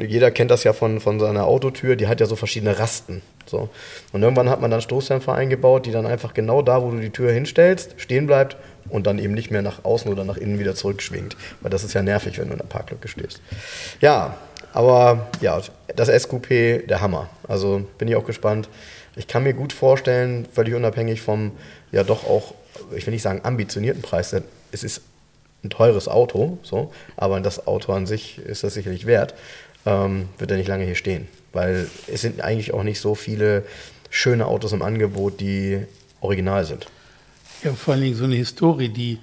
jeder 0.00 0.32
kennt 0.32 0.50
das 0.50 0.64
ja 0.64 0.72
von, 0.72 0.98
von 0.98 1.20
seiner 1.20 1.44
Autotür, 1.44 1.94
die 1.94 2.08
hat 2.08 2.18
ja 2.18 2.26
so 2.26 2.34
verschiedene 2.34 2.80
Rasten. 2.80 3.22
So. 3.46 3.68
Und 4.12 4.22
irgendwann 4.22 4.50
hat 4.50 4.60
man 4.60 4.70
dann 4.70 4.80
Stoßdämpfer 4.80 5.32
eingebaut, 5.32 5.86
die 5.86 5.92
dann 5.92 6.06
einfach 6.06 6.34
genau 6.34 6.60
da, 6.62 6.82
wo 6.82 6.90
du 6.90 6.98
die 6.98 7.10
Tür 7.10 7.30
hinstellst, 7.30 7.94
stehen 7.98 8.26
bleibt 8.26 8.56
und 8.88 9.06
dann 9.06 9.20
eben 9.20 9.34
nicht 9.34 9.52
mehr 9.52 9.62
nach 9.62 9.84
außen 9.84 10.10
oder 10.10 10.24
nach 10.24 10.36
innen 10.36 10.58
wieder 10.58 10.74
zurückschwingt. 10.74 11.36
Weil 11.60 11.70
das 11.70 11.84
ist 11.84 11.94
ja 11.94 12.02
nervig, 12.02 12.38
wenn 12.38 12.48
du 12.48 12.52
in 12.52 12.58
der 12.58 12.66
Parklücke 12.66 13.06
stehst. 13.06 13.40
Ja, 14.00 14.36
aber 14.72 15.28
ja, 15.40 15.60
das 15.94 16.08
SQP, 16.08 16.86
der 16.88 17.00
Hammer. 17.00 17.28
Also 17.48 17.86
bin 17.98 18.08
ich 18.08 18.16
auch 18.16 18.24
gespannt. 18.24 18.68
Ich 19.16 19.26
kann 19.26 19.42
mir 19.42 19.54
gut 19.54 19.72
vorstellen, 19.72 20.46
völlig 20.52 20.74
unabhängig 20.74 21.20
vom, 21.20 21.52
ja 21.92 22.04
doch 22.04 22.24
auch, 22.24 22.54
ich 22.94 23.06
will 23.06 23.12
nicht 23.12 23.22
sagen 23.22 23.40
ambitionierten 23.42 24.02
Preis, 24.02 24.30
denn 24.30 24.44
es 24.72 24.84
ist 24.84 25.02
ein 25.64 25.70
teures 25.70 26.08
Auto, 26.08 26.58
so, 26.62 26.92
aber 27.16 27.40
das 27.40 27.66
Auto 27.66 27.92
an 27.92 28.06
sich 28.06 28.38
ist 28.38 28.64
das 28.64 28.74
sicherlich 28.74 29.06
wert, 29.06 29.34
ähm, 29.84 30.28
wird 30.38 30.50
er 30.50 30.56
nicht 30.56 30.68
lange 30.68 30.84
hier 30.84 30.94
stehen. 30.94 31.28
Weil 31.52 31.88
es 32.06 32.20
sind 32.20 32.40
eigentlich 32.40 32.72
auch 32.72 32.84
nicht 32.84 33.00
so 33.00 33.14
viele 33.14 33.64
schöne 34.08 34.46
Autos 34.46 34.72
im 34.72 34.82
Angebot, 34.82 35.40
die 35.40 35.84
original 36.20 36.64
sind. 36.64 36.86
Ja, 37.62 37.72
vor 37.72 37.94
allen 37.94 38.02
Dingen 38.02 38.16
so 38.16 38.24
eine 38.24 38.36
Historie, 38.36 38.88
die 38.88 39.18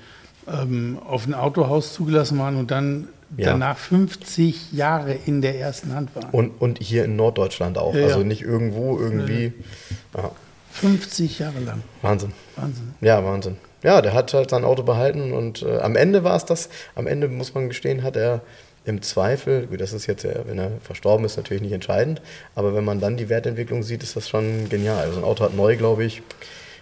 ähm, 0.48 1.00
auf 1.06 1.26
ein 1.26 1.34
Autohaus 1.34 1.94
zugelassen 1.94 2.38
waren 2.40 2.56
und 2.56 2.72
dann 2.72 3.08
Ja. 3.36 3.48
danach 3.52 3.78
50 3.78 4.72
Jahre 4.72 5.14
in 5.26 5.42
der 5.42 5.60
ersten 5.60 5.94
Hand 5.94 6.16
waren. 6.16 6.30
Und, 6.32 6.50
und 6.62 6.80
hier 6.82 7.04
in 7.06 7.16
Norddeutschland 7.16 7.78
auch. 7.78 7.94
Ja, 7.94 8.06
also 8.06 8.20
nicht 8.20 8.42
irgendwo, 8.42 8.98
irgendwie. 8.98 9.54
Ja, 10.16 10.32
50 10.72 11.40
Jahre 11.40 11.60
lang. 11.60 11.84
Wahnsinn. 12.02 12.32
Wahnsinn. 12.56 12.94
Ja, 13.02 13.24
Wahnsinn. 13.26 13.58
Ja, 13.84 14.02
der 14.02 14.14
hat 14.14 14.34
halt 14.34 14.50
sein 14.50 14.64
Auto 14.64 14.84
behalten 14.84 15.34
und 15.34 15.62
äh, 15.64 15.78
am 15.80 15.96
Ende 15.96 16.24
war 16.24 16.36
es 16.36 16.46
das, 16.46 16.70
am 16.96 17.06
Ende 17.08 17.28
muss 17.28 17.54
man 17.54 17.68
gestehen, 17.68 18.04
hat 18.04 18.16
er 18.16 18.42
im 18.86 19.02
Zweifel, 19.02 19.68
gut, 19.68 19.82
das 19.82 19.92
ist 19.94 20.08
jetzt, 20.08 20.24
wenn 20.26 20.58
er 20.58 20.72
verstorben 20.82 21.26
ist, 21.26 21.36
natürlich 21.38 21.62
nicht 21.62 21.74
entscheidend, 21.74 22.22
aber 22.56 22.74
wenn 22.74 22.86
man 22.86 23.00
dann 23.00 23.18
die 23.18 23.28
Wertentwicklung 23.30 23.84
sieht, 23.84 24.02
ist 24.02 24.16
das 24.16 24.30
schon 24.30 24.70
genial. 24.70 25.04
Also 25.04 25.18
ein 25.20 25.24
Auto 25.26 25.44
hat 25.44 25.54
neu, 25.56 25.76
glaube 25.76 26.06
ich, 26.06 26.22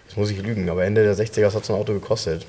jetzt 0.06 0.16
muss 0.16 0.30
ich 0.30 0.40
lügen, 0.40 0.70
aber 0.70 0.84
Ende 0.84 1.02
der 1.02 1.16
60er 1.16 1.52
hat 1.52 1.64
so 1.64 1.74
ein 1.74 1.80
Auto 1.80 1.92
gekostet. 1.92 2.46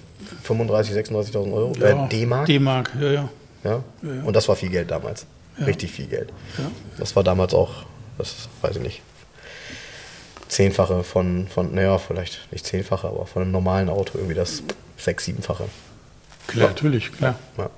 35.000, 0.47 1.09
36.000 1.11 1.53
Euro, 1.53 1.73
Ja, 1.79 2.05
äh, 2.05 2.09
D-Mark. 2.09 2.45
D-Mark, 2.45 2.91
ja, 3.01 3.11
ja. 3.11 3.29
Ja? 3.67 3.83
Ja. 4.01 4.23
Und 4.23 4.35
das 4.35 4.47
war 4.47 4.55
viel 4.55 4.69
Geld 4.69 4.89
damals. 4.89 5.25
Richtig 5.65 5.91
viel 5.91 6.05
Geld. 6.07 6.29
Ja. 6.57 6.71
Das 6.97 7.15
war 7.15 7.23
damals 7.23 7.53
auch, 7.53 7.85
das 8.17 8.47
weiß 8.61 8.77
ich 8.77 8.81
nicht, 8.81 9.01
zehnfache 10.47 11.03
von, 11.03 11.47
von, 11.47 11.73
naja, 11.73 11.97
vielleicht 11.97 12.51
nicht 12.51 12.65
zehnfache, 12.65 13.07
aber 13.07 13.25
von 13.25 13.41
einem 13.41 13.51
normalen 13.51 13.89
Auto 13.89 14.17
irgendwie 14.17 14.35
das 14.35 14.63
sechs, 14.97 15.25
siebenfache. 15.25 15.65
Klar, 16.47 16.69
natürlich, 16.69 17.11
klar. 17.11 17.35
Ja. 17.57 17.69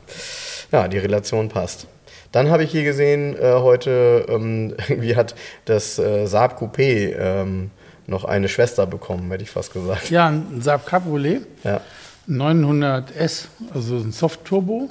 ja, 0.71 0.88
die 0.88 0.99
Relation 0.99 1.49
passt. 1.49 1.88
Dann 2.32 2.52
habe 2.52 2.63
ich 2.63 2.71
hier 2.71 2.84
gesehen, 2.84 3.36
äh, 3.36 3.54
heute 3.54 4.25
ähm, 4.30 4.75
irgendwie 4.88 5.15
hat 5.15 5.34
das 5.65 5.97
äh, 5.97 6.28
Saab 6.28 6.62
Coupé 6.62 7.15
ähm, 7.17 7.71
noch 8.06 8.25
eine 8.25 8.49
Schwester 8.49 8.86
bekommen, 8.86 9.32
hätte 9.32 9.43
ich 9.43 9.49
fast 9.52 9.73
gesagt. 9.73 10.10
Ja, 10.12 10.28
ein 10.28 10.62
Saab 10.62 10.86
Cabriolet, 10.86 11.41
Ja. 11.63 11.82
900S, 12.28 13.45
also 13.73 13.95
ein 13.95 14.12
Soft-Turbo, 14.12 14.89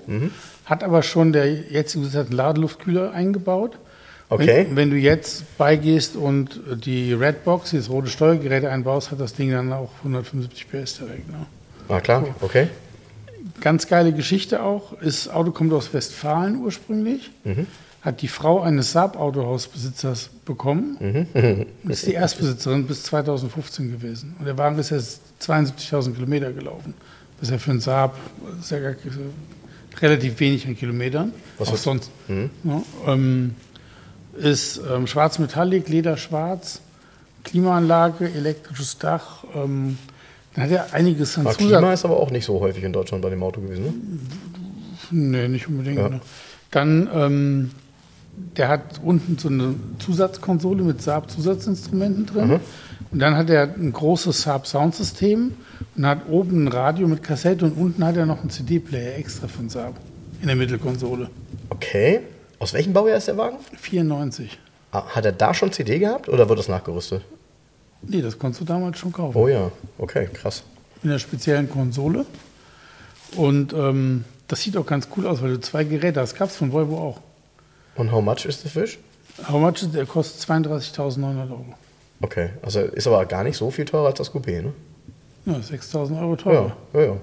hat 0.69 0.85
aber 0.85 1.03
schon 1.03 1.33
der 1.33 1.51
jetzige 1.51 2.05
Besitzer 2.05 2.21
einen 2.21 2.33
Ladeluftkühler 2.33 3.13
eingebaut. 3.13 3.79
Okay. 4.29 4.67
Wenn, 4.69 4.77
wenn 4.77 4.91
du 4.91 4.97
jetzt 4.97 5.57
beigehst 5.57 6.15
und 6.15 6.61
die 6.85 7.15
Redbox, 7.15 7.71
dieses 7.71 7.89
rote 7.89 8.09
Steuergerät 8.09 8.67
einbaust, 8.67 9.11
hat 9.11 9.21
das 9.21 9.33
Ding 9.33 9.51
dann 9.51 9.73
auch 9.73 9.91
175 9.99 10.71
PS 10.71 10.99
direkt. 10.99 11.29
Ne? 11.31 11.47
Ah, 11.89 12.01
klar, 12.01 12.27
okay. 12.43 12.69
Ganz 13.63 13.87
geile 13.87 14.13
Geschichte 14.13 14.63
auch. 14.63 14.93
Das 15.03 15.31
Auto 15.31 15.53
kommt 15.53 15.73
aus 15.73 15.95
Westfalen 15.95 16.57
ursprünglich. 16.57 17.31
Hat 18.03 18.21
die 18.21 18.29
Frau 18.29 18.61
eines 18.61 18.93
Saab-Autohausbesitzers 18.93 20.29
bekommen. 20.45 21.27
Und 21.33 21.67
ist 21.91 22.07
die 22.07 22.13
Erstbesitzerin 22.13 22.87
bis 22.87 23.05
2015 23.05 23.91
gewesen. 23.91 24.37
Und 24.39 24.45
der 24.45 24.59
Wagen 24.59 24.79
ist 24.79 24.91
jetzt 24.91 25.23
72.000 25.41 26.13
Kilometer 26.13 26.53
gelaufen. 26.53 26.93
Das 27.41 27.49
ist 27.49 27.53
ja 27.53 27.59
für 27.59 27.71
einen 27.71 27.81
Saab 27.81 28.19
ist 28.61 28.71
ja 28.71 28.81
relativ 30.03 30.39
wenig 30.41 30.67
an 30.67 30.77
Kilometern. 30.77 31.33
Was 31.59 31.69
auch 31.69 31.75
ist- 31.75 31.83
sonst. 31.83 32.11
Ja, 32.29 32.83
ähm, 33.07 33.55
ist 34.39 34.81
ähm, 34.93 35.07
schwarz 35.07 35.39
Metallic, 35.39 35.89
Lederschwarz, 35.89 36.81
Klimaanlage, 37.45 38.31
elektrisches 38.33 38.99
Dach. 38.99 39.45
Ähm, 39.55 39.99
dann 40.55 40.65
hat 40.65 40.71
er 40.71 40.95
einiges 40.95 41.37
an 41.39 41.45
Zusatz. 41.45 41.57
Klima 41.59 41.93
ist 41.93 42.05
aber 42.05 42.17
auch 42.19 42.31
nicht 42.31 42.45
so 42.45 42.61
häufig 42.61 42.83
in 42.85 42.93
Deutschland 42.93 43.23
bei 43.23 43.31
dem 43.31 43.43
Auto 43.43 43.61
gewesen, 43.61 43.85
ne? 43.85 43.95
Nee, 45.11 45.49
nicht 45.49 45.67
unbedingt. 45.69 45.99
Ja. 45.99 46.09
Ne? 46.09 46.21
Dann, 46.71 47.09
ähm, 47.15 47.71
der 48.57 48.69
hat 48.69 49.01
unten 49.05 49.39
so 49.39 49.49
eine 49.49 49.75
Zusatzkonsole 49.99 50.83
mit 50.83 51.01
Saab-Zusatzinstrumenten 51.03 52.27
drin. 52.27 52.61
Und 53.11 53.19
dann 53.21 53.37
hat 53.37 53.49
er 53.51 53.63
ein 53.75 53.93
großes 53.93 54.43
Saab-Soundsystem 54.43 55.53
und 55.97 56.07
hat 56.07 56.29
oben 56.29 56.65
ein 56.65 56.69
Radio 56.69 57.09
mit 57.09 57.23
Kassette 57.23 57.65
und 57.65 57.73
unten 57.73 58.05
hat 58.05 58.17
er 58.17 58.27
noch 58.27 58.41
einen 58.41 58.51
CD-Player 58.51 59.17
extra 59.19 59.49
von 59.49 59.69
Saab 59.69 59.95
in 60.41 60.47
der 60.49 60.57
Mittelkonsole. 60.57 61.31
Okay. 61.71 62.21
Aus 62.59 62.75
welchem 62.75 62.93
Baujahr 62.93 63.19
ist 63.19 63.29
der 63.29 63.37
Wagen? 63.37 63.57
94. 63.77 64.59
Ah, 64.91 65.05
Hat 65.07 65.25
er 65.25 65.33
da 65.33 65.55
schon 65.55 65.71
CD 65.73 65.99
gehabt 65.99 66.29
oder 66.29 66.49
wird 66.49 66.59
das 66.59 66.69
nachgerüstet? 66.69 67.23
Nee, 68.03 68.21
das 68.23 68.39
konntest 68.39 68.61
du 68.61 68.65
damals 68.65 68.99
schon 68.99 69.13
kaufen. 69.13 69.37
Oh 69.37 69.49
ja, 69.49 69.71
okay, 69.99 70.29
krass. 70.33 70.63
In 71.03 71.11
der 71.11 71.19
speziellen 71.19 71.71
Konsole. 71.71 72.25
Und 73.37 73.73
ähm, 73.73 74.25
das 74.49 74.63
sieht 74.63 74.77
auch 74.77 74.87
ganz 74.87 75.09
cool 75.17 75.27
aus, 75.27 75.43
weil 75.43 75.51
du 75.53 75.61
zwei 75.61 75.85
Geräte 75.85 76.21
hast. 76.21 76.35
Gab 76.37 76.49
es 76.49 76.57
von 76.57 76.73
Volvo 76.73 76.97
auch. 76.99 77.21
Und 77.99 78.11
how 78.13 78.23
much 78.23 78.47
ist 78.47 78.63
the 78.63 78.69
fish? 78.69 78.99
How 79.47 79.61
much 79.61 79.83
is, 79.83 79.93
der 79.93 80.07
kostet 80.07 80.49
32.900 80.49 81.51
Euro. 81.51 81.65
Okay, 82.23 82.51
also 82.63 82.81
ist 82.81 83.07
aber 83.07 83.25
gar 83.27 83.45
nicht 83.45 83.57
so 83.57 83.71
viel 83.71 83.85
teurer 83.85 84.07
als 84.09 84.19
das 84.19 84.33
Coupé, 84.33 84.63
ne? 84.63 84.73
Ja, 85.47 85.55
6.000 85.55 86.19
Euro 86.21 86.31
Ja, 86.31 86.37
teurer. 86.37 86.77
ja, 86.95 87.01
ja. 87.03 87.17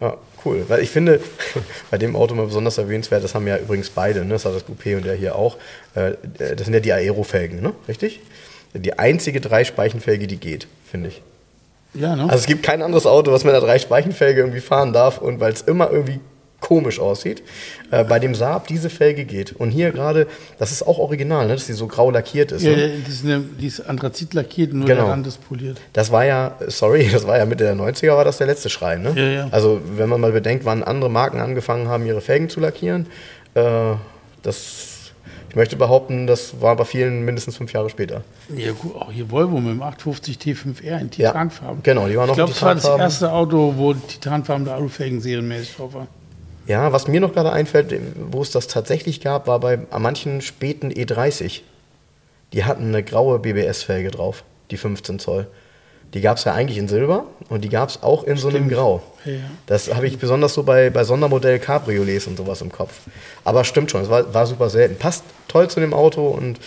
Ja, 0.00 0.16
cool. 0.44 0.64
Weil 0.68 0.80
ich 0.82 0.90
finde, 0.90 1.20
bei 1.90 1.98
dem 1.98 2.14
Auto 2.14 2.34
mal 2.34 2.46
besonders 2.46 2.78
erwähnenswert, 2.78 3.24
das 3.24 3.34
haben 3.34 3.46
ja 3.48 3.56
übrigens 3.58 3.90
beide, 3.90 4.24
ne? 4.24 4.34
das 4.34 4.44
hat 4.44 4.54
das 4.54 4.64
Coupé 4.64 4.96
und 4.96 5.04
der 5.04 5.14
hier 5.16 5.34
auch, 5.34 5.56
äh, 5.96 6.12
das 6.38 6.64
sind 6.66 6.74
ja 6.74 6.78
die 6.80 6.92
Aerofelgen, 6.92 7.60
ne? 7.60 7.72
richtig? 7.88 8.20
Die 8.74 8.96
einzige 8.98 9.40
Dreispeichenfelge, 9.40 10.28
die 10.28 10.36
geht, 10.36 10.68
finde 10.88 11.08
ich. 11.08 11.22
Ja, 11.94 12.14
ne? 12.14 12.22
Also 12.24 12.36
es 12.36 12.46
gibt 12.46 12.62
kein 12.62 12.82
anderes 12.82 13.06
Auto, 13.06 13.32
was 13.32 13.42
mit 13.42 13.54
einer 13.54 13.64
Dreispeichenfelge 13.64 14.40
irgendwie 14.40 14.60
fahren 14.60 14.92
darf 14.92 15.18
und 15.18 15.40
weil 15.40 15.52
es 15.52 15.62
immer 15.62 15.90
irgendwie 15.90 16.20
komisch 16.60 16.98
aussieht. 16.98 17.42
Äh, 17.92 18.02
bei 18.04 18.18
dem 18.18 18.34
Saab 18.34 18.66
diese 18.66 18.90
Felge 18.90 19.24
geht. 19.24 19.52
Und 19.52 19.70
hier 19.70 19.92
gerade, 19.92 20.26
das 20.58 20.72
ist 20.72 20.82
auch 20.86 20.98
original, 20.98 21.46
ne? 21.46 21.52
dass 21.54 21.66
die 21.66 21.72
so 21.72 21.86
grau 21.86 22.10
lackiert 22.10 22.50
ist. 22.52 22.62
ja, 22.62 22.72
ne? 22.76 22.90
die 23.06 23.10
ist, 23.10 23.24
eine, 23.24 23.40
die 23.40 23.66
ist 23.66 23.80
Anthrazit 23.80 24.34
lackiert 24.34 24.72
und 24.72 24.80
nur 24.80 24.88
Genau. 24.88 25.02
der 25.02 25.10
Rand 25.12 25.26
ist 25.26 25.46
poliert. 25.48 25.80
Das 25.92 26.10
war 26.10 26.24
ja, 26.24 26.56
sorry, 26.66 27.08
das 27.12 27.26
war 27.26 27.38
ja 27.38 27.46
Mitte 27.46 27.64
der 27.64 27.76
90er, 27.76 28.16
war 28.16 28.24
das 28.24 28.38
der 28.38 28.48
letzte 28.48 28.70
Schrei. 28.70 28.96
Ne? 28.96 29.12
Ja, 29.16 29.22
ja. 29.44 29.48
Also 29.52 29.80
wenn 29.96 30.08
man 30.08 30.20
mal 30.20 30.32
bedenkt, 30.32 30.64
wann 30.64 30.82
andere 30.82 31.10
Marken 31.10 31.38
angefangen 31.40 31.88
haben, 31.88 32.04
ihre 32.06 32.20
Felgen 32.20 32.48
zu 32.48 32.58
lackieren, 32.58 33.06
äh, 33.54 33.94
das, 34.42 35.12
ich 35.48 35.56
möchte 35.56 35.76
behaupten, 35.76 36.26
das 36.26 36.60
war 36.60 36.74
bei 36.76 36.84
vielen 36.84 37.24
mindestens 37.24 37.56
fünf 37.56 37.72
Jahre 37.72 37.88
später. 37.88 38.22
Ja, 38.56 38.72
gut, 38.72 38.96
auch 38.96 39.12
hier 39.12 39.30
Volvo 39.30 39.58
mit 39.60 39.70
dem 39.72 39.82
850 39.82 40.38
T5R 40.38 41.00
in 41.00 41.10
Ja, 41.16 41.30
Titanfarben. 41.30 41.82
genau, 41.84 42.08
die 42.08 42.16
waren 42.16 42.26
noch 42.26 42.34
Ich 42.36 42.36
glaube, 42.36 42.52
das 42.52 42.62
war 42.62 42.74
das 42.74 42.84
erste 42.98 43.32
Auto, 43.32 43.74
wo 43.76 43.94
Titanfarben 43.94 44.68
Alufelgen 44.68 45.20
serienmäßig 45.20 45.76
drauf 45.76 45.94
war. 45.94 46.08
Ja, 46.68 46.92
was 46.92 47.08
mir 47.08 47.20
noch 47.20 47.32
gerade 47.32 47.50
einfällt, 47.50 47.94
wo 48.30 48.42
es 48.42 48.50
das 48.50 48.68
tatsächlich 48.68 49.20
gab, 49.20 49.46
war 49.46 49.58
bei 49.58 49.78
manchen 49.98 50.40
späten 50.42 50.90
E30. 50.92 51.62
Die 52.52 52.64
hatten 52.64 52.88
eine 52.88 53.02
graue 53.02 53.38
BBS-Felge 53.40 54.10
drauf, 54.10 54.44
die 54.70 54.76
15 54.76 55.18
Zoll. 55.18 55.46
Die 56.14 56.20
gab 56.22 56.38
es 56.38 56.44
ja 56.44 56.54
eigentlich 56.54 56.78
in 56.78 56.88
Silber 56.88 57.24
und 57.50 57.64
die 57.64 57.68
gab 57.68 57.88
es 57.90 58.02
auch 58.02 58.24
in 58.24 58.36
so 58.38 58.48
einem 58.48 58.58
Stimmt. 58.64 58.72
Grau. 58.72 59.02
Ja. 59.26 59.32
Das 59.66 59.94
habe 59.94 60.06
ich 60.06 60.18
besonders 60.18 60.54
so 60.54 60.62
bei, 60.62 60.88
bei 60.88 61.04
Sondermodell 61.04 61.58
Cabriolets 61.58 62.26
und 62.26 62.38
sowas 62.38 62.62
im 62.62 62.72
Kopf. 62.72 62.92
Aber 63.44 63.62
stimmt 63.64 63.90
schon, 63.90 64.02
es 64.02 64.08
war, 64.08 64.32
war 64.32 64.46
super 64.46 64.70
selten. 64.70 64.96
Passt 64.96 65.24
toll 65.48 65.68
zu 65.68 65.80
dem 65.80 65.92
Auto 65.92 66.28
und 66.28 66.60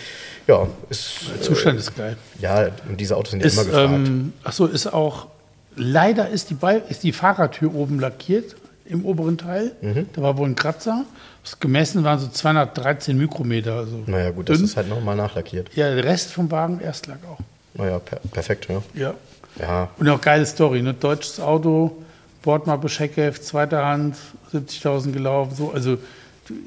ja, 0.47 0.67
ist, 0.89 1.21
Der 1.33 1.41
Zustand 1.41 1.79
ist 1.79 1.95
geil. 1.95 2.17
ja, 2.39 2.69
und 2.87 2.99
diese 2.99 3.15
Autos 3.17 3.31
sind 3.31 3.43
Ist, 3.43 3.53
immer 3.55 3.65
gefragt. 3.65 3.93
ähm, 3.93 4.33
achso, 4.43 4.65
ist 4.67 4.85
auch, 4.93 5.27
leider 5.75 6.29
ist 6.29 6.49
die, 6.51 6.55
Be 6.55 6.81
ist 6.89 7.01
die 7.03 7.11
Fahrertür 7.11 7.73
oben 7.73 7.99
lackiert 7.99 8.55
im 8.91 9.06
oberen 9.06 9.38
Teil. 9.38 9.71
Mhm. 9.82 10.08
Da 10.13 10.21
war 10.21 10.38
wohl 10.38 10.47
ein 10.49 10.56
Kratzer. 10.56 11.06
Das 11.43 11.60
gemessen 11.60 12.04
waren 12.04 12.19
so 12.19 12.27
213 12.27 13.17
Mikrometer. 13.17 13.75
Also 13.75 14.04
naja, 14.06 14.32
gut, 14.32 14.49
das 14.49 14.58
dünn. 14.58 14.65
ist 14.65 14.77
halt 14.77 14.89
nochmal 14.89 15.15
nachlackiert. 15.15 15.69
Ja, 15.75 15.93
der 15.93 16.04
Rest 16.04 16.32
vom 16.32 16.51
Wagen 16.51 16.80
Erstlack 16.80 17.19
auch. 17.30 17.39
Naja, 17.73 17.99
per 17.99 18.19
perfekt, 18.32 18.67
ja. 18.69 18.82
Ja. 18.93 19.13
Ja, 19.60 19.89
Und 19.97 20.08
auch 20.08 20.21
geile 20.21 20.45
Story, 20.45 20.82
ne? 20.82 20.93
Deutsches 20.93 21.39
Auto, 21.39 21.97
Bordmappe, 22.41 22.88
Scheckheft, 22.88 23.43
zweiter 23.43 23.86
Hand, 23.86 24.15
70.000 24.54 25.12
gelaufen, 25.12 25.56
so. 25.56 25.71
Also 25.71 25.97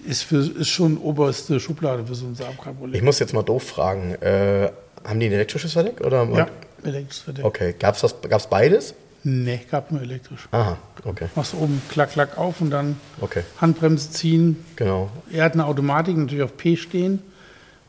ist, 0.07 0.23
für, 0.25 0.39
ist 0.39 0.69
schon 0.69 0.99
oberste 0.99 1.61
Schublade 1.61 2.05
für 2.07 2.15
so 2.15 2.27
ein 2.27 2.35
Saab 2.35 2.63
Cabriolet. 2.63 2.97
ich 2.97 3.03
muss 3.03 3.19
jetzt 3.19 3.33
mal 3.33 3.43
doof 3.43 3.63
fragen. 3.63 4.15
Äh, 4.21 4.71
haben 5.05 5.21
die 5.21 5.27
ein 5.27 5.33
elektrisches 5.33 5.73
Verdeck? 5.73 6.01
Oder? 6.01 6.27
Ja, 6.35 6.47
elektrisch 6.83 7.23
Verdeck. 7.23 7.45
Okay, 7.45 7.75
gab 7.79 7.95
es 8.03 8.15
gab's 8.29 8.47
beides? 8.49 8.95
Nee, 9.27 9.61
gab 9.71 9.91
nur 9.91 10.03
elektrisch. 10.03 10.49
Aha, 10.51 10.77
okay, 11.05 11.27
Machst 11.35 11.55
du 11.55 11.59
oben 11.59 11.81
klack, 11.89 12.13
klack 12.13 12.37
auf 12.37 12.61
und 12.61 12.71
dann 12.71 12.97
okay, 13.21 13.43
Handbremse 13.61 14.11
ziehen. 14.11 14.63
genau. 14.77 15.11
Er 15.33 15.45
hat 15.45 15.55
eine 15.55 15.65
Automatik 15.67 16.17
natürlich 16.17 16.45
auf 16.45 16.57
P 16.59 16.77
stehen 16.77 17.21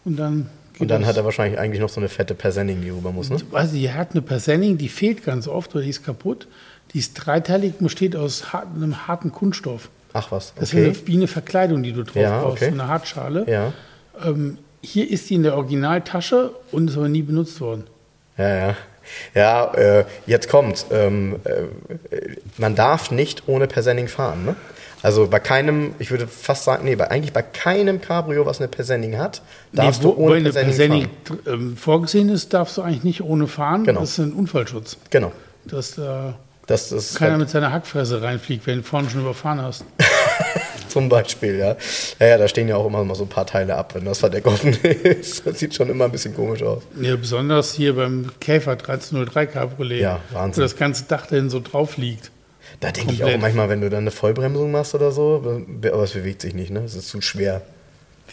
und 0.05 0.17
dann 0.17 0.49
geht 0.73 0.81
Und 0.81 0.87
dann 0.87 1.01
das. 1.01 1.09
hat 1.09 1.17
er 1.17 1.25
wahrscheinlich 1.25 1.59
eigentlich 1.59 1.81
noch 1.81 1.89
so 1.89 1.99
eine 1.99 2.07
fette 2.09 2.35
Persenning, 2.35 2.81
die 2.81 2.89
rüber 2.89 3.11
muss, 3.11 3.29
ne? 3.29 3.37
Weiß 3.51 3.73
ich, 3.73 3.83
er 3.83 3.95
hat 3.95 4.11
eine 4.11 4.21
Persenning, 4.21 4.77
die 4.77 4.87
fehlt 4.89 5.25
ganz 5.25 5.47
oft 5.49 5.75
oder 5.75 5.83
die 5.83 5.89
ist 5.89 6.05
kaputt. 6.05 6.47
Die 6.93 6.99
ist 6.99 7.13
dreiteilig 7.15 7.73
und 7.79 7.83
besteht 7.83 8.15
aus 8.15 8.53
hart, 8.53 8.67
einem 8.73 9.07
harten 9.07 9.31
Kunststoff. 9.33 9.89
Ach 10.13 10.31
was, 10.31 10.53
Das 10.55 10.71
okay. 10.71 10.89
ist 10.91 11.05
wie 11.07 11.15
eine 11.15 11.27
Verkleidung, 11.27 11.83
die 11.83 11.91
du 11.91 12.03
drauf 12.03 12.15
Ja, 12.15 12.41
brauchst, 12.41 12.61
okay. 12.63 12.71
so 12.73 12.79
eine 12.79 12.87
Hartschale. 12.87 13.45
Ja, 13.49 13.73
Ähm, 14.23 14.57
hier 14.81 15.09
ist 15.11 15.29
die 15.29 15.33
in 15.35 15.43
der 15.43 15.55
Originaltasche 15.57 16.51
und 16.71 16.89
ist 16.89 16.95
aber 16.95 17.09
nie 17.09 17.23
benutzt 17.23 17.59
worden. 17.59 17.83
ja, 18.37 18.67
ja. 18.67 18.75
Ja, 19.33 19.73
äh, 19.73 20.05
jetzt 20.25 20.49
kommt's. 20.49 20.85
Ähm, 20.91 21.37
äh, 21.43 21.63
man 22.57 22.75
darf 22.75 23.11
nicht 23.11 23.43
ohne 23.47 23.67
Persenning 23.67 24.07
fahren, 24.07 24.45
ne? 24.45 24.55
Also 25.01 25.27
bei 25.27 25.39
keinem, 25.39 25.93
ich 25.99 26.09
würde 26.09 26.27
fast 26.27 26.63
sagen, 26.63 26.85
nee, 26.85 26.95
bei, 26.95 27.11
eigentlich 27.11 27.31
bei 27.31 27.43
keinem 27.43 28.01
Cabrio, 28.01 28.47
was 28.47 28.59
eine 28.59 28.67
Persenning 28.67 29.19
hat, 29.19 29.43
darfst 29.71 30.01
Nee, 30.01 30.07
wo, 30.07 30.13
du 30.13 30.17
ohne 30.23 30.41
Persenning, 30.41 30.67
Persenning 30.75 31.09
fahren. 31.23 31.39
ähm, 31.45 31.77
vorgesehen 31.77 32.29
ist, 32.29 32.53
darfst 32.55 32.77
du 32.77 32.81
eigentlich 32.81 33.03
nicht 33.03 33.21
ohne 33.21 33.45
fahren. 33.47 33.83
Genau. 33.83 33.99
Das 33.99 34.11
ist 34.11 34.17
ein 34.17 34.33
Unfallschutz. 34.33 34.97
Genau. 35.11 35.31
Dass 35.65 35.93
da 35.93 36.33
Das 36.65 36.91
ist 36.91 37.17
keiner 37.19 37.31
halt 37.33 37.41
mit 37.41 37.49
seiner 37.51 37.71
Hackfresse 37.71 38.23
reinfliegt, 38.23 38.65
wenn 38.65 38.77
du 38.77 38.83
vorne 38.83 39.07
schon 39.09 39.21
überfahren 39.21 39.61
hast. 39.61 39.85
zum 40.89 41.09
Beispiel, 41.09 41.55
ja. 41.57 41.75
ja. 42.19 42.27
Ja, 42.27 42.37
da 42.37 42.47
stehen 42.47 42.67
ja 42.67 42.75
auch 42.77 42.85
immer 42.85 43.03
mal 43.03 43.15
so 43.15 43.23
ein 43.23 43.29
paar 43.29 43.45
Teile 43.45 43.75
ab, 43.75 43.95
wenn 43.95 44.05
das 44.05 44.19
Verdeck 44.19 44.45
offen 44.47 44.73
ist. 44.83 45.45
Das 45.45 45.59
sieht 45.59 45.75
schon 45.75 45.89
immer 45.89 46.05
ein 46.05 46.11
bisschen 46.11 46.35
komisch 46.35 46.63
aus. 46.63 46.83
Ja, 46.99 47.15
besonders 47.15 47.73
hier 47.73 47.95
beim 47.95 48.31
Käfer 48.39 48.71
1303 48.71 49.45
Cabriolet, 49.47 50.01
Ja, 50.01 50.19
Wahnsinn. 50.31 50.61
wo 50.61 50.65
das 50.65 50.75
ganze 50.75 51.05
Dach 51.05 51.27
dahin 51.27 51.49
so 51.49 51.59
drauf 51.59 51.97
liegt. 51.97 52.31
Da 52.79 52.91
denke 52.91 53.13
ich 53.13 53.23
auch 53.23 53.37
manchmal, 53.37 53.69
wenn 53.69 53.81
du 53.81 53.89
dann 53.89 54.01
eine 54.01 54.11
Vollbremsung 54.11 54.71
machst 54.71 54.95
oder 54.95 55.11
so, 55.11 55.41
aber 55.81 56.03
es 56.03 56.11
bewegt 56.11 56.41
sich 56.41 56.53
nicht, 56.53 56.71
ne? 56.71 56.79
Es 56.81 56.95
ist 56.95 57.07
zu 57.09 57.21
schwer. 57.21 57.61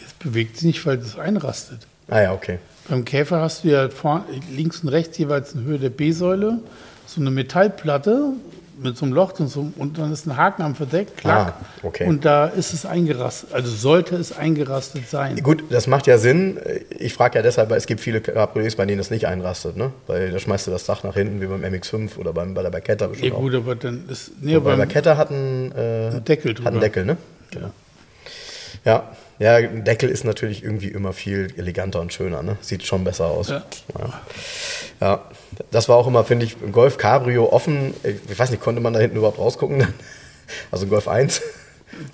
Das 0.01 0.13
bewegt 0.13 0.57
sich 0.57 0.65
nicht, 0.65 0.85
weil 0.85 0.97
das 0.97 1.17
einrastet. 1.17 1.79
Ah 2.09 2.21
ja, 2.21 2.33
okay. 2.33 2.59
Beim 2.89 3.05
Käfer 3.05 3.39
hast 3.39 3.63
du 3.63 3.69
ja 3.69 3.89
vorn, 3.89 4.23
links 4.53 4.81
und 4.81 4.89
rechts 4.89 5.17
jeweils 5.17 5.53
in 5.53 5.63
Höhe 5.63 5.79
der 5.79 5.89
B-Säule 5.89 6.59
so 7.05 7.21
eine 7.21 7.31
Metallplatte, 7.31 8.33
mit 8.81 8.97
so 8.97 9.05
einem 9.05 9.13
Loch 9.13 9.39
und, 9.39 9.47
so, 9.47 9.71
und 9.77 9.97
dann 9.97 10.11
ist 10.11 10.25
ein 10.25 10.35
Haken 10.37 10.61
am 10.63 10.75
Verdeck, 10.75 11.15
klack. 11.17 11.53
Ah, 11.59 11.65
okay. 11.83 12.05
Und 12.07 12.25
da 12.25 12.47
ist 12.47 12.73
es 12.73 12.85
eingerastet, 12.85 13.53
also 13.53 13.69
sollte 13.69 14.15
es 14.15 14.35
eingerastet 14.35 15.09
sein. 15.09 15.37
Gut, 15.43 15.63
das 15.69 15.87
macht 15.87 16.07
ja 16.07 16.17
Sinn. 16.17 16.59
Ich 16.89 17.13
frage 17.13 17.37
ja 17.39 17.41
deshalb, 17.43 17.69
weil 17.69 17.77
es 17.77 17.85
gibt 17.85 18.01
viele 18.01 18.21
Cabriolets, 18.21 18.75
bei 18.75 18.85
denen 18.85 18.97
das 18.97 19.11
nicht 19.11 19.27
einrastet, 19.27 19.77
ne? 19.77 19.91
Weil 20.07 20.31
da 20.31 20.39
schmeißt 20.39 20.67
du 20.67 20.71
das 20.71 20.85
Dach 20.85 21.03
nach 21.03 21.13
hinten, 21.13 21.41
wie 21.41 21.45
beim 21.47 21.63
MX5 21.63 22.17
oder 22.17 22.33
beim, 22.33 22.53
bei 22.53 22.63
der 22.63 22.71
Berketta 22.71 23.05
Ja 23.05 23.11
bestimmt 23.11 23.33
gut, 23.35 23.53
auch. 23.53 23.59
aber 23.59 23.75
dann 23.75 24.05
ist, 24.09 24.31
nee, 24.41 24.55
Und 24.55 24.63
bei 24.63 24.71
beim, 24.71 24.79
Berketta 24.79 25.17
hat 25.17 25.31
ein, 25.31 25.71
äh, 25.73 26.07
Ein 26.15 26.25
Deckel 26.25 26.53
drüber. 26.53 26.67
Hat 26.67 26.73
einen 26.73 26.81
Deckel, 26.81 27.05
ne? 27.05 27.17
Ja. 27.53 27.71
Ja, 28.85 29.03
ja, 29.39 29.55
ein 29.55 29.83
Deckel 29.83 30.09
ist 30.09 30.23
natürlich 30.23 30.63
irgendwie 30.63 30.89
immer 30.89 31.13
viel 31.13 31.53
eleganter 31.57 32.01
und 32.01 32.13
schöner, 32.13 32.43
ne? 32.43 32.57
Sieht 32.61 32.83
schon 32.83 33.03
besser 33.03 33.25
aus. 33.25 33.49
Ja. 33.49 33.63
Ja, 33.99 34.21
ja. 35.01 35.31
das 35.71 35.89
war 35.89 35.97
auch 35.97 36.07
immer, 36.07 36.23
finde 36.23 36.45
ich, 36.45 36.57
im 36.61 36.71
Golf 36.71 36.97
Cabrio 36.97 37.51
offen. 37.51 37.93
Ich 38.03 38.37
weiß 38.37 38.51
nicht, 38.51 38.61
konnte 38.61 38.81
man 38.81 38.93
da 38.93 38.99
hinten 38.99 39.17
überhaupt 39.17 39.39
rausgucken? 39.39 39.87
Also 40.71 40.87
Golf 40.87 41.07
1. 41.07 41.41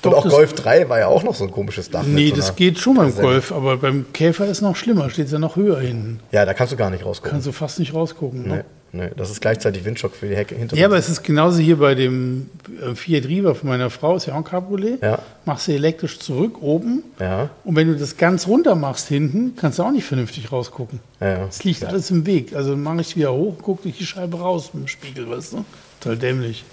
Doch, 0.02 0.12
und 0.12 0.18
auch 0.18 0.30
Golf 0.30 0.54
3 0.54 0.90
war 0.90 1.00
ja 1.00 1.08
auch 1.08 1.24
noch 1.24 1.36
so 1.36 1.44
ein 1.44 1.52
komisches 1.52 1.90
Dach. 1.90 2.04
nee, 2.04 2.30
so 2.30 2.36
das 2.38 2.56
geht 2.56 2.80
schon 2.80 2.96
beim. 2.96 3.16
Golf, 3.16 3.52
aber 3.52 3.78
beim 3.78 4.06
Käfer 4.14 4.46
ist 4.48 4.62
noch 4.62 4.76
schlimmer, 4.76 5.10
steht 5.10 5.30
ja 5.30 5.40
noch 5.40 5.56
höher 5.56 5.80
hinten. 5.80 6.20
Ja, 6.32 6.46
da 6.46 6.54
kannst 6.54 6.74
du 6.74 6.78
gar 6.78 6.90
nicht 6.90 7.06
rausgucken. 7.06 7.32
Kannst 7.32 7.48
du 7.48 7.52
fast 7.52 7.80
nicht 7.80 7.94
rausgucken. 7.94 8.48
Ne? 8.48 8.64
nee, 8.92 9.04
nee, 9.04 9.12
das 9.18 9.30
ist 9.30 9.42
gleichzeitig 9.42 9.84
Windschock 9.84 10.16
für 10.16 10.28
die 10.28 10.36
Hecke 10.36 10.56
hinter 10.56 10.78
Ja, 10.78 10.86
aber 10.86 10.98
es 10.98 11.10
ist 11.10 11.24
genauso 11.24 11.60
hier 11.60 11.78
bei 11.78 11.96
dem 11.96 12.50
äh, 12.82 12.96
Fiat 12.96 13.26
Riva 13.26 13.54
von 13.54 13.70
meiner 13.70 13.90
Frau, 13.90 14.16
ist 14.16 14.26
ja 14.26 14.34
auch 14.34 14.38
ein 14.38 14.44
Cabriolet. 14.44 15.02
Ja. 15.02 15.20
Machst 15.46 15.68
du 15.68 15.74
elektrisch 15.74 16.20
zurück 16.20 16.62
oben. 16.62 17.04
Ja. 17.20 17.50
Und 17.64 17.76
wenn 17.76 17.88
du 17.88 17.98
das 17.98 18.16
ganz 18.16 18.48
runter 18.48 18.76
machst 18.76 19.08
hinten, 19.08 19.56
kannst 19.56 19.80
du 19.80 19.84
auch 19.84 19.92
nicht 19.92 20.06
vernünftig 20.06 20.52
rausgucken. 20.52 21.00
Ja, 21.20 21.30
ja. 21.30 21.46
Es 21.50 21.64
liegt 21.64 21.84
alles 21.84 22.10
im 22.12 22.26
Weg. 22.26 22.56
Also 22.56 22.78
mache 22.78 23.02
ich 23.02 23.16
wieder 23.18 23.34
hoch, 23.34 23.56
guck 23.62 23.82
durch 23.82 23.98
die 23.98 24.06
Scheibe 24.06 24.40
raus 24.40 24.72
mit 24.74 24.84
dem 24.84 24.88
Spiegel, 24.88 25.30
weißt 25.30 25.54
du? 25.54 25.66
Total 26.00 26.18
dämlich. 26.18 26.64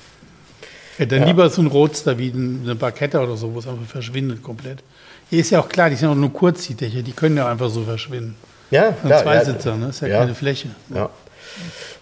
Ja, 0.99 1.07
dann 1.07 1.24
lieber 1.24 1.49
so 1.51 1.61
ein 1.62 1.66
Roadster 1.68 2.16
wie 2.18 2.28
ein- 2.30 2.61
eine 2.64 2.74
Barketta 2.74 3.22
oder 3.22 3.36
so, 3.36 3.53
wo 3.55 3.59
es 3.59 3.66
einfach 3.66 3.86
verschwindet 3.86 4.42
komplett. 4.42 4.82
Hier 5.30 5.40
ist 5.40 5.51
ja 5.51 5.61
auch 5.61 5.68
klar, 5.68 5.90
die 5.90 5.97
sind 5.97 6.09
auch 6.09 6.14
nur 6.14 6.32
Kurzdächer, 6.32 7.03
die 7.03 7.12
können 7.12 7.36
ja 7.36 7.49
einfach 7.51 7.68
so 7.68 7.82
verschwinden. 7.84 8.36
Ja, 8.70 8.92
klar, 8.92 9.22
Zweisitzer, 9.22 9.76
ne? 9.76 9.88
Ist 9.88 10.01
ja, 10.01 10.09
ja. 10.09 10.18
keine 10.20 10.34
Fläche. 10.34 10.68
Ja, 10.94 11.11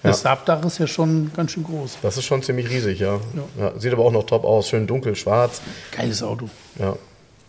Das 0.02 0.20
Saabdach 0.22 0.64
ist 0.64 0.78
ja 0.78 0.86
schon 0.86 1.30
ganz 1.34 1.52
schön 1.52 1.64
groß. 1.64 1.98
das 2.02 2.16
ist 2.16 2.24
schon 2.24 2.42
ziemlich 2.42 2.68
riesig, 2.70 2.98
ja. 3.00 3.20
ja. 3.58 3.72
Sieht 3.78 3.92
aber 3.92 4.04
auch 4.04 4.12
noch 4.12 4.24
top 4.26 4.44
aus. 4.44 4.68
Schön 4.68 4.86
dunkel, 4.86 5.14
schwarz. 5.16 5.60
Geiles 5.92 6.22
Auto. 6.22 6.48
Ja. 6.78 6.96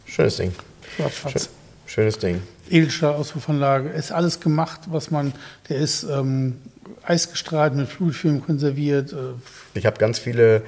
Schönes 0.06 0.38
Ding. 0.38 0.54
Schwarz-schwarz. 0.96 1.50
Schönes 1.88 2.18
Ding. 2.20 2.42
Edelstahl-Auspuffanlage. 2.70 3.90
Ist 3.90 4.12
alles 4.12 4.40
gemacht, 4.40 4.82
was 4.88 5.12
man. 5.12 5.34
Der 5.70 5.78
ist 5.78 6.04
ähm, 6.04 6.58
eisgestrahlt, 7.04 7.76
mit 7.76 7.90
Flutfilm 7.90 8.44
konserviert. 8.46 9.14
Äh, 9.14 9.34
Ich 9.78 9.86
habe 9.86 9.98
ganz 9.98 10.20
viele 10.20 10.64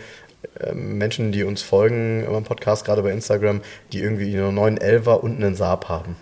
Menschen, 0.73 1.31
die 1.31 1.43
uns 1.43 1.61
folgen 1.61 2.23
im 2.23 2.43
Podcast, 2.43 2.85
gerade 2.85 3.03
bei 3.03 3.11
Instagram, 3.11 3.61
die 3.91 3.99
irgendwie 4.01 4.35
einen 4.37 4.57
911er 4.57 5.13
und 5.15 5.35
einen 5.35 5.55
Saab 5.55 5.89
haben. 5.89 6.15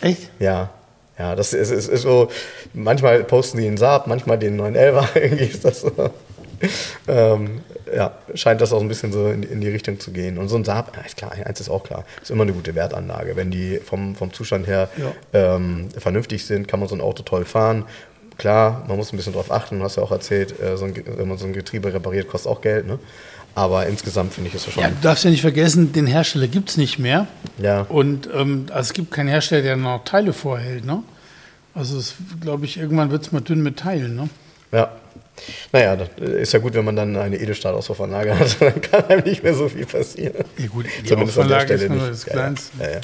echt? 0.00 0.30
Ja. 0.38 0.70
Ja, 1.18 1.34
das 1.34 1.52
ist, 1.52 1.72
ist, 1.72 1.88
ist 1.88 2.02
so, 2.02 2.30
manchmal 2.74 3.24
posten 3.24 3.58
die 3.58 3.64
den 3.64 3.76
Saab, 3.76 4.06
manchmal 4.06 4.38
den 4.38 4.60
911er, 4.60 5.04
irgendwie 5.16 5.44
ist 5.46 5.64
das 5.64 5.80
so. 5.80 5.90
Ähm, 7.06 7.60
ja, 7.94 8.12
scheint 8.34 8.60
das 8.60 8.72
auch 8.72 8.80
ein 8.80 8.88
bisschen 8.88 9.12
so 9.12 9.28
in, 9.28 9.42
in 9.42 9.60
die 9.60 9.68
Richtung 9.68 9.98
zu 9.98 10.12
gehen. 10.12 10.38
Und 10.38 10.48
so 10.48 10.56
ein 10.56 10.64
Saab, 10.64 10.94
ja, 10.96 11.02
ist 11.02 11.16
klar, 11.16 11.32
eins 11.32 11.60
ist 11.60 11.70
auch 11.70 11.82
klar, 11.84 12.04
ist 12.20 12.30
immer 12.30 12.42
eine 12.42 12.52
gute 12.52 12.74
Wertanlage. 12.74 13.34
Wenn 13.36 13.50
die 13.50 13.78
vom, 13.78 14.14
vom 14.14 14.32
Zustand 14.32 14.66
her 14.66 14.88
Ja. 14.96 15.56
ähm, 15.56 15.88
vernünftig 15.96 16.44
sind, 16.46 16.68
kann 16.68 16.80
man 16.80 16.88
so 16.88 16.94
ein 16.94 17.00
Auto 17.00 17.22
toll 17.22 17.44
fahren. 17.44 17.84
Klar, 18.38 18.84
man 18.86 18.96
muss 18.96 19.12
ein 19.12 19.16
bisschen 19.16 19.32
drauf 19.32 19.50
achten, 19.50 19.78
du 19.78 19.84
hast 19.84 19.96
ja 19.96 20.02
auch 20.02 20.12
erzählt, 20.12 20.58
äh, 20.60 20.76
so 20.76 20.84
ein, 20.84 20.94
wenn 21.04 21.28
man 21.28 21.38
so 21.38 21.46
ein 21.46 21.52
Getriebe 21.52 21.92
repariert, 21.92 22.28
kostet 22.28 22.50
auch 22.50 22.60
Geld. 22.60 22.86
Ne? 22.86 22.98
Aber 23.56 23.86
insgesamt 23.86 24.32
finde 24.32 24.48
ich 24.50 24.54
es 24.54 24.72
schon. 24.72 24.80
Ja, 24.80 24.90
du 24.90 24.96
darfst 25.02 25.24
ja 25.24 25.30
nicht 25.30 25.40
vergessen, 25.40 25.92
den 25.92 26.06
Hersteller 26.06 26.46
gibt 26.46 26.70
es 26.70 26.76
nicht 26.76 27.00
mehr. 27.00 27.26
Ja. 27.58 27.80
Und 27.82 28.28
ähm, 28.32 28.66
also 28.70 28.88
es 28.88 28.92
gibt 28.92 29.10
keinen 29.10 29.26
Hersteller, 29.28 29.62
der 29.62 29.76
noch 29.76 30.04
Teile 30.04 30.32
vorhält. 30.32 30.84
Ne? 30.84 31.02
Also, 31.74 32.00
glaube 32.40 32.64
ich, 32.64 32.78
irgendwann 32.78 33.10
wird 33.10 33.22
es 33.26 33.32
mal 33.32 33.40
dünn 33.40 33.62
mit 33.62 33.78
Teilen. 33.78 34.14
Ne? 34.14 34.28
Ja. 34.70 34.92
Naja, 35.72 35.96
das 35.96 36.08
ist 36.18 36.52
ja 36.52 36.58
gut, 36.58 36.74
wenn 36.74 36.84
man 36.84 36.96
dann 36.96 37.16
eine 37.16 37.36
Edelstahlauswurfanlage 37.36 38.38
hat, 38.38 38.56
dann 38.60 38.80
kann 38.80 39.04
einem 39.06 39.24
nicht 39.24 39.42
mehr 39.42 39.54
so 39.54 39.68
viel 39.68 39.86
passieren. 39.86 40.44
Ja, 40.56 40.66
gut, 40.66 40.86
die 41.00 41.08
Zumindest 41.08 41.38
an 41.38 41.48
der 41.48 41.58
ist 41.58 41.64
Stelle 41.64 41.88
nur 41.88 42.08
nicht. 42.08 42.10
das. 42.10 42.26
Ja, 42.26 42.36
ja. 42.36 42.54
Ja, 42.78 42.90
ja. 42.94 43.00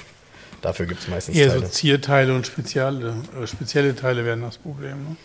Dafür 0.65 0.87
gibt 0.87 1.03
es 1.03 1.09
meistens 1.09 1.37
Eher 1.37 1.51
so 1.51 1.59
Teile. 1.59 1.71
Zierteile 1.71 2.35
und 2.35 2.47
spezielle, 2.47 3.15
äh, 3.39 3.47
spezielle 3.47 3.95
Teile 3.95 4.25
wären 4.25 4.41
das 4.41 4.57
Problem. 4.57 4.97
Ne? 5.05 5.17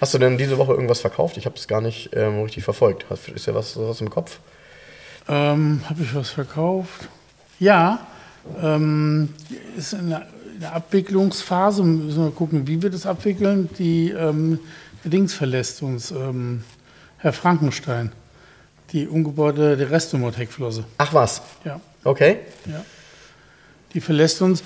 Hast 0.00 0.14
du 0.14 0.18
denn 0.18 0.38
diese 0.38 0.56
Woche 0.56 0.72
irgendwas 0.72 1.00
verkauft? 1.00 1.36
Ich 1.36 1.46
habe 1.46 1.56
das 1.56 1.66
gar 1.66 1.80
nicht 1.80 2.10
ähm, 2.14 2.40
richtig 2.42 2.62
verfolgt. 2.62 3.06
Hast, 3.10 3.26
ist 3.28 3.46
ja 3.46 3.54
was, 3.56 3.76
was 3.76 4.00
im 4.00 4.08
Kopf? 4.08 4.38
Ähm, 5.28 5.80
Habe 5.88 6.02
ich 6.04 6.14
was 6.14 6.30
verkauft? 6.30 7.08
Ja, 7.58 8.06
ähm, 8.62 9.30
ist 9.76 9.94
in 9.94 10.10
der, 10.10 10.28
in 10.54 10.60
der 10.60 10.74
Abwicklungsphase. 10.74 11.82
Müssen 11.82 12.22
wir 12.22 12.30
gucken, 12.30 12.68
wie 12.68 12.80
wir 12.80 12.90
das 12.90 13.04
abwickeln. 13.04 13.68
Die 13.78 14.10
ähm, 14.10 14.60
der 15.02 15.10
Dings 15.10 15.34
verlässt 15.34 15.82
uns, 15.82 16.12
ähm, 16.12 16.62
Herr 17.18 17.32
Frankenstein. 17.32 18.12
Die 18.92 19.08
umgebaute 19.08 19.76
der 19.76 19.90
Restomod-Heckflosse. 19.90 20.84
Ach 20.98 21.12
was. 21.12 21.42
Ja, 21.64 21.80
Okay. 22.04 22.38
ja. 22.66 22.84
Die 23.94 24.00
verlässt 24.00 24.42
uns. 24.42 24.62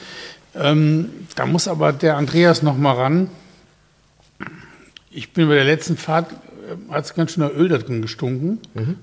Ähm, 0.54 1.10
da 1.36 1.46
muss 1.46 1.68
aber 1.68 1.92
der 1.92 2.16
Andreas 2.16 2.62
noch 2.62 2.76
mal 2.76 2.94
ran. 2.94 3.30
Ich 5.10 5.32
bin 5.32 5.48
bei 5.48 5.54
der 5.54 5.64
letzten 5.64 5.96
Fahrt, 5.96 6.32
äh, 6.32 6.92
hat 6.92 7.04
es 7.04 7.14
ganz 7.14 7.32
schön 7.32 7.42
nach 7.42 7.52
Öl 7.52 7.68
da 7.68 7.78
drin 7.78 8.02
gestunken, 8.02 8.58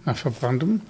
nach 0.06 0.18
verbranntem. 0.18 0.82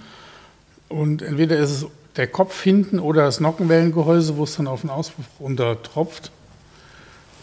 Und 0.88 1.22
entweder 1.22 1.58
ist 1.58 1.72
es 1.72 1.86
der 2.16 2.28
Kopf 2.28 2.62
hinten 2.62 3.00
oder 3.00 3.26
das 3.26 3.40
Nockenwellengehäuse, 3.40 4.38
wo 4.38 4.44
es 4.44 4.56
dann 4.56 4.68
auf 4.68 4.82
den 4.82 4.90
Auspuff 4.90 5.26
runter 5.40 5.82
tropft. 5.84 6.32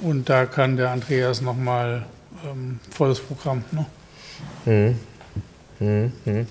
Und 0.00 0.28
da 0.28 0.46
kann 0.46 0.76
der 0.76 0.90
Andreas 0.90 1.42
nochmal 1.42 2.06
ähm, 2.44 2.80
volles 2.90 3.20
Programm. 3.20 3.64
Ne? 3.70 3.86
Mhm. 4.64 4.98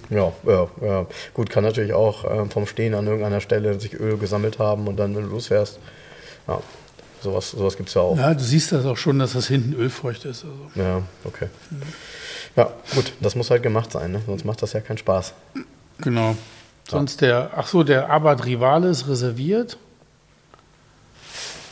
Ja, 0.10 0.32
ja, 0.46 0.68
ja. 0.82 1.06
Gut, 1.34 1.50
kann 1.50 1.64
natürlich 1.64 1.94
auch 1.94 2.24
ähm, 2.30 2.50
vom 2.50 2.66
Stehen 2.68 2.94
an 2.96 3.06
irgendeiner 3.08 3.42
Stelle 3.42 3.80
sich 3.80 3.94
Öl 4.00 4.18
gesammelt 4.18 4.60
haben 4.60 4.88
und 4.88 4.98
dann, 4.98 5.16
wenn 5.16 5.24
du 5.24 5.30
losfährst. 5.30 5.80
Ja, 6.48 6.60
sowas, 7.22 7.52
sowas 7.52 7.78
gibt 7.78 7.90
es 7.90 7.96
ja 7.96 8.02
auch. 8.02 8.18
Ja, 8.18 8.34
du 8.34 8.44
siehst 8.44 8.72
das 8.72 8.86
auch 8.86 8.98
schon, 8.98 9.20
dass 9.20 9.34
das 9.34 9.48
hinten 9.48 9.74
ölfeucht 9.74 10.26
ist. 10.26 10.44
Also. 10.44 10.56
Ja, 10.76 11.02
okay. 11.24 11.48
Ja, 12.56 12.72
gut, 12.96 13.14
das 13.22 13.36
muss 13.36 13.50
halt 13.50 13.64
gemacht 13.64 13.92
sein, 13.92 14.12
ne? 14.12 14.22
sonst 14.26 14.44
macht 14.44 14.62
das 14.62 14.74
ja 14.74 14.82
keinen 14.82 14.98
Spaß. 14.98 15.34
Genau. 16.00 16.36
Sonst 16.90 17.22
der, 17.22 17.52
ach 17.56 17.68
so, 17.68 17.84
der 17.84 18.10
Abad 18.10 18.46
Rivale 18.46 18.90
ist 18.90 19.08
reserviert. 19.08 19.78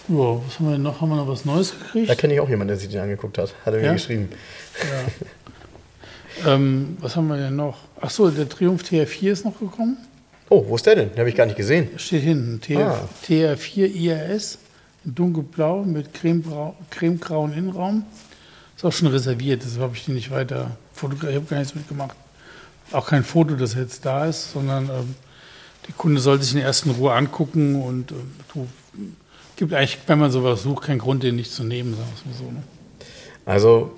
Ja, 0.08 0.16
was 0.16 0.58
haben 0.58 0.66
wir 0.68 0.72
denn 0.74 0.82
noch? 0.82 1.02
Haben 1.02 1.10
wir 1.10 1.18
noch 1.18 1.28
was 1.28 1.46
Neues 1.46 1.72
Da 1.72 1.86
gekriegt? 1.86 2.18
kenne 2.20 2.34
ich 2.34 2.40
auch 2.40 2.50
jemanden, 2.50 2.70
der 2.70 2.78
sich 2.78 2.90
den 2.90 3.02
angeguckt 3.02 3.38
hat. 3.38 3.54
Hat 3.66 3.74
er 3.74 3.80
mir 3.80 3.88
Ja? 3.88 3.94
geschrieben. 3.94 4.30
Ähm, 6.46 6.98
was 7.00 7.16
haben 7.16 7.28
wir 7.28 7.38
denn 7.38 7.56
noch? 7.56 7.78
Ach 8.02 8.10
so, 8.10 8.30
der 8.30 8.48
Triumph 8.48 8.84
TR4 8.84 9.32
ist 9.32 9.46
noch 9.46 9.60
gekommen. 9.60 9.98
Oh, 10.50 10.66
wo 10.68 10.76
ist 10.76 10.86
der 10.86 10.96
denn? 10.96 11.10
Den 11.12 11.20
habe 11.20 11.30
ich 11.30 11.36
gar 11.36 11.46
nicht 11.46 11.58
gesehen. 11.58 11.90
Steht 11.98 12.24
hinten. 12.24 12.60
TR, 12.62 12.92
Ah. 12.92 13.10
TR4 13.28 13.86
IRS. 13.94 14.58
in 15.06 15.16
Dunkelblau 15.16 15.84
mit 15.84 16.10
cremegrauen 16.14 17.54
Innenraum. 17.54 18.04
Ist 18.76 18.84
auch 18.86 18.92
schon 18.92 19.08
reserviert, 19.08 19.62
deshalb 19.64 19.82
habe 19.84 19.96
ich 19.96 20.06
die 20.06 20.12
nicht 20.12 20.30
weiter 20.32 20.72
fotografiert. 20.94 21.32
Ich 21.32 21.36
habe 21.38 21.46
gar 21.50 21.60
nichts 21.60 21.76
mitgemacht. 21.76 22.16
Auch 22.92 23.08
kein 23.08 23.24
Foto, 23.24 23.56
das 23.56 23.76
jetzt 23.76 24.06
da 24.06 24.26
ist, 24.26 24.52
sondern 24.52 24.86
ähm, 24.86 25.16
der 25.88 25.94
Kunde 25.96 26.20
soll 26.20 26.42
sich 26.42 26.54
in 26.54 26.60
erst 26.60 26.86
in 26.86 26.92
Ruhe 26.92 27.14
angucken 27.14 27.82
und 27.82 28.12
ähm, 28.12 28.32
du, 28.54 28.68
gibt 29.56 29.74
eigentlich, 29.74 30.00
wenn 30.08 30.20
man 30.20 30.32
sowas 30.32 30.64
sucht, 30.64 30.84
keinen 30.86 31.00
Grund, 31.00 31.24
den 31.24 31.36
nicht 31.36 31.52
zu 31.52 31.64
nehmen, 31.64 31.94
sagen 31.96 32.10
wir 32.26 32.34
so. 32.36 32.44
Ne? 32.52 32.64
Also, 33.50 33.90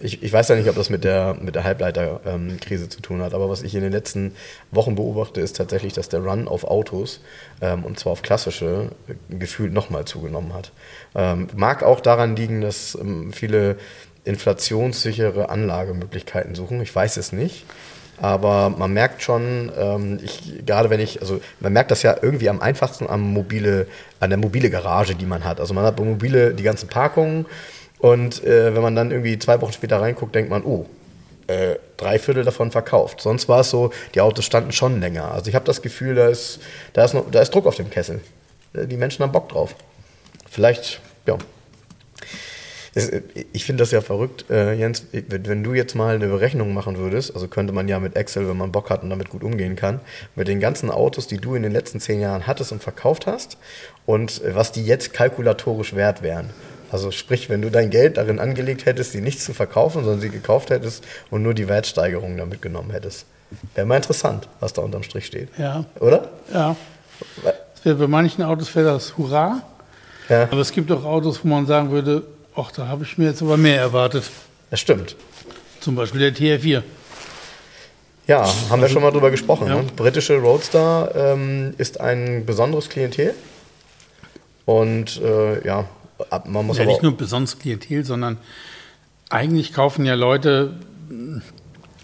ich, 0.00 0.22
ich 0.22 0.30
weiß 0.30 0.48
ja 0.48 0.56
nicht, 0.56 0.68
ob 0.68 0.76
das 0.76 0.90
mit 0.90 1.02
der, 1.02 1.34
mit 1.40 1.54
der 1.54 1.64
Halbleiterkrise 1.64 2.90
zu 2.90 3.00
tun 3.00 3.22
hat, 3.22 3.32
aber 3.32 3.48
was 3.48 3.62
ich 3.62 3.74
in 3.74 3.80
den 3.80 3.90
letzten 3.90 4.34
Wochen 4.70 4.96
beobachte, 4.96 5.40
ist 5.40 5.56
tatsächlich, 5.56 5.94
dass 5.94 6.10
der 6.10 6.20
Run 6.20 6.46
auf 6.46 6.64
Autos, 6.64 7.20
ähm, 7.62 7.84
und 7.84 7.98
zwar 7.98 8.12
auf 8.12 8.20
klassische, 8.20 8.90
gefühlt 9.30 9.72
nochmal 9.72 10.04
zugenommen 10.04 10.52
hat. 10.52 10.72
Ähm, 11.14 11.48
mag 11.56 11.82
auch 11.82 12.00
daran 12.00 12.36
liegen, 12.36 12.60
dass 12.60 12.98
ähm, 13.00 13.32
viele 13.32 13.76
inflationssichere 14.24 15.48
Anlagemöglichkeiten 15.48 16.54
suchen. 16.54 16.82
Ich 16.82 16.94
weiß 16.94 17.16
es 17.16 17.32
nicht. 17.32 17.64
Aber 18.20 18.68
man 18.68 18.92
merkt 18.92 19.22
schon, 19.22 19.72
ähm, 19.78 20.18
ich, 20.22 20.66
gerade 20.66 20.90
wenn 20.90 21.00
ich, 21.00 21.22
also 21.22 21.40
man 21.60 21.72
merkt 21.72 21.92
das 21.92 22.02
ja 22.02 22.14
irgendwie 22.20 22.50
am 22.50 22.60
einfachsten 22.60 23.08
am 23.08 23.32
mobile, 23.32 23.86
an 24.20 24.28
der 24.28 24.38
mobile 24.38 24.68
Garage, 24.68 25.14
die 25.14 25.24
man 25.24 25.44
hat. 25.44 25.60
Also 25.60 25.72
man 25.72 25.84
hat 25.84 25.98
mobile 25.98 26.52
die 26.52 26.64
ganzen 26.64 26.88
Parkungen 26.88 27.46
und 27.98 28.44
äh, 28.44 28.74
wenn 28.74 28.82
man 28.82 28.94
dann 28.94 29.10
irgendwie 29.10 29.38
zwei 29.38 29.60
Wochen 29.60 29.72
später 29.72 30.00
reinguckt, 30.00 30.34
denkt 30.34 30.50
man, 30.50 30.64
oh, 30.64 30.86
äh, 31.48 31.76
drei 31.96 32.18
Viertel 32.18 32.44
davon 32.44 32.70
verkauft. 32.70 33.20
Sonst 33.20 33.48
war 33.48 33.60
es 33.60 33.70
so, 33.70 33.90
die 34.14 34.20
Autos 34.20 34.44
standen 34.44 34.72
schon 34.72 35.00
länger. 35.00 35.32
Also 35.32 35.48
ich 35.48 35.54
habe 35.54 35.64
das 35.64 35.82
Gefühl, 35.82 36.14
da 36.14 36.28
ist, 36.28 36.60
da, 36.92 37.04
ist 37.04 37.14
noch, 37.14 37.30
da 37.30 37.40
ist 37.40 37.54
Druck 37.54 37.66
auf 37.66 37.76
dem 37.76 37.90
Kessel. 37.90 38.20
Äh, 38.74 38.86
Die 38.86 38.96
Menschen 38.96 39.22
haben 39.22 39.32
Bock 39.32 39.48
drauf. 39.48 39.74
Vielleicht, 40.48 41.00
ja. 41.26 41.38
Es, 42.94 43.10
ich 43.52 43.64
finde 43.64 43.82
das 43.82 43.90
ja 43.90 44.00
verrückt, 44.00 44.46
äh, 44.50 44.74
Jens, 44.74 45.06
wenn, 45.12 45.62
du 45.62 45.74
jetzt 45.74 45.94
mal 45.94 46.14
eine 46.14 46.26
Berechnung 46.26 46.72
machen 46.74 46.96
würdest, 46.96 47.34
also 47.34 47.46
könnte 47.46 47.72
man 47.72 47.86
ja 47.86 47.98
mit 47.98 48.16
Excel, 48.16 48.48
wenn 48.48 48.56
man 48.56 48.72
Bock 48.72 48.90
hat 48.90 49.02
und 49.02 49.10
damit 49.10 49.28
gut 49.28 49.44
umgehen 49.44 49.76
kann, 49.76 50.00
mit 50.34 50.48
den 50.48 50.58
ganzen 50.58 50.90
Autos, 50.90 51.26
die 51.26 51.36
du 51.38 51.54
in 51.54 51.62
den 51.62 51.72
letzten 51.72 52.00
zehn 52.00 52.20
Jahren 52.20 52.46
hattest 52.46 52.72
und 52.72 52.82
verkauft 52.82 53.26
hast 53.26 53.58
und 54.06 54.42
äh, 54.42 54.54
was 54.54 54.72
die 54.72 54.84
jetzt 54.84 55.12
kalkulatorisch 55.12 55.94
wert 55.94 56.22
wären. 56.22 56.50
Also 56.90 57.10
sprich, 57.10 57.50
wenn 57.50 57.62
du 57.62 57.70
dein 57.70 57.90
Geld 57.90 58.16
darin 58.16 58.38
angelegt 58.38 58.86
hättest, 58.86 59.14
die 59.14 59.20
nicht 59.20 59.40
zu 59.40 59.52
verkaufen, 59.52 60.04
sondern 60.04 60.20
sie 60.20 60.30
gekauft 60.30 60.70
hättest 60.70 61.04
und 61.30 61.42
nur 61.42 61.54
die 61.54 61.68
Wertsteigerung 61.68 62.36
damit 62.36 62.62
genommen 62.62 62.90
hättest. 62.90 63.26
Wäre 63.74 63.86
mal 63.86 63.96
interessant, 63.96 64.48
was 64.60 64.72
da 64.72 64.82
unterm 64.82 65.02
Strich 65.02 65.26
steht. 65.26 65.48
Ja. 65.58 65.84
Oder? 66.00 66.28
Ja. 66.52 66.76
Bei 67.84 68.06
manchen 68.06 68.42
Autos 68.42 68.74
wäre 68.74 68.92
das 68.92 69.16
Hurra. 69.16 69.62
Ja. 70.28 70.44
Aber 70.50 70.60
es 70.60 70.72
gibt 70.72 70.90
auch 70.92 71.04
Autos, 71.04 71.40
wo 71.42 71.48
man 71.48 71.66
sagen 71.66 71.90
würde, 71.90 72.22
ach, 72.54 72.70
da 72.72 72.86
habe 72.86 73.04
ich 73.04 73.16
mir 73.16 73.26
jetzt 73.26 73.42
aber 73.42 73.56
mehr 73.56 73.80
erwartet. 73.80 74.24
Das 74.70 74.80
stimmt. 74.80 75.16
Zum 75.80 75.94
Beispiel 75.94 76.20
der 76.20 76.34
TR4. 76.34 76.82
Ja, 78.26 78.46
haben 78.68 78.82
wir 78.82 78.88
schon 78.90 79.02
mal 79.02 79.10
drüber 79.10 79.30
gesprochen. 79.30 79.68
Ja. 79.68 79.76
Ne? 79.76 79.84
Britische 79.96 80.36
Roadster 80.36 81.12
ähm, 81.16 81.72
ist 81.78 82.00
ein 82.00 82.44
besonderes 82.44 82.90
Klientel. 82.90 83.34
Und 84.66 85.18
äh, 85.22 85.66
ja, 85.66 85.86
man 86.46 86.66
muss 86.66 86.78
Ja, 86.78 86.84
nicht 86.84 87.02
nur 87.02 87.16
besonders 87.16 87.58
Klientel, 87.58 88.04
sondern 88.04 88.38
eigentlich 89.30 89.72
kaufen 89.72 90.04
ja 90.04 90.14
Leute 90.14 90.74
mh, 91.08 91.42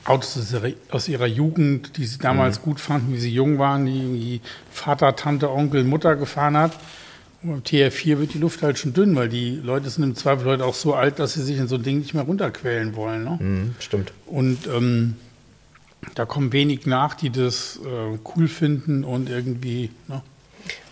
Autos 0.04 0.54
aus 0.90 1.08
ihrer, 1.08 1.26
Jugend, 1.26 1.96
die 1.96 2.04
sie 2.04 2.18
damals 2.18 2.60
gut 2.60 2.78
fanden, 2.78 3.14
wie 3.14 3.18
sie 3.18 3.30
jung 3.30 3.58
waren, 3.58 3.86
die 3.86 3.96
irgendwie 3.96 4.40
Vater, 4.70 5.16
Tante, 5.16 5.50
Onkel, 5.50 5.82
Mutter 5.84 6.16
gefahren 6.16 6.58
hat. 6.58 6.72
Und 7.42 7.50
beim 7.50 7.60
TR4 7.60 8.18
wird 8.18 8.34
die 8.34 8.38
Luft 8.38 8.62
halt 8.62 8.78
schon 8.78 8.92
dünn, 8.92 9.16
weil 9.16 9.30
die 9.30 9.56
Leute 9.56 9.88
sind 9.88 10.04
im 10.04 10.14
Zweifel 10.14 10.44
heute 10.44 10.64
auch 10.66 10.74
so 10.74 10.94
alt, 10.94 11.18
dass 11.18 11.34
sie 11.34 11.42
sich 11.42 11.56
in 11.58 11.68
so 11.68 11.76
ein 11.76 11.82
Ding 11.82 11.98
nicht 12.00 12.12
mehr 12.12 12.24
runterquälen 12.24 12.96
wollen. 12.96 13.24
Ne? 13.24 13.38
Mhm, 13.40 13.74
stimmt. 13.78 14.12
Und 14.26 14.66
ähm, 14.66 15.16
da 16.14 16.26
kommen 16.26 16.52
wenig 16.52 16.84
nach, 16.84 17.14
die 17.14 17.30
das 17.30 17.80
äh, 17.82 18.18
cool 18.36 18.46
finden 18.48 19.04
und 19.04 19.30
irgendwie. 19.30 19.90
Ne? 20.08 20.22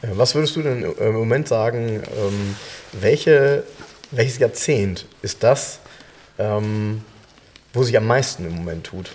Äh, 0.03 0.09
Was 0.13 0.35
würdest 0.35 0.57
du 0.57 0.63
denn 0.63 0.83
im 0.83 1.13
Moment 1.13 1.49
sagen, 1.49 2.03
ähm, 2.17 2.57
welche, 2.93 3.65
welches 4.11 4.39
Jahrzehnt 4.39 5.07
ist 5.23 5.43
das, 5.43 5.81
ähm, 6.39 7.03
wo 7.73 7.83
sich 7.83 7.97
am 7.97 8.07
meisten 8.07 8.47
im 8.47 8.55
Moment 8.55 8.85
tut? 8.85 9.13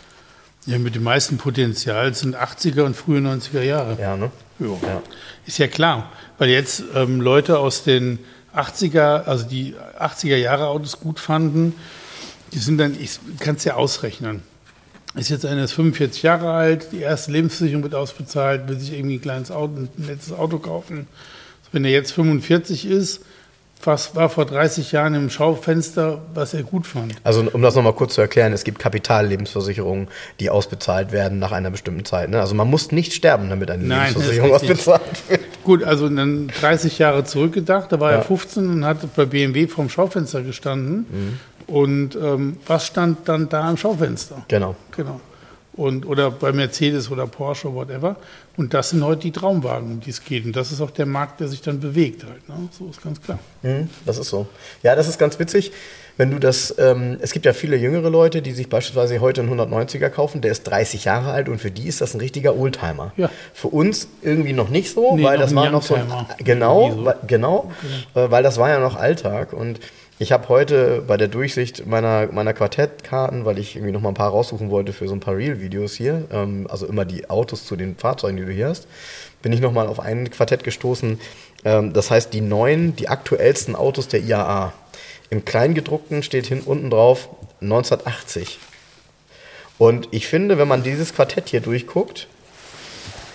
Ja, 0.66 0.78
mit 0.80 0.96
dem 0.96 1.04
meisten 1.04 1.38
Potenzial 1.38 2.14
sind 2.14 2.36
80er 2.36 2.82
und 2.82 2.96
frühe 2.96 3.20
90er 3.20 3.62
Jahre. 3.62 3.98
Ja, 4.00 4.18
ne? 4.18 4.32
Jo. 4.60 4.80
Ja. 4.84 5.02
Ist 5.46 5.60
ja 5.60 5.68
klar, 5.68 6.12
weil 6.38 6.50
jetzt 6.50 6.84
ähm, 6.94 7.22
Leute 7.22 7.60
aus 7.60 7.84
den 7.84 8.20
80er, 8.56 9.24
also 9.24 9.46
die 9.46 9.76
80er 10.00 10.36
Jahre 10.36 10.68
Autos 10.68 11.00
gut 11.00 11.20
fanden, 11.20 11.74
die 12.54 12.60
sind 12.60 12.80
dann, 12.80 13.00
ich 13.00 13.20
kann 13.40 13.56
es 13.56 13.64
ja 13.64 13.76
ausrechnen. 13.76 14.44
Ist 15.18 15.30
jetzt 15.30 15.46
einer 15.46 15.64
ist 15.64 15.74
45 15.74 16.24
Jahre 16.24 16.52
alt, 16.52 16.92
die 16.92 17.00
erste 17.02 17.32
Lebensversicherung 17.32 17.84
wird 17.84 17.96
ausbezahlt, 17.96 18.68
will 18.68 18.80
sich 18.80 18.94
irgendwie 18.94 19.16
ein 19.16 19.22
kleines 19.22 19.52
Auto, 19.52 19.74
ein 19.78 19.90
nettes 19.98 20.32
Auto 20.32 20.60
kaufen. 20.60 21.08
Wenn 21.72 21.84
er 21.86 21.92
jetzt 21.92 22.12
45 22.12 22.86
ist, 22.86 23.22
was 23.84 24.16
war 24.16 24.30
vor 24.30 24.46
30 24.46 24.92
Jahren 24.92 25.14
im 25.14 25.30
Schaufenster, 25.30 26.22
was 26.34 26.54
er 26.54 26.64
gut 26.64 26.88
fand? 26.88 27.14
Also 27.24 27.48
um 27.54 27.62
das 27.62 27.76
nochmal 27.76 27.94
kurz 27.94 28.16
zu 28.16 28.22
erklären, 28.22 28.52
es 28.54 28.64
gibt 28.64 28.80
Kapitallebensversicherungen, 28.80 30.08
die 30.40 30.50
ausbezahlt 30.50 31.12
werden 31.12 31.38
nach 31.40 31.52
einer 31.52 31.70
bestimmten 31.70 32.04
Zeit. 32.06 32.30
Ne? 32.30 32.40
Also 32.40 32.56
man 32.56 32.68
muss 32.70 32.92
nicht 32.92 33.14
sterben, 33.14 33.50
damit 33.50 33.70
eine 33.70 33.84
Nein, 33.84 34.08
Lebensversicherung 34.10 34.54
ausbezahlt 34.54 35.02
wird. 35.30 35.42
Gut, 35.64 35.84
also 35.84 36.10
dann 36.10 36.48
30 36.60 36.98
Jahre 36.98 37.24
zurückgedacht, 37.24 37.92
da 37.92 38.00
war 38.00 38.12
Ja. 38.12 38.18
er 38.18 38.24
15 38.24 38.68
und 38.70 38.86
hat 38.86 39.16
bei 39.16 39.26
BMW 39.26 39.68
vorm 39.68 39.90
Schaufenster 39.90 40.42
gestanden. 40.42 41.06
Mhm. 41.12 41.40
Und 41.68 42.16
ähm, 42.16 42.58
was 42.66 42.88
stand 42.88 43.28
dann 43.28 43.50
da 43.50 43.70
im 43.70 43.78
Schaufenster? 43.78 44.44
Genau. 44.48 44.76
Genau. 44.96 45.20
Und, 45.74 46.08
oder 46.08 46.32
bei 46.32 46.52
Mercedes 46.54 47.12
oder 47.12 47.28
Porsche, 47.28 47.72
whatever. 47.72 48.16
Und 48.56 48.74
das 48.74 48.90
sind 48.90 49.04
heute 49.04 49.22
die 49.22 49.32
Traumwagen, 49.32 49.92
um 49.92 50.00
die 50.00 50.10
es 50.10 50.24
geht. 50.24 50.44
Und 50.46 50.56
das 50.56 50.72
ist 50.72 50.82
auch 50.82 50.90
der 50.90 51.06
Markt, 51.06 51.40
der 51.40 51.48
sich 51.50 51.62
dann 51.62 51.80
bewegt 51.80 52.24
halt. 52.24 52.50
Ne? 52.50 52.68
So 52.72 52.88
ist 52.88 53.04
ganz 53.04 53.22
klar. 53.22 53.38
Mhm, 53.62 53.88
das 54.04 54.18
ist 54.18 54.30
so. 54.30 54.48
Ja, 54.82 54.96
das 54.96 55.08
ist 55.08 55.20
ganz 55.20 55.38
witzig. 55.38 55.72
Wenn 56.18 56.32
du 56.32 56.40
das, 56.40 56.74
ähm, 56.80 57.18
es 57.22 57.32
gibt 57.32 57.46
ja 57.46 57.54
viele 57.54 57.76
jüngere 57.78 58.10
Leute, 58.10 58.42
die 58.42 58.54
sich 58.54 58.70
beispielsweise 58.70 59.20
heute 59.20 59.42
einen 59.42 59.54
190er 59.60 60.10
kaufen, 60.10 60.42
der 60.42 60.52
ist 60.52 60.64
30 60.64 61.06
Jahre 61.06 61.30
alt 61.30 61.48
und 61.48 61.60
für 61.60 61.70
die 61.70 61.88
ist 61.88 62.02
das 62.02 62.16
ein 62.16 62.20
richtiger 62.20 62.58
Oldtimer. 62.58 63.14
Ja. 63.18 63.30
Für 63.54 63.68
uns 63.68 64.08
irgendwie 64.24 64.54
noch 64.54 64.70
nicht 64.70 64.92
so, 64.92 65.16
Nee, 65.16 65.24
weil 65.24 65.38
das 65.38 65.54
war 65.54 65.70
noch 65.70 65.84
so 65.84 65.96
genau, 66.40 66.92
so. 66.92 67.06
weil, 67.06 67.16
genau, 67.28 67.72
äh, 68.16 68.32
weil 68.32 68.42
das 68.42 68.58
war 68.58 68.70
ja 68.70 68.80
noch 68.80 68.96
Alltag 68.96 69.54
und 69.54 69.80
ich 70.20 70.32
habe 70.32 70.50
heute 70.50 71.04
bei 71.06 71.16
der 71.16 71.28
Durchsicht 71.28 71.86
meiner, 71.86 72.28
meiner 72.32 72.54
Quartettkarten, 72.54 73.46
weil 73.46 73.60
ich 73.60 73.76
irgendwie 73.76 73.92
noch 73.92 74.02
mal 74.02 74.10
ein 74.10 74.16
paar 74.16 74.32
raussuchen 74.32 74.72
wollte 74.72 74.92
für 74.92 75.08
so 75.08 75.14
ein 75.14 75.20
paar 75.20 75.36
Real-Videos 75.36 75.94
hier, 75.94 76.26
ähm, 76.32 76.68
also 76.70 76.88
immer 76.88 77.06
die 77.06 77.30
Autos 77.30 77.66
zu 77.66 77.76
den 77.76 77.96
Fahrzeugen, 77.96 78.38
die 78.38 78.46
du 78.46 78.52
hier 78.52 78.70
hast, 78.70 78.88
bin 79.44 79.54
ich 79.54 79.62
noch 79.62 79.72
mal 79.72 79.88
auf 79.88 80.00
ein 80.00 80.30
Quartett 80.32 80.64
gestoßen. 80.64 81.20
Ähm, 81.66 81.94
das 81.94 82.10
heißt, 82.10 82.34
die 82.34 82.42
neuen, 82.42 82.96
die 82.96 83.10
aktuellsten 83.10 83.76
Autos 83.76 84.08
der 84.08 84.22
IAA. 84.22 84.74
Im 85.30 85.46
Kleingedruckten 85.46 86.24
steht 86.24 86.48
hin 86.48 86.62
unten 86.66 86.90
drauf 86.90 87.30
1980. 87.62 88.58
Und 89.78 90.08
ich 90.12 90.28
finde, 90.28 90.58
wenn 90.58 90.68
man 90.68 90.82
dieses 90.82 91.14
Quartett 91.14 91.50
hier 91.50 91.62
durchguckt, 91.62 92.28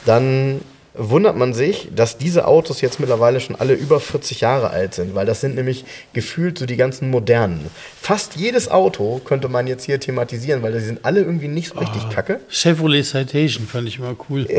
dann 0.04 0.62
wundert 0.94 1.36
man 1.36 1.54
sich, 1.54 1.88
dass 1.94 2.18
diese 2.18 2.46
Autos 2.46 2.80
jetzt 2.82 3.00
mittlerweile 3.00 3.40
schon 3.40 3.56
alle 3.56 3.72
über 3.74 3.98
40 4.00 4.40
Jahre 4.42 4.70
alt 4.70 4.94
sind, 4.94 5.14
weil 5.14 5.24
das 5.26 5.40
sind 5.40 5.54
nämlich 5.54 5.84
gefühlt 6.12 6.58
so 6.58 6.66
die 6.66 6.76
ganzen 6.76 7.10
modernen. 7.10 7.66
Fast 8.00 8.36
jedes 8.36 8.70
Auto 8.70 9.20
könnte 9.24 9.48
man 9.48 9.66
jetzt 9.66 9.84
hier 9.84 9.98
thematisieren, 10.00 10.62
weil 10.62 10.72
die 10.72 10.80
sind 10.80 11.04
alle 11.04 11.20
irgendwie 11.20 11.48
nicht 11.48 11.72
so 11.72 11.78
richtig 11.78 12.10
kacke. 12.10 12.40
Chevrolet 12.48 13.04
Citation 13.04 13.66
fand 13.66 13.88
ich 13.88 13.98
immer 13.98 14.14
cool. 14.28 14.46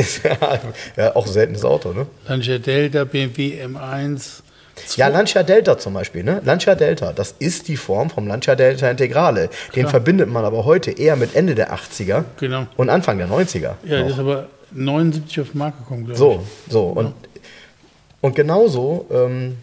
Ja, 0.97 1.15
auch 1.15 1.25
ein 1.25 1.31
seltenes 1.31 1.63
Auto, 1.65 1.93
ne? 1.93 2.07
Lancia 2.27 2.57
Delta, 2.57 3.03
BMW 3.03 3.63
M1. 3.65 4.41
Ja, 4.95 5.07
Lancia 5.07 5.43
Delta 5.43 5.77
zum 5.77 5.93
Beispiel, 5.93 6.23
ne? 6.23 6.41
Lancia 6.43 6.73
Delta, 6.75 7.13
das 7.13 7.35
ist 7.39 7.67
die 7.67 7.77
Form 7.77 8.09
vom 8.09 8.27
Lancia 8.27 8.55
Delta 8.55 8.89
Integrale. 8.89 9.49
Den 9.75 9.87
verbindet 9.87 10.29
man 10.29 10.45
aber 10.45 10.65
heute 10.65 10.91
eher 10.91 11.15
mit 11.15 11.35
Ende 11.35 11.53
der 11.55 11.73
80er 11.73 12.23
Genau. 12.39 12.65
und 12.75 12.89
Anfang 12.89 13.17
der 13.19 13.27
90er. 13.27 13.73
Ja, 13.85 13.99
noch. 13.99 14.03
das 14.05 14.13
ist 14.13 14.19
aber 14.19 14.47
79 14.73 15.41
auf 15.41 15.51
den 15.51 15.57
Markt 15.59 15.79
gekommen, 15.79 16.05
glaube 16.05 16.13
ich. 16.13 16.19
So, 16.19 16.43
so. 16.69 16.87
Und, 16.87 17.13
und 18.21 18.35
genauso, 18.35 19.05
ähm, 19.11 19.57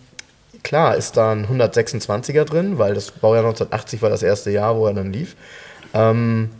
klar 0.62 0.96
ist 0.96 1.16
da 1.16 1.32
ein 1.32 1.46
126er 1.46 2.44
drin, 2.44 2.78
weil 2.78 2.94
das 2.94 3.10
Baujahr 3.10 3.44
1980 3.44 4.02
war 4.02 4.10
das 4.10 4.22
erste 4.22 4.50
Jahr, 4.50 4.76
wo 4.76 4.86
er 4.86 4.94
dann 4.94 5.12
lief. 5.12 5.36
Ähm, 5.94 6.50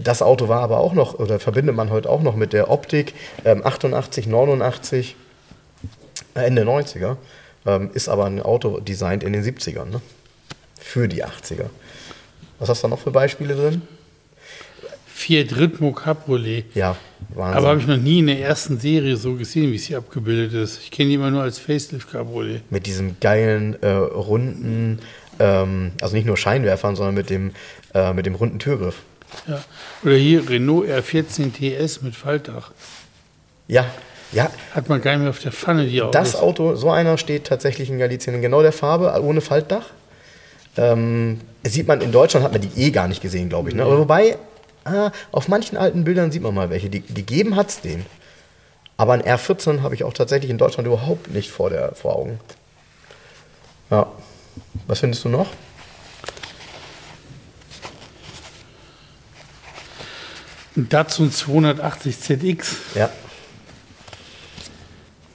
das 0.00 0.22
Auto 0.22 0.48
war 0.48 0.60
aber 0.60 0.78
auch 0.78 0.92
noch, 0.92 1.18
oder 1.18 1.38
verbindet 1.38 1.74
man 1.74 1.90
heute 1.90 2.08
auch 2.08 2.22
noch 2.22 2.36
mit 2.36 2.52
der 2.52 2.70
Optik, 2.70 3.14
ähm, 3.44 3.64
88, 3.64 4.26
89, 4.26 5.16
äh, 6.34 6.40
Ende 6.40 6.62
90er, 6.62 7.16
ähm, 7.66 7.90
ist 7.94 8.08
aber 8.08 8.26
ein 8.26 8.40
Auto 8.42 8.80
designt 8.80 9.24
in 9.24 9.32
den 9.32 9.42
70ern, 9.42 9.86
ne? 9.86 10.00
Für 10.80 11.08
die 11.08 11.24
80er. 11.24 11.66
Was 12.58 12.68
hast 12.68 12.82
du 12.82 12.88
da 12.88 12.90
noch 12.94 13.00
für 13.00 13.10
Beispiele 13.10 13.54
drin? 13.54 13.82
Fiat 15.18 15.56
Ritmo 15.56 15.90
Cabriolet. 15.90 16.64
Ja, 16.76 16.96
Wahnsinn. 17.34 17.58
Aber 17.58 17.68
habe 17.70 17.80
ich 17.80 17.88
noch 17.88 17.96
nie 17.96 18.20
in 18.20 18.28
der 18.28 18.40
ersten 18.40 18.78
Serie 18.78 19.16
so 19.16 19.34
gesehen, 19.34 19.72
wie 19.72 19.74
es 19.74 19.82
hier 19.84 19.98
abgebildet 19.98 20.54
ist. 20.54 20.80
Ich 20.80 20.92
kenne 20.92 21.08
die 21.08 21.16
immer 21.16 21.32
nur 21.32 21.42
als 21.42 21.58
Facelift 21.58 22.12
Cabriolet. 22.12 22.62
mit 22.70 22.86
diesem 22.86 23.16
geilen, 23.18 23.76
äh, 23.82 23.88
runden, 23.88 25.00
ähm, 25.40 25.90
also 26.00 26.14
nicht 26.14 26.24
nur 26.24 26.36
Scheinwerfern, 26.36 26.94
sondern 26.94 27.16
mit 27.16 27.30
dem, 27.30 27.50
äh, 27.94 28.12
mit 28.12 28.26
dem 28.26 28.36
runden 28.36 28.60
Türgriff. 28.60 29.02
Ja. 29.48 29.60
Oder 30.04 30.14
hier 30.14 30.48
Renault 30.48 30.88
R14 30.88 31.52
TS 31.52 32.00
mit 32.02 32.14
Faltdach. 32.14 32.70
Ja, 33.66 33.86
ja, 34.30 34.50
Hat 34.72 34.88
man 34.88 35.00
gar 35.02 35.12
nicht 35.12 35.22
mehr 35.22 35.30
auf 35.30 35.40
der 35.40 35.52
Pfanne 35.52 35.86
die 35.86 36.00
Autos. 36.00 36.12
das 36.12 36.36
Auto, 36.36 36.76
so 36.76 36.90
einer 36.90 37.18
steht 37.18 37.44
tatsächlich 37.44 37.90
in 37.90 37.98
Galicien 37.98 38.36
in 38.36 38.42
genau 38.42 38.62
der 38.62 38.72
Farbe, 38.72 39.20
ohne 39.20 39.40
Faltdach. 39.40 39.86
Ähm, 40.76 41.40
sieht 41.64 41.88
man 41.88 42.02
in 42.02 42.12
Deutschland, 42.12 42.44
hat 42.44 42.52
man 42.52 42.60
die 42.60 42.80
eh 42.80 42.90
gar 42.90 43.08
nicht 43.08 43.20
gesehen, 43.20 43.48
glaube 43.48 43.70
ich. 43.70 43.74
Ne? 43.74 43.82
Aber 43.82 43.98
wobei, 43.98 44.36
ah, 44.84 45.10
auf 45.32 45.48
manchen 45.48 45.76
alten 45.76 46.04
Bildern 46.04 46.32
sieht 46.32 46.42
man 46.42 46.54
mal 46.54 46.70
welche. 46.70 46.90
Die, 46.90 47.00
die 47.00 47.26
geben 47.26 47.56
hat 47.56 47.68
es 47.68 47.80
den. 47.80 48.04
Aber 48.96 49.12
ein 49.12 49.22
R14 49.22 49.82
habe 49.82 49.94
ich 49.94 50.04
auch 50.04 50.12
tatsächlich 50.12 50.50
in 50.50 50.58
Deutschland 50.58 50.86
überhaupt 50.86 51.30
nicht 51.30 51.50
vor, 51.50 51.70
der, 51.70 51.94
vor 51.94 52.16
Augen. 52.16 52.40
Ja. 53.90 54.10
Was 54.86 55.00
findest 55.00 55.24
du 55.24 55.28
noch? 55.28 55.46
Ein 60.76 60.88
Datsun 60.88 61.32
280 61.32 62.20
ZX, 62.20 62.76
Ja. 62.94 63.10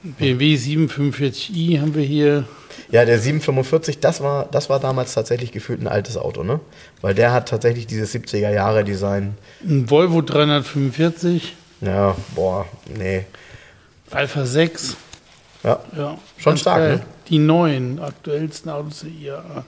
BMW 0.02 0.56
745i 0.56 1.80
haben 1.80 1.94
wir 1.94 2.02
hier. 2.02 2.46
Ja, 2.94 3.04
der 3.04 3.18
745, 3.18 3.98
das 3.98 4.20
war, 4.20 4.46
das 4.52 4.70
war 4.70 4.78
damals 4.78 5.14
tatsächlich 5.14 5.50
gefühlt 5.50 5.80
ein 5.80 5.88
altes 5.88 6.16
Auto, 6.16 6.44
ne? 6.44 6.60
Weil 7.00 7.12
der 7.12 7.32
hat 7.32 7.48
tatsächlich 7.48 7.88
dieses 7.88 8.14
70er 8.14 8.50
Jahre 8.52 8.84
Design. 8.84 9.36
Ein 9.64 9.90
Volvo 9.90 10.22
345, 10.22 11.56
Ja, 11.80 12.14
boah, 12.36 12.66
nee. 12.96 13.24
Alpha 14.12 14.44
6. 14.46 14.96
Ja. 15.64 15.80
Ja, 15.96 16.18
Schon 16.36 16.56
stark, 16.56 16.78
geil. 16.78 16.96
ne? 16.98 17.02
Die 17.28 17.38
neuen, 17.38 17.98
aktuellsten 18.00 18.70
Autos 18.70 19.00
der 19.00 19.10
IAA. 19.10 19.64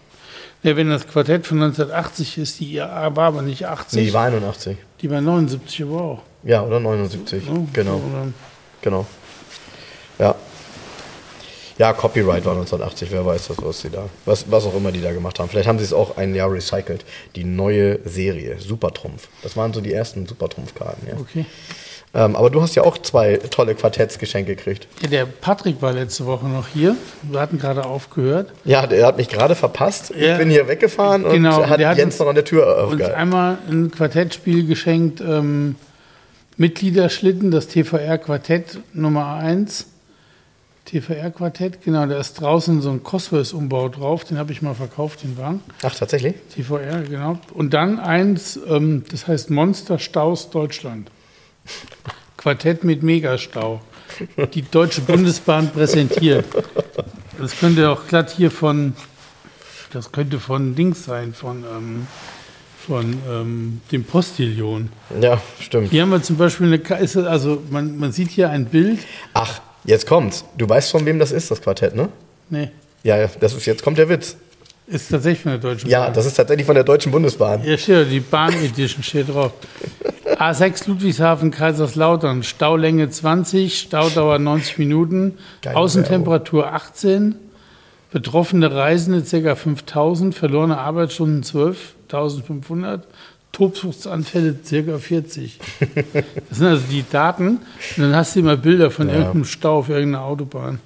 Ja, 0.62 0.76
wenn 0.76 0.88
das 0.90 1.08
Quartett 1.08 1.48
von 1.48 1.60
1980 1.60 2.38
ist, 2.38 2.60
die 2.60 2.74
IAA 2.74 3.16
war 3.16 3.26
aber 3.26 3.42
nicht 3.42 3.66
80. 3.66 3.98
Nee, 3.98 4.06
die 4.06 4.12
war 4.14 4.26
81. 4.26 4.76
die 5.00 5.10
war 5.10 5.20
79 5.20 5.82
aber 5.82 6.00
auch. 6.00 6.22
Ja, 6.44 6.62
oder 6.62 6.78
79. 6.78 7.48
ne? 7.50 7.66
Genau, 7.72 7.96
Oder- 7.96 8.28
genau. 8.82 9.04
Ja. 11.78 11.92
Copyright 11.92 12.44
war 12.44 12.52
1980, 12.54 13.10
wer 13.12 13.24
weiß 13.26 13.48
das, 13.48 13.56
was 13.62 13.80
sie 13.80 13.90
da, 13.90 14.08
was, 14.24 14.50
was 14.50 14.64
auch 14.64 14.74
immer 14.74 14.92
die 14.92 15.02
da 15.02 15.12
gemacht 15.12 15.38
haben. 15.38 15.48
Vielleicht 15.48 15.68
haben 15.68 15.78
sie 15.78 15.84
es 15.84 15.92
auch 15.92 16.16
ein 16.16 16.34
Jahr 16.34 16.50
recycelt. 16.52 17.04
Die 17.34 17.44
neue 17.44 17.98
Serie, 18.04 18.56
Supertrumpf. 18.58 19.28
Das 19.42 19.56
waren 19.56 19.72
so 19.72 19.80
die 19.80 19.92
ersten 19.92 20.26
Supertrumpfkarten, 20.26 21.06
ja. 21.08 21.14
Okay. 21.20 21.44
Ähm, 22.14 22.34
aber 22.34 22.48
du 22.48 22.62
hast 22.62 22.74
ja 22.76 22.82
auch 22.82 22.96
zwei 22.98 23.36
tolle 23.36 23.74
Quartettsgeschenke 23.74 24.56
gekriegt. 24.56 24.86
Ja, 25.02 25.08
der 25.08 25.26
Patrick 25.26 25.82
war 25.82 25.92
letzte 25.92 26.24
Woche 26.24 26.46
noch 26.46 26.66
hier. 26.68 26.96
Wir 27.22 27.40
hatten 27.40 27.58
gerade 27.58 27.84
aufgehört. 27.84 28.52
Ja, 28.64 28.86
der 28.86 29.04
hat 29.06 29.18
mich 29.18 29.28
gerade 29.28 29.54
verpasst. 29.54 30.14
Ja. 30.16 30.32
Ich 30.32 30.38
bin 30.38 30.48
hier 30.48 30.66
weggefahren 30.68 31.24
und 31.26 31.32
Genau, 31.32 31.66
hat 31.66 31.78
der 31.78 31.88
hat 31.90 31.98
Jens 31.98 32.14
uns- 32.14 32.20
noch 32.20 32.28
an 32.28 32.36
der 32.36 32.44
Tür 32.46 32.66
Uns 32.84 32.92
aufgehalten. 32.92 33.18
einmal 33.20 33.58
ein 33.68 33.90
Quartettspiel 33.90 34.66
geschenkt, 34.66 35.20
ähm, 35.20 35.74
Mitgliederschlitten, 36.56 37.50
das 37.50 37.68
TVR-Quartett 37.68 38.78
Nummer 38.94 39.34
1. 39.34 39.86
TVR-Quartett, 40.86 41.82
genau, 41.82 42.06
da 42.06 42.18
ist 42.18 42.40
draußen 42.40 42.80
so 42.80 42.90
ein 42.90 43.02
Cosworth-Umbau 43.02 43.88
drauf, 43.88 44.24
den 44.24 44.38
habe 44.38 44.52
ich 44.52 44.62
mal 44.62 44.74
verkauft, 44.74 45.22
den 45.24 45.36
Wagen. 45.36 45.60
Ach, 45.82 45.94
tatsächlich? 45.94 46.36
TVR, 46.54 47.02
genau. 47.02 47.38
Und 47.52 47.74
dann 47.74 47.98
eins, 47.98 48.58
ähm, 48.68 49.04
das 49.10 49.26
heißt 49.26 49.50
Monster 49.50 49.98
Staus 49.98 50.50
Deutschland. 50.50 51.10
Quartett 52.36 52.84
mit 52.84 53.02
Megastau. 53.02 53.80
Die 54.54 54.62
Deutsche 54.62 55.00
Bundesbahn 55.00 55.70
präsentiert. 55.72 56.44
Das 57.38 57.58
könnte 57.58 57.90
auch 57.90 58.06
glatt 58.06 58.30
hier 58.30 58.50
von, 58.50 58.94
das 59.92 60.12
könnte 60.12 60.38
von 60.38 60.74
Dings 60.76 61.04
sein, 61.04 61.34
von, 61.34 61.64
ähm, 61.64 62.06
von 62.86 63.18
ähm, 63.28 63.80
dem 63.90 64.04
Postillon. 64.04 64.90
Ja, 65.20 65.40
stimmt. 65.60 65.90
Hier 65.90 66.02
haben 66.02 66.10
wir 66.10 66.22
zum 66.22 66.36
Beispiel 66.36 66.72
eine, 66.72 67.28
also 67.28 67.62
man, 67.70 67.98
man 67.98 68.12
sieht 68.12 68.30
hier 68.30 68.50
ein 68.50 68.66
Bild. 68.66 69.00
Ach, 69.34 69.60
jetzt 69.86 70.06
kommt's. 70.06 70.44
Du 70.58 70.68
weißt 70.68 70.90
von 70.90 71.04
wem 71.06 71.18
das 71.18 71.32
ist, 71.32 71.50
das 71.50 71.60
Quartett, 71.62 71.94
ne? 71.94 72.08
Nee, 72.50 72.70
Ja, 73.02 73.16
ja, 73.16 73.28
das 73.40 73.54
ist, 73.54 73.66
jetzt 73.66 73.82
kommt 73.82 73.98
der 73.98 74.08
Witz. 74.08 74.36
ist 74.86 75.10
tatsächlich 75.10 75.42
von 75.42 75.52
der 75.52 75.60
Deutschen 75.60 75.88
Ja, 75.90 76.04
Bahn. 76.04 76.14
das 76.14 76.26
ist 76.26 76.34
tatsächlich 76.34 76.66
von 76.66 76.74
der 76.74 76.84
Deutschen 76.84 77.10
Bundesbahn. 77.12 77.64
Ja, 77.64 77.76
steht, 77.78 78.10
die 78.10 78.20
Bahn 78.20 78.52
Edition 78.54 79.02
steht 79.02 79.28
drauf. 79.28 79.52
A6 80.38 80.88
Ludwigshafen, 80.88 81.50
Kaiserslautern, 81.50 82.42
Staulänge 82.42 83.08
20, 83.08 83.78
Staudauer 83.78 84.38
90 84.38 84.78
Minuten, 84.78 85.38
Geile 85.62 85.76
Außentemperatur 85.76 86.72
18, 86.72 87.34
betroffene 88.12 88.70
Reisende 88.72 89.22
ca. 89.22 89.54
5000, 89.54 90.34
verlorene 90.34 90.78
Arbeitsstunden 90.78 91.42
12.500, 91.42 93.00
Tobsuchtsanfälle 93.56 94.54
ca. 94.54 94.98
40. 94.98 95.58
Das 96.48 96.58
sind 96.58 96.66
also 96.66 96.84
die 96.90 97.04
Daten. 97.10 97.48
Und 97.96 98.02
dann 98.02 98.14
hast 98.14 98.36
du 98.36 98.40
immer 98.40 98.56
Bilder 98.58 98.90
von 98.90 99.08
irgendeinem 99.08 99.46
Stau 99.46 99.78
auf 99.78 99.88
irgendeiner 99.88 100.24
Autobahn. 100.24 100.78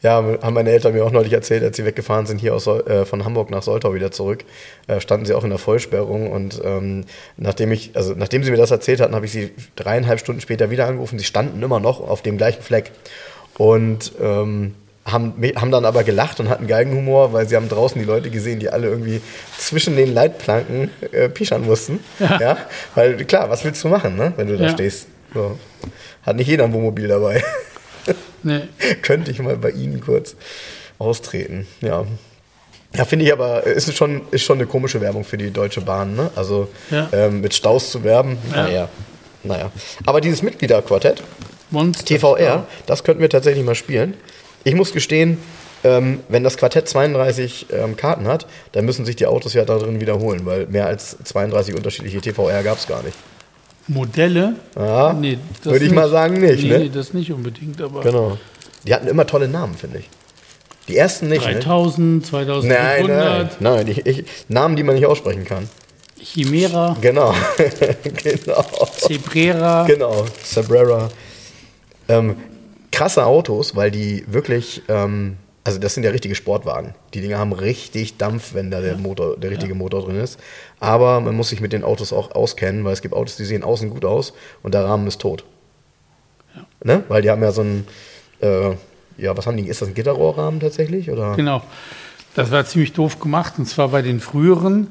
Ja, 0.00 0.24
haben 0.40 0.54
meine 0.54 0.70
Eltern 0.70 0.94
mir 0.94 1.04
auch 1.04 1.10
neulich 1.10 1.32
erzählt, 1.32 1.62
als 1.64 1.76
sie 1.76 1.84
weggefahren 1.84 2.26
sind, 2.26 2.38
hier 2.38 2.54
aus, 2.54 2.66
äh, 2.68 3.04
von 3.04 3.24
Hamburg 3.24 3.50
nach 3.50 3.62
Soltau 3.62 3.92
wieder 3.92 4.12
zurück, 4.12 4.44
äh, 4.86 5.00
standen 5.00 5.26
sie 5.26 5.34
auch 5.34 5.44
in 5.44 5.50
der 5.50 5.58
Vollsperrung 5.58 6.30
und 6.30 6.58
ähm, 6.64 7.04
nachdem 7.36 7.70
ich, 7.70 7.90
also 7.94 8.14
nachdem 8.16 8.42
sie 8.42 8.50
mir 8.50 8.56
das 8.56 8.70
erzählt 8.70 9.00
hatten, 9.00 9.14
habe 9.14 9.26
ich 9.26 9.32
sie 9.32 9.50
dreieinhalb 9.76 10.20
Stunden 10.20 10.40
später 10.40 10.70
wieder 10.70 10.86
angerufen. 10.86 11.18
Sie 11.18 11.24
standen 11.26 11.62
immer 11.62 11.80
noch 11.80 12.00
auf 12.00 12.22
dem 12.22 12.38
gleichen 12.38 12.62
Fleck 12.62 12.92
und 13.58 14.12
ähm, 14.22 14.74
haben, 15.06 15.34
haben 15.56 15.70
dann 15.70 15.84
aber 15.84 16.04
gelacht 16.04 16.40
und 16.40 16.48
hatten 16.48 16.66
Geigenhumor, 16.66 17.32
weil 17.32 17.48
sie 17.48 17.56
haben 17.56 17.68
draußen 17.68 17.98
die 18.00 18.06
Leute 18.06 18.30
gesehen, 18.30 18.60
die 18.60 18.68
alle 18.70 18.88
irgendwie 18.88 19.20
zwischen 19.58 19.96
den 19.96 20.12
Leitplanken 20.14 20.90
äh, 21.12 21.28
pischern 21.28 21.62
mussten. 21.66 22.00
Ja. 22.18 22.58
Weil 22.94 23.16
klar, 23.24 23.48
was 23.50 23.64
willst 23.64 23.82
du 23.82 23.88
machen, 23.88 24.16
ne, 24.16 24.32
wenn 24.36 24.46
du 24.48 24.56
da 24.56 24.64
Ja. 24.64 24.70
stehst? 24.70 25.06
So. 25.34 25.58
Hat 26.22 26.36
nicht 26.36 26.48
jeder 26.48 26.64
ein 26.64 26.72
Wohnmobil 26.72 27.08
dabei. 27.08 27.42
Nee. 28.42 28.60
könnte 29.02 29.30
ich 29.30 29.38
mal 29.40 29.56
bei 29.58 29.70
Ihnen 29.70 30.00
kurz 30.00 30.34
austreten. 30.98 31.66
Ja. 31.82 32.06
Ja, 32.96 33.04
finde 33.04 33.26
ich 33.26 33.32
aber, 33.34 33.64
ist 33.64 33.94
schon, 33.94 34.22
ist 34.30 34.44
schon 34.44 34.56
eine 34.56 34.66
komische 34.66 35.00
Werbung 35.02 35.24
für 35.24 35.36
die 35.36 35.50
Deutsche 35.50 35.82
Bahn, 35.82 36.16
ne? 36.16 36.30
Also 36.34 36.68
Ja. 36.90 37.08
ähm, 37.12 37.42
mit 37.42 37.52
Staus 37.54 37.90
zu 37.90 38.02
werben, 38.02 38.38
Ja. 38.50 38.62
naja. 38.62 38.88
Naja. 39.42 39.70
Aber 40.06 40.22
dieses 40.22 40.42
Mitgliederquartett, 40.42 41.22
Monster 41.70 42.04
TVR, 42.06 42.66
das 42.86 43.04
könnten 43.04 43.20
wir 43.20 43.28
tatsächlich 43.28 43.64
mal 43.64 43.74
spielen. 43.74 44.14
Ich 44.64 44.74
muss 44.74 44.92
gestehen, 44.92 45.38
ähm, 45.82 46.20
wenn 46.28 46.44
das 46.44 46.56
Quartett 46.56 46.88
32 46.88 47.66
ähm, 47.72 47.96
Karten 47.96 48.26
hat, 48.28 48.46
dann 48.72 48.84
müssen 48.84 49.04
sich 49.06 49.16
die 49.16 49.26
Autos 49.26 49.54
ja 49.54 49.64
da 49.64 49.78
drin 49.78 50.00
wiederholen, 50.00 50.44
weil 50.44 50.66
mehr 50.66 50.86
als 50.86 51.16
32 51.24 51.74
unterschiedliche 51.74 52.20
TVR 52.20 52.62
gab 52.62 52.78
es 52.78 52.86
gar 52.86 53.02
nicht. 53.02 53.16
Modelle? 53.88 54.54
Ja, 54.76 55.12
Nee, 55.12 55.38
das 55.64 55.72
würde 55.72 55.84
ich 55.84 55.92
mal 55.92 56.08
sagen 56.10 56.40
nicht, 56.40 56.62
nee, 56.62 56.68
ne? 56.68 56.78
Nee, 56.80 56.90
das 56.92 57.12
nicht 57.14 57.32
unbedingt, 57.32 57.80
aber 57.80 58.02
Genau. 58.02 58.38
Die 58.86 58.94
hatten 58.94 59.08
immer 59.08 59.26
tolle 59.26 59.48
Namen, 59.48 59.74
finde 59.74 59.98
ich. 59.98 60.08
Die 60.88 60.96
ersten 60.96 61.28
nicht, 61.28 61.46
ne? 61.46 61.54
3000, 61.54 62.22
Nein, 62.22 62.30
2500, 62.30 63.08
nein, 63.08 63.50
nein. 63.60 63.88
Ich, 63.88 64.06
ich, 64.06 64.24
Namen, 64.48 64.76
die 64.76 64.82
man 64.82 64.94
nicht 64.94 65.06
aussprechen 65.06 65.44
kann. 65.44 65.68
Chimera, 66.22 66.96
Genau. 67.00 67.34
genau. 68.22 68.64
Cebrera. 68.98 69.84
Genau. 69.86 70.26
Sabrera. 70.44 71.08
Ähm, 72.08 72.36
krasse 72.90 73.24
Autos, 73.26 73.76
weil 73.76 73.90
die 73.90 74.24
wirklich, 74.26 74.82
ähm, 74.88 75.36
also 75.64 75.78
das 75.78 75.94
sind 75.94 76.04
ja 76.04 76.10
richtige 76.10 76.34
Sportwagen. 76.34 76.94
Die 77.14 77.20
Dinger 77.20 77.38
haben 77.38 77.52
richtig 77.52 78.16
Dampf, 78.16 78.54
wenn 78.54 78.70
da 78.70 78.80
der 78.80 78.96
Motor, 78.96 79.36
der 79.36 79.50
richtige 79.50 79.74
Motor 79.74 80.02
drin 80.02 80.16
ist. 80.16 80.38
Aber 80.80 81.20
man 81.20 81.34
muss 81.36 81.50
sich 81.50 81.60
mit 81.60 81.72
den 81.72 81.84
Autos 81.84 82.12
auch 82.12 82.32
auskennen, 82.32 82.84
weil 82.84 82.92
es 82.92 83.02
gibt 83.02 83.14
Autos, 83.14 83.36
die 83.36 83.44
sehen 83.44 83.62
außen 83.62 83.90
gut 83.90 84.04
aus 84.04 84.32
und 84.62 84.74
der 84.74 84.84
Rahmen 84.84 85.06
ist 85.06 85.20
tot. 85.20 85.44
Ne? 86.82 87.04
Weil 87.08 87.22
die 87.22 87.30
haben 87.30 87.42
ja 87.42 87.52
so 87.52 87.62
ein, 87.62 87.86
äh, 88.40 88.70
ja, 89.18 89.36
was 89.36 89.46
haben 89.46 89.56
die? 89.56 89.68
Ist 89.68 89.82
das 89.82 89.88
ein 89.88 89.94
Gitterrohrrahmen 89.94 90.60
tatsächlich? 90.60 91.10
Oder? 91.10 91.36
Genau. 91.36 91.62
Das 92.34 92.50
war 92.50 92.64
ziemlich 92.64 92.92
doof 92.92 93.20
gemacht. 93.20 93.54
Und 93.58 93.66
zwar 93.66 93.88
bei 93.88 94.02
den 94.02 94.20
früheren. 94.20 94.88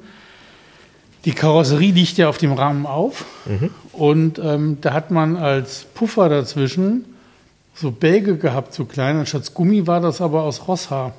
Die 1.26 1.34
Karosserie 1.34 1.92
liegt 1.92 2.18
ja 2.18 2.30
auf 2.30 2.38
dem 2.38 2.54
Rahmen 2.54 2.86
auf. 2.86 3.26
Mhm. 3.46 3.72
Und 3.92 4.40
ähm, 4.40 4.78
da 4.82 4.94
hat 4.94 5.12
man 5.12 5.36
als 5.36 5.86
Puffer 5.94 6.30
dazwischen 6.30 7.06
so 7.80 7.92
Bälge 7.92 8.38
gehabt, 8.38 8.74
so 8.74 8.86
klein. 8.86 9.18
Anstatt 9.18 9.54
Gummi 9.54 9.88
war 9.88 10.02
das 10.02 10.22
aber 10.22 10.44
aus 10.44 10.68
Rosshaar. 10.68 11.14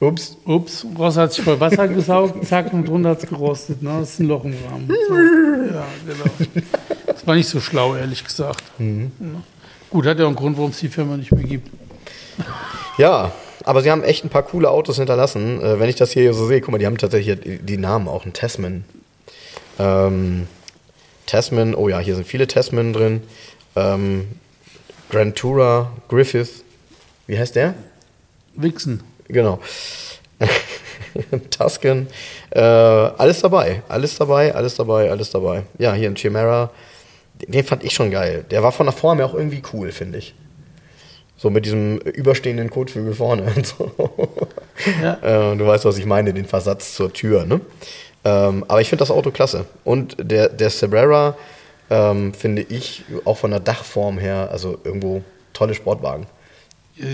Ups. 0.00 0.36
Ups, 0.44 0.84
Ross 0.98 1.16
hat 1.16 1.32
sich 1.32 1.44
voll 1.44 1.60
Wasser 1.60 1.86
gesaugt, 1.86 2.44
zack, 2.44 2.72
und 2.72 2.88
drunter 2.88 3.10
hat 3.10 3.22
es 3.22 3.28
gerostet. 3.28 3.82
Ne? 3.82 3.98
Das 4.00 4.10
ist 4.10 4.18
ein 4.20 4.26
Loch 4.26 4.44
im 4.44 4.56
Rahmen. 4.68 4.88
So. 4.88 5.14
Ja, 5.14 5.86
genau. 6.04 6.64
Das 7.06 7.24
war 7.24 7.36
nicht 7.36 7.48
so 7.48 7.60
schlau, 7.60 7.94
ehrlich 7.94 8.24
gesagt. 8.24 8.64
Mhm. 8.78 9.12
Ja. 9.20 9.26
Gut, 9.90 10.06
hat 10.06 10.18
ja 10.18 10.24
auch 10.24 10.28
einen 10.28 10.36
Grund, 10.36 10.56
warum 10.56 10.70
es 10.70 10.80
die 10.80 10.88
Firma 10.88 11.16
nicht 11.16 11.30
mehr 11.30 11.44
gibt. 11.44 11.70
Ja, 12.98 13.30
aber 13.64 13.82
sie 13.82 13.92
haben 13.92 14.02
echt 14.02 14.24
ein 14.24 14.28
paar 14.28 14.42
coole 14.42 14.70
Autos 14.70 14.96
hinterlassen. 14.96 15.62
Äh, 15.62 15.78
wenn 15.78 15.88
ich 15.88 15.94
das 15.94 16.10
hier 16.10 16.34
so 16.34 16.46
sehe, 16.46 16.60
guck 16.60 16.72
mal, 16.72 16.78
die 16.78 16.86
haben 16.86 16.98
tatsächlich 16.98 17.38
die, 17.38 17.58
die 17.58 17.76
Namen 17.76 18.08
auch. 18.08 18.26
Ein 18.26 18.32
Tasman. 18.32 18.84
Ähm, 19.78 20.48
Tasman, 21.26 21.76
oh 21.76 21.88
ja, 21.88 22.00
hier 22.00 22.16
sind 22.16 22.26
viele 22.26 22.48
Tasman 22.48 22.92
drin. 22.92 23.22
Ähm, 23.76 24.26
Grand 25.12 25.36
Tourer, 25.36 25.92
Griffith. 26.08 26.64
Wie 27.26 27.38
heißt 27.38 27.54
der? 27.54 27.74
Wichsen. 28.54 29.02
Genau. 29.28 29.60
Tuscan. 31.50 32.06
Äh, 32.48 32.60
alles 32.60 33.42
dabei. 33.42 33.82
Alles 33.88 34.16
dabei, 34.16 34.54
alles 34.54 34.74
dabei, 34.74 35.10
alles 35.10 35.30
dabei. 35.30 35.64
Ja, 35.78 35.92
hier 35.92 36.08
ein 36.08 36.14
Chimera. 36.14 36.70
Den, 37.46 37.62
fand 37.62 37.84
ich 37.84 37.92
schon 37.92 38.10
geil. 38.10 38.46
Der 38.50 38.62
war 38.62 38.72
von 38.72 38.86
der 38.86 38.94
Form 38.94 39.18
her 39.18 39.26
auch 39.26 39.34
irgendwie 39.34 39.60
cool, 39.74 39.92
finde 39.92 40.16
ich. 40.16 40.34
So 41.36 41.50
mit 41.50 41.66
diesem 41.66 41.98
überstehenden 41.98 42.70
Kotflügel 42.70 43.12
vorne 43.12 43.52
und 43.54 43.66
so. 43.66 43.92
Ja. 45.02 45.18
Äh, 45.52 45.56
du 45.58 45.66
weißt, 45.66 45.84
was 45.84 45.98
ich 45.98 46.06
meine, 46.06 46.32
den 46.32 46.46
Versatz 46.46 46.94
zur 46.94 47.12
Tür, 47.12 47.44
ne? 47.44 47.60
Ähm, 48.24 48.64
aber 48.66 48.80
ich 48.80 48.88
finde 48.88 49.02
das 49.02 49.10
Auto 49.10 49.30
klasse. 49.30 49.66
Und 49.84 50.16
der, 50.18 50.48
der 50.48 50.70
Cabrera 50.70 51.36
ähm, 51.90 52.32
finde 52.34 52.62
ich 52.62 53.04
auch 53.24 53.36
von 53.38 53.50
der 53.50 53.60
Dachform 53.60 54.18
her, 54.18 54.48
also 54.50 54.78
irgendwo 54.84 55.22
tolle 55.52 55.74
Sportwagen. 55.74 56.26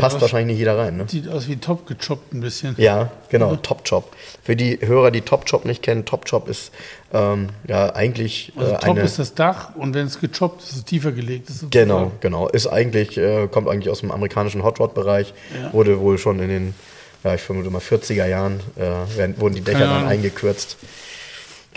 Passt 0.01 0.17
was- 0.17 0.23
wahrscheinlich 0.23 0.49
nicht 0.55 0.59
jeder 0.59 0.77
rein, 0.77 0.97
ne? 0.97 1.05
Sieht 1.09 1.29
aus 1.29 1.47
wie 1.47 1.57
top 1.57 1.87
gechoppt 1.87 2.35
ein 2.35 2.41
bisschen. 2.41 2.75
Ja, 2.79 3.11
genau, 3.29 3.55
Top 3.57 3.85
Chop. 3.89 4.13
Für 4.43 4.57
die 4.57 4.77
Hörer, 4.83 5.13
die 5.13 5.21
Top 5.21 5.47
Chop 5.49 5.65
nicht 5.65 5.83
kennen, 5.85 6.05
Top 6.05 6.29
Chop 6.29 6.49
ist 6.49 6.73
ähm, 7.15 7.51
ja 7.69 7.95
eigentlich 7.95 8.53
Also 8.57 8.73
äh, 8.73 8.79
top 8.79 8.91
eine. 8.91 9.01
ist 9.03 9.21
das 9.21 9.35
Dach 9.35 9.77
und 9.77 9.95
wenn 9.95 10.07
es 10.07 10.21
gechoppt 10.21 10.63
ist, 10.63 10.71
ist 10.73 10.77
es 10.79 10.85
tiefer 10.85 11.13
gelegt. 11.13 11.49
ist 11.49 11.71
Genau, 11.71 11.95
sozusagen- 12.01 12.21
genau. 12.21 12.49
Ist 12.49 12.67
eigentlich, 12.67 13.17
äh, 13.19 13.47
kommt 13.47 13.69
eigentlich 13.69 13.89
aus 13.89 14.01
dem 14.01 14.11
amerikanischen 14.11 14.65
Hot 14.65 14.81
Rod-Bereich. 14.81 15.33
Ja. 15.63 15.73
Wurde 15.73 16.01
wohl 16.01 16.19
schon 16.19 16.41
in 16.41 16.49
den, 16.49 16.75
ja, 17.23 17.35
ich 17.37 17.41
vermute 17.41 17.71
mal 17.71 17.81
40er 17.81 18.27
Jahren, 18.27 18.59
äh, 18.77 19.17
werden, 19.17 19.41
wurden 19.41 19.55
die 19.55 19.63
Dächer 19.63 19.87
dann 19.87 20.07
eingekürzt. 20.07 20.77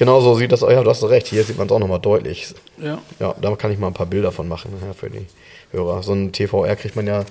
Genau 0.01 0.19
so 0.19 0.33
sieht 0.33 0.51
das, 0.51 0.61
ja, 0.61 0.81
du 0.81 0.89
hast 0.89 1.03
recht, 1.03 1.27
hier 1.27 1.43
sieht 1.43 1.59
man 1.59 1.67
es 1.67 1.71
auch 1.71 1.77
nochmal 1.77 1.99
deutlich. 1.99 2.55
Ja. 2.79 2.97
Ja, 3.19 3.35
da 3.39 3.55
kann 3.55 3.71
ich 3.71 3.77
mal 3.77 3.85
ein 3.85 3.93
paar 3.93 4.07
Bilder 4.07 4.31
von 4.31 4.47
machen 4.47 4.73
ja, 4.83 4.93
für 4.93 5.11
die 5.11 5.27
Hörer. 5.71 6.01
So 6.01 6.13
ein 6.13 6.31
TVR 6.31 6.75
kriegt 6.75 6.95
man 6.95 7.05
ja, 7.05 7.23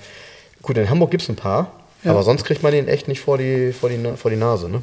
gut, 0.61 0.77
in 0.77 0.89
Hamburg 0.89 1.11
gibt 1.11 1.21
es 1.21 1.27
ein 1.27 1.35
paar, 1.35 1.73
Ja. 2.05 2.11
Aber 2.11 2.23
sonst 2.23 2.45
kriegt 2.45 2.63
man 2.63 2.71
den 2.71 2.87
echt 2.87 3.09
nicht 3.09 3.19
vor 3.19 3.37
die, 3.37 3.73
vor 3.73 3.89
die, 3.89 3.99
vor 4.15 4.31
die 4.31 4.37
Nase. 4.37 4.69
Ne? 4.69 4.81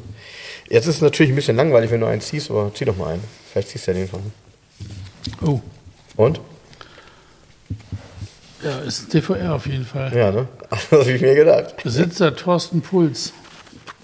Jetzt 0.69 0.85
ist 0.85 0.97
es 0.97 1.01
natürlich 1.01 1.31
ein 1.31 1.35
bisschen 1.35 1.57
langweilig, 1.57 1.89
wenn 1.89 1.99
du 2.01 2.05
einen 2.05 2.21
ziehst, 2.21 2.51
aber 2.51 2.71
zieh 2.75 2.85
doch 2.85 2.95
mal 2.95 3.13
einen. 3.13 3.23
Vielleicht 3.51 3.69
ziehst 3.69 3.87
du 3.87 3.91
ja 3.93 3.97
den 3.97 4.07
von. 4.07 4.21
Oh, 5.43 5.59
Und? 6.15 6.39
ja, 8.63 8.81
ist 8.81 9.01
ein 9.01 9.09
TVR 9.09 9.55
auf 9.55 9.65
jeden 9.65 9.85
Fall. 9.85 10.15
Ja, 10.15 10.29
ne? 10.31 10.47
Das 10.69 10.91
habe 10.91 11.11
ich 11.11 11.21
mir 11.23 11.33
gedacht. 11.33 11.81
Besitzer 11.81 12.35
Thorsten 12.35 12.81
Puls. 12.81 13.33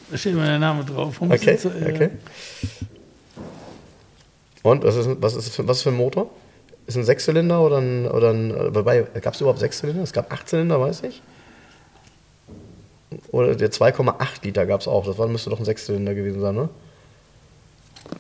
Da 0.09 0.17
steht 0.17 0.33
immer 0.33 0.45
der 0.45 0.57
Name 0.57 0.83
drauf. 0.83 1.13
Vom 1.17 1.31
Okay, 1.31 1.53
Besitzer, 1.53 1.87
äh, 1.87 1.93
okay. 1.93 2.09
Und 4.65 4.83
was 4.83 4.95
ist, 4.95 5.07
was 5.21 5.35
ist, 5.35 5.49
für, 5.49 5.67
was 5.67 5.83
für 5.83 5.89
ein 5.89 5.95
Motor? 5.95 6.27
Ist 6.87 6.97
ein 6.97 7.03
Sechszylinder 7.03 7.61
oder 7.61 7.77
ein. 7.77 8.07
Oder 8.07 8.31
ein 8.31 8.73
wobei, 8.73 9.03
gab 9.21 9.35
es 9.35 9.41
überhaupt 9.41 9.59
Sechszylinder? 9.59 10.01
Es 10.01 10.11
gab 10.11 10.33
Achtzylinder, 10.33 10.81
weiß 10.81 11.03
ich. 11.03 11.21
Oder 13.31 13.55
der 13.55 13.71
2,8 13.71 14.15
Liter 14.41 14.65
gab 14.65 14.81
es 14.81 14.87
auch. 14.87 15.05
Das 15.05 15.19
war, 15.19 15.27
müsste 15.27 15.51
doch 15.51 15.59
ein 15.59 15.65
Sechszylinder 15.65 16.15
gewesen 16.15 16.41
sein, 16.41 16.55
ne? 16.55 16.69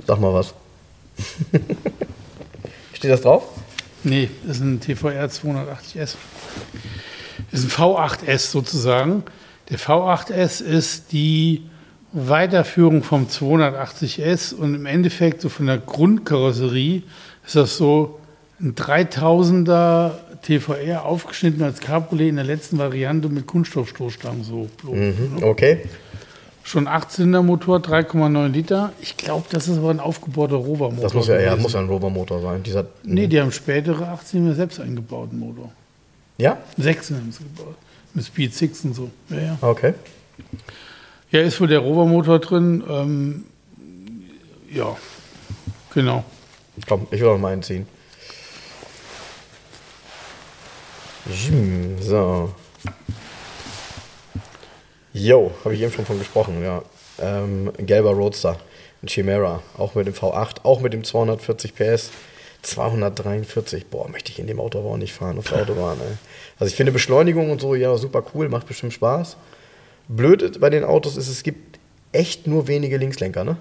Sag 0.05 0.19
mal 0.19 0.35
was. 0.35 0.53
Steht 2.93 3.09
das 3.09 3.21
drauf? 3.21 3.47
Nee, 4.03 4.29
das 4.45 4.57
ist 4.57 4.63
ein 4.63 4.79
TVR 4.79 5.25
280S. 5.25 6.15
Das 7.49 7.59
ist 7.59 7.63
ein 7.63 7.71
V8S 7.71 8.51
sozusagen. 8.51 9.23
Der 9.71 9.79
V8S 9.79 10.61
ist 10.61 11.11
die 11.11 11.63
Weiterführung 12.15 13.03
vom 13.03 13.27
280S 13.27 14.53
und 14.55 14.73
im 14.73 14.85
Endeffekt 14.85 15.41
so 15.41 15.49
von 15.49 15.65
der 15.67 15.77
Grundkarosserie 15.77 17.03
ist 17.45 17.55
das 17.57 17.75
so 17.75 18.19
ein 18.59 18.73
3000er 18.73 20.11
TVR 20.41 21.03
aufgeschnitten 21.03 21.61
als 21.61 21.81
Cabriolet 21.81 22.29
in 22.29 22.35
der 22.37 22.45
letzten 22.45 22.77
Variante 22.77 23.27
mit 23.27 23.47
Kunststoffstoßstangen 23.47 24.43
so. 24.45 24.69
Mhm, 24.83 25.43
okay. 25.43 25.81
Schon 26.63 26.87
8-Zylinder-Motor, 26.87 27.79
3,9 27.79 28.47
Liter. 28.47 28.93
Ich 29.01 29.17
glaube, 29.17 29.45
das 29.51 29.67
ist 29.67 29.77
aber 29.77 29.89
ein 29.91 29.99
aufgebauter 29.99 30.55
Rover-Motor. 30.55 31.03
Das 31.03 31.13
muss 31.13 31.27
ja, 31.27 31.39
ja, 31.39 31.55
muss 31.57 31.73
ja 31.73 31.79
ein 31.79 31.89
Rover-Motor 31.89 32.41
sein. 32.41 32.63
Dieser, 32.63 32.85
Nee, 33.03 33.27
die 33.27 33.39
haben 33.41 33.51
spätere 33.51 34.07
18 34.07 34.55
selbst 34.55 34.79
eingebauten 34.79 35.37
Motor. 35.37 35.71
ja? 36.37 36.57
16 36.77 37.17
haben 37.17 37.31
sie 37.31 37.43
gebaut. 37.43 37.75
Mit 38.13 38.25
Speed 38.25 38.53
6 38.55 38.85
und 38.85 38.95
so. 38.95 39.11
Ja, 39.29 39.37
ja. 39.37 39.57
Okay. 39.61 39.93
Ja 41.35 41.41
ist 41.41 41.59
wohl 41.59 41.67
der 41.67 41.79
Rover-Motor 41.79 42.39
drin. 42.39 42.83
Ähm, 42.89 43.45
ja, 44.71 44.95
genau. 45.93 46.23
Komm, 46.87 47.07
ich 47.11 47.19
will 47.21 47.27
auch 47.27 47.37
mal 47.37 47.53
einen 47.53 47.63
ziehen. 47.63 47.87
So. 51.99 52.53
Jo, 55.13 55.51
habe 55.63 55.75
ich 55.75 55.81
eben 55.81 55.91
schon 55.91 56.05
von 56.05 56.19
gesprochen, 56.19 56.63
ja. 56.63 56.83
Ähm, 57.19 57.71
gelber 57.79 58.11
Roadster, 58.11 58.57
ein 59.01 59.07
Chimera, 59.07 59.61
auch 59.77 59.95
mit 59.95 60.07
dem 60.07 60.13
V8, 60.13 60.63
auch 60.63 60.81
mit 60.81 60.93
dem 60.93 61.03
240 61.03 61.73
PS. 61.73 62.11
243, 62.61 63.87
boah, 63.87 64.09
möchte 64.09 64.31
ich 64.31 64.39
in 64.39 64.47
dem 64.47 64.59
Auto 64.59 64.79
aber 64.79 64.89
auch 64.89 64.97
nicht 64.97 65.13
fahren, 65.13 65.37
auf 65.37 65.47
der 65.47 65.61
Autobahn, 65.61 65.99
ey. 66.01 66.17
Also 66.59 66.69
ich 66.71 66.75
finde 66.75 66.91
Beschleunigung 66.91 67.51
und 67.51 67.61
so, 67.61 67.75
ja, 67.75 67.95
super 67.95 68.23
cool, 68.33 68.49
macht 68.49 68.67
bestimmt 68.67 68.93
Spaß. 68.93 69.37
Blöd 70.07 70.59
bei 70.59 70.69
den 70.69 70.83
Autos 70.83 71.17
ist, 71.17 71.27
es 71.27 71.43
gibt 71.43 71.79
echt 72.11 72.47
nur 72.47 72.67
wenige 72.67 72.97
Linkslenker, 72.97 73.43
ne? 73.43 73.57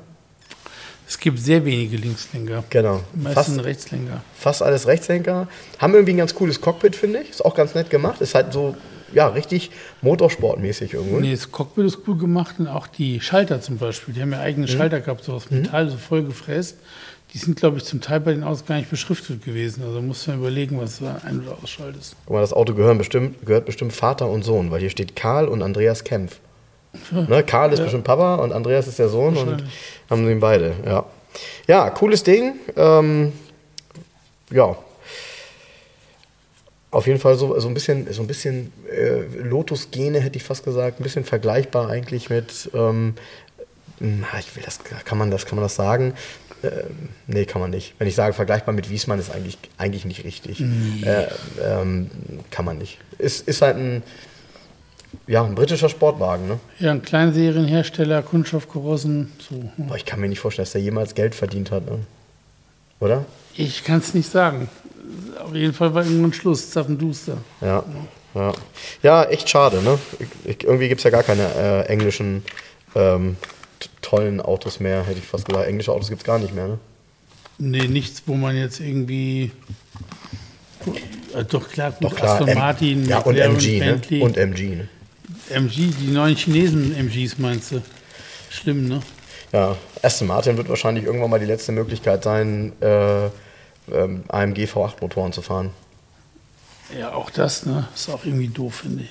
Es 1.07 1.19
gibt 1.19 1.39
sehr 1.39 1.65
wenige 1.65 1.97
Linkslenker. 1.97 2.65
Genau. 2.71 3.03
Meistens 3.15 3.63
Rechtslenker. 3.63 4.23
fast 4.39 4.63
alles 4.63 4.87
Rechtslenker. 4.87 5.49
Haben 5.79 5.95
irgendwie 5.95 6.15
ein 6.15 6.19
ganz 6.19 6.35
cooles 6.35 6.61
Cockpit, 6.61 6.97
finde 6.97 7.21
ich. 7.21 7.31
Ist 7.31 7.45
auch 7.45 7.55
ganz 7.55 7.75
nett 7.75 7.91
gemacht. 7.91 8.23
Ist 8.23 8.35
halt 8.35 8.53
so, 8.55 8.75
ja, 9.13 9.29
richtig 9.29 9.71
motorsportmäßig 10.01 10.95
irgendwo. 10.95 11.21
Nee, 11.21 11.33
das 11.33 11.53
Cockpit 11.53 11.85
ist 11.85 11.99
cool 12.07 12.17
gemacht 12.17 12.57
und 12.59 12.69
auch 12.69 12.87
die 12.87 13.21
Schalter 13.21 13.61
zum 13.61 13.77
Beispiel. 13.77 14.15
Die 14.15 14.23
haben 14.23 14.33
ja 14.33 14.41
eigene 14.41 14.67
Schalter 14.67 15.01
gehabt, 15.01 15.25
so 15.25 15.35
aus 15.35 15.51
Metall, 15.51 15.91
so 15.91 15.99
voll 15.99 16.25
gefräst. 16.25 16.79
Die 17.35 17.39
sind, 17.39 17.57
glaube 17.57 17.79
ich, 17.79 17.85
zum 17.85 18.01
Teil 18.01 18.21
bei 18.21 18.33
den 18.33 18.45
Autos 18.45 18.65
gar 18.65 18.77
nicht 18.77 18.89
beschriftet 18.89 19.45
gewesen. 19.45 19.83
Also 19.85 20.01
musst 20.01 20.27
du 20.27 20.31
mal 20.31 20.39
überlegen, 20.39 20.81
was 20.81 21.01
du 21.01 21.07
ein- 21.07 21.43
oder 21.43 21.59
ausschaltest. 21.61 22.15
Guck 22.25 22.35
mal, 22.35 22.41
das 22.41 22.53
Auto 22.53 22.75
gehören 22.75 22.97
bestimmt, 22.97 23.45
gehört 23.45 23.67
bestimmt 23.67 23.93
Vater 23.93 24.29
und 24.29 24.45
Sohn, 24.45 24.71
weil 24.71 24.81
hier 24.81 24.91
steht 24.91 25.17
Karl 25.17 25.49
und 25.49 25.61
Andreas 25.63 26.05
Kempf. 26.05 26.39
Ne, 27.11 27.43
Karl 27.43 27.73
ist 27.73 27.83
bestimmt 27.83 28.05
Papa 28.05 28.37
und 28.37 28.53
Andreas 28.53 28.87
ist 28.87 29.01
der 29.01 29.09
Sohn 29.09 29.37
und 29.37 29.65
haben 30.09 30.25
sie 30.25 30.31
ihn 30.31 30.39
beide, 30.39 30.75
ja. 30.87 31.05
Ja, 31.67 31.91
cooles 31.91 32.23
Ding. 32.23 32.55
Ähm, 32.77 33.33
ja. 34.53 34.77
Auf 36.93 37.09
jeden 37.09 37.19
Fall 37.19 37.35
so, 37.37 37.59
so 37.59 37.67
ein 37.67 37.75
bisschen, 37.75 38.13
so 38.13 38.23
ein 38.23 38.29
bisschen 38.29 38.73
äh, 38.89 39.23
Lotus-Gene, 39.43 40.21
hätte 40.21 40.37
ich 40.37 40.45
fast 40.45 40.65
gesagt. 40.65 41.01
Ein 41.01 41.03
bisschen 41.03 41.25
vergleichbar 41.25 41.89
eigentlich 41.91 42.31
mit, 42.31 42.71
ähm, 42.73 43.15
na, 43.99 44.27
ich 44.39 44.55
will 44.55 44.63
das, 44.65 44.79
kann 45.05 45.19
man 45.19 45.33
das, 45.33 45.47
kann 45.47 45.57
man 45.57 45.65
das 45.65 45.75
sagen? 45.75 46.15
Ähm, 46.65 47.09
nee, 47.27 47.45
kann 47.45 47.61
man 47.61 47.71
nicht. 47.71 47.95
Wenn 47.99 48.09
ich 48.09 48.15
sage 48.15 48.33
vergleichbar 48.33 48.75
mit 48.75 48.91
Wiesmann, 48.91 49.19
ist 49.19 49.31
eigentlich, 49.31 49.59
eigentlich 49.77 50.05
nicht 50.05 50.25
richtig. 50.25 50.61
Äh, 50.61 51.27
ähm, 51.63 52.11
kann 52.51 52.65
man 52.65 52.79
nicht. 52.79 52.99
Ist, 53.19 53.47
ist 53.47 53.63
halt 53.63 53.77
ein, 53.77 54.03
ja, 55.27 55.45
ein 55.45 55.55
britischer 55.55 55.89
Sportwagen, 55.89 56.49
ne? 56.49 56.61
Ja, 56.79 56.93
ein 56.93 57.03
Kleinserienhersteller, 57.03 58.23
Kunststoffkarossen, 58.23 59.33
so. 59.39 59.71
Aber 59.87 59.97
ich 59.97 60.05
kann 60.05 60.21
mir 60.21 60.29
nicht 60.29 60.41
vorstellen, 60.41 60.65
dass 60.65 60.73
der 60.73 60.83
jemals 60.83 61.15
Geld 61.15 61.35
verdient 61.35 61.71
hat, 61.71 61.87
ne? 61.87 62.01
Oder? 63.01 63.25
Ich 63.57 63.85
kann 63.85 63.99
es 63.99 64.15
nicht 64.15 64.31
sagen. 64.31 64.69
Auf 65.43 65.55
jeden 65.55 65.75
Fall 65.75 65.95
war 65.95 66.05
irgendwann 66.05 66.33
Schluss, 66.33 66.71
Zappenduster. 66.71 67.39
Ja. 67.61 67.85
Ja, 68.35 68.53
ja 69.03 69.25
echt 69.25 69.49
schade, 69.49 69.83
ne? 69.83 69.99
Irgendwie 70.45 70.89
gibt 70.89 71.01
es 71.01 71.05
ja 71.05 71.11
gar 71.11 71.23
keine 71.23 71.43
äh, 71.55 71.87
englischen 71.87 72.43
ähm, 72.95 73.37
tollen 74.05 74.41
Autos 74.41 74.81
mehr, 74.81 75.05
hätte 75.05 75.19
ich 75.19 75.27
fast 75.27 75.47
gesagt. 75.47 75.67
Englische 75.69 75.93
Autos 75.93 76.09
gibt 76.09 76.21
es 76.23 76.27
gar 76.27 76.39
nicht 76.39 76.55
mehr, 76.55 76.69
ne? 76.69 76.79
Nee, 77.59 77.87
nichts, 77.89 78.23
wo 78.27 78.35
man 78.35 78.57
jetzt 78.57 78.81
irgendwie. 78.81 79.51
Äh, 81.35 81.45
doch 81.45 81.69
klar, 81.69 81.93
gut, 81.93 82.05
Doch 82.13 82.17
klar. 82.17 82.33
Aston 82.35 82.49
M- 82.49 82.59
Martin, 82.59 83.09
ja, 83.09 83.19
und 83.19 83.37
MG, 83.37 83.79
ne? 83.79 83.85
Bentley. 83.93 84.21
Und 84.21 84.37
MG, 84.37 84.77
ne? 84.77 84.89
MG, 85.51 85.91
die 86.01 86.11
neuen 86.13 86.37
Chinesen 86.37 86.95
MGs 86.97 87.39
meinst 87.39 87.73
du? 87.73 87.83
Schlimm, 88.51 88.89
ne? 88.89 89.01
Ja, 89.53 89.77
Aston 90.03 90.29
Martin 90.29 90.57
wird 90.57 90.69
wahrscheinlich 90.69 91.05
irgendwann 91.05 91.31
mal 91.31 91.41
die 91.41 91.47
letzte 91.47 91.73
Möglichkeit 91.73 92.25
sein, 92.25 92.73
äh, 92.81 93.27
ähm, 93.93 94.25
AMG 94.29 94.65
V8-Motoren 94.65 95.33
zu 95.33 95.43
fahren. 95.43 95.71
Ja, 96.99 97.13
auch 97.15 97.31
das, 97.31 97.65
ne? 97.67 97.89
Ist 97.95 98.09
auch 98.11 98.25
irgendwie 98.25 98.49
doof, 98.49 98.77
finde 98.83 99.05
ich. 99.05 99.11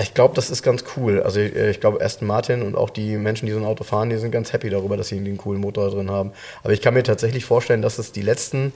Ich 0.00 0.14
glaube, 0.14 0.34
das 0.34 0.48
ist 0.48 0.62
ganz 0.62 0.84
cool. 0.96 1.22
Also 1.22 1.40
ich, 1.40 1.54
ich 1.54 1.80
glaube, 1.80 2.02
Aston 2.02 2.26
Martin 2.26 2.62
und 2.62 2.76
auch 2.76 2.88
die 2.88 3.16
Menschen, 3.16 3.46
die 3.46 3.52
so 3.52 3.58
ein 3.58 3.64
Auto 3.64 3.84
fahren, 3.84 4.08
die 4.08 4.16
sind 4.16 4.30
ganz 4.30 4.52
happy 4.52 4.70
darüber, 4.70 4.96
dass 4.96 5.08
sie 5.08 5.16
einen 5.16 5.36
coolen 5.36 5.60
Motor 5.60 5.90
drin 5.90 6.10
haben. 6.10 6.32
Aber 6.62 6.72
ich 6.72 6.80
kann 6.80 6.94
mir 6.94 7.02
tatsächlich 7.02 7.44
vorstellen, 7.44 7.82
dass 7.82 7.98
es 7.98 8.10
die 8.10 8.22
letzten, 8.22 8.72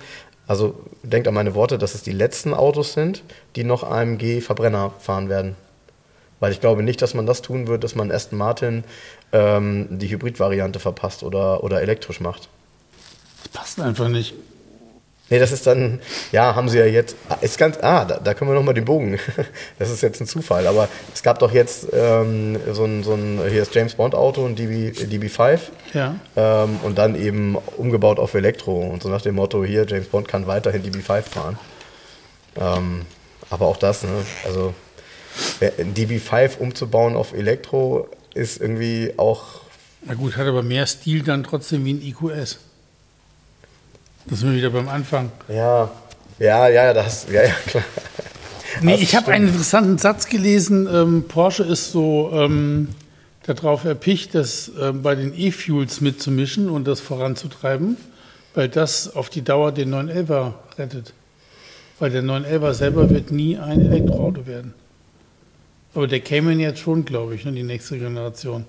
also 0.46 0.74
denkt 1.02 1.26
an 1.26 1.32
meine 1.32 1.54
Worte, 1.54 1.78
dass 1.78 1.94
es 1.94 2.02
die 2.02 2.12
letzten 2.12 2.52
Autos 2.52 2.92
sind, 2.92 3.22
die 3.56 3.64
noch 3.64 3.82
AMG 3.82 4.42
Verbrenner 4.42 4.92
fahren 4.98 5.30
werden. 5.30 5.56
Weil 6.38 6.52
ich 6.52 6.60
glaube 6.60 6.82
nicht, 6.82 7.00
dass 7.00 7.14
man 7.14 7.24
das 7.24 7.40
tun 7.40 7.66
wird, 7.66 7.82
dass 7.82 7.94
man 7.94 8.10
Aston 8.10 8.38
Martin 8.38 8.84
ähm, 9.32 9.88
die 9.90 10.08
Hybrid-Variante 10.08 10.80
verpasst 10.80 11.22
oder, 11.22 11.64
oder 11.64 11.80
elektrisch 11.80 12.20
macht. 12.20 12.50
Das 13.42 13.48
passt 13.52 13.80
einfach 13.80 14.08
nicht. 14.08 14.34
Nee, 15.28 15.40
das 15.40 15.50
ist 15.50 15.66
dann, 15.66 15.98
ja, 16.30 16.54
haben 16.54 16.68
sie 16.68 16.78
ja 16.78 16.86
jetzt, 16.86 17.16
ah, 17.28 17.36
ist 17.40 17.58
ganz, 17.58 17.78
ah, 17.82 18.04
da, 18.04 18.18
da 18.20 18.32
können 18.32 18.48
wir 18.50 18.54
nochmal 18.54 18.74
den 18.74 18.84
Bogen. 18.84 19.18
Das 19.78 19.90
ist 19.90 20.00
jetzt 20.02 20.20
ein 20.20 20.26
Zufall, 20.26 20.66
aber 20.68 20.88
es 21.12 21.22
gab 21.22 21.40
doch 21.40 21.52
jetzt 21.52 21.88
ähm, 21.92 22.56
so 22.72 22.84
ein, 22.84 23.02
so 23.02 23.14
ein, 23.14 23.40
hier 23.50 23.62
ist 23.62 23.74
James 23.74 23.94
Bond 23.94 24.14
Auto, 24.14 24.46
ein 24.46 24.54
DB, 24.54 24.90
DB5 24.92 25.58
Ja. 25.94 26.14
ähm, 26.36 26.78
und 26.84 26.96
dann 26.96 27.20
eben 27.20 27.56
umgebaut 27.76 28.18
auf 28.20 28.34
Elektro 28.34 28.80
und 28.80 29.02
so 29.02 29.08
nach 29.08 29.20
dem 29.22 29.34
Motto, 29.34 29.64
hier, 29.64 29.84
James 29.86 30.06
Bond 30.06 30.28
kann 30.28 30.46
weiterhin 30.46 30.82
DB5 30.84 31.22
fahren. 31.22 31.58
Ähm, 32.56 33.02
aber 33.50 33.66
auch 33.66 33.76
das, 33.76 34.04
ne, 34.04 34.10
also 34.44 34.74
ein 35.60 35.94
DB5 35.94 36.58
umzubauen 36.58 37.16
auf 37.16 37.32
Elektro 37.34 38.08
ist 38.34 38.60
irgendwie 38.60 39.12
auch, 39.16 39.60
Na 40.04 40.14
gut, 40.14 40.36
hat 40.36 40.46
aber 40.46 40.62
mehr 40.62 40.86
Stil 40.86 41.22
dann 41.22 41.42
trotzdem 41.42 41.84
wie 41.84 41.94
ein 41.94 42.02
IQS. 42.02 42.58
Das 44.28 44.40
sind 44.40 44.50
wir 44.50 44.56
wieder 44.58 44.70
beim 44.70 44.88
Anfang. 44.88 45.30
ja, 45.48 45.90
ja, 46.38 46.68
ja, 46.68 46.92
das, 46.92 47.26
ja, 47.32 47.42
ja, 47.44 47.54
klar. 47.66 47.84
Nee, 48.82 48.92
Das 48.92 49.00
ich 49.00 49.16
habe 49.16 49.32
einen 49.32 49.48
interessanten 49.48 49.98
Satz 49.98 50.28
gelesen. 50.28 50.88
Ähm, 50.92 51.24
Porsche 51.28 51.62
ist 51.62 51.92
so 51.92 52.30
ähm, 52.34 52.88
darauf 53.44 53.84
erpicht, 53.84 54.34
das 54.34 54.70
ähm, 54.80 55.02
bei 55.02 55.14
den 55.14 55.32
E-Fuels 55.34 56.00
mitzumischen 56.00 56.68
und 56.68 56.86
das 56.86 57.00
voranzutreiben, 57.00 57.96
weil 58.54 58.68
das 58.68 59.14
auf 59.14 59.30
die 59.30 59.42
Dauer 59.42 59.72
den 59.72 59.94
911er 59.94 60.52
rettet. 60.76 61.14
Weil 61.98 62.10
der 62.10 62.22
911er 62.22 62.74
selber 62.74 63.08
wird 63.08 63.30
nie 63.30 63.56
ein 63.56 63.80
Elektroauto 63.80 64.46
werden. 64.46 64.74
Aber 65.94 66.06
der 66.06 66.20
Cayman 66.20 66.60
jetzt 66.60 66.80
schon, 66.80 67.06
glaube 67.06 67.34
ich, 67.34 67.44
ne, 67.46 67.52
die 67.52 67.62
nächste 67.62 67.98
Generation. 67.98 68.66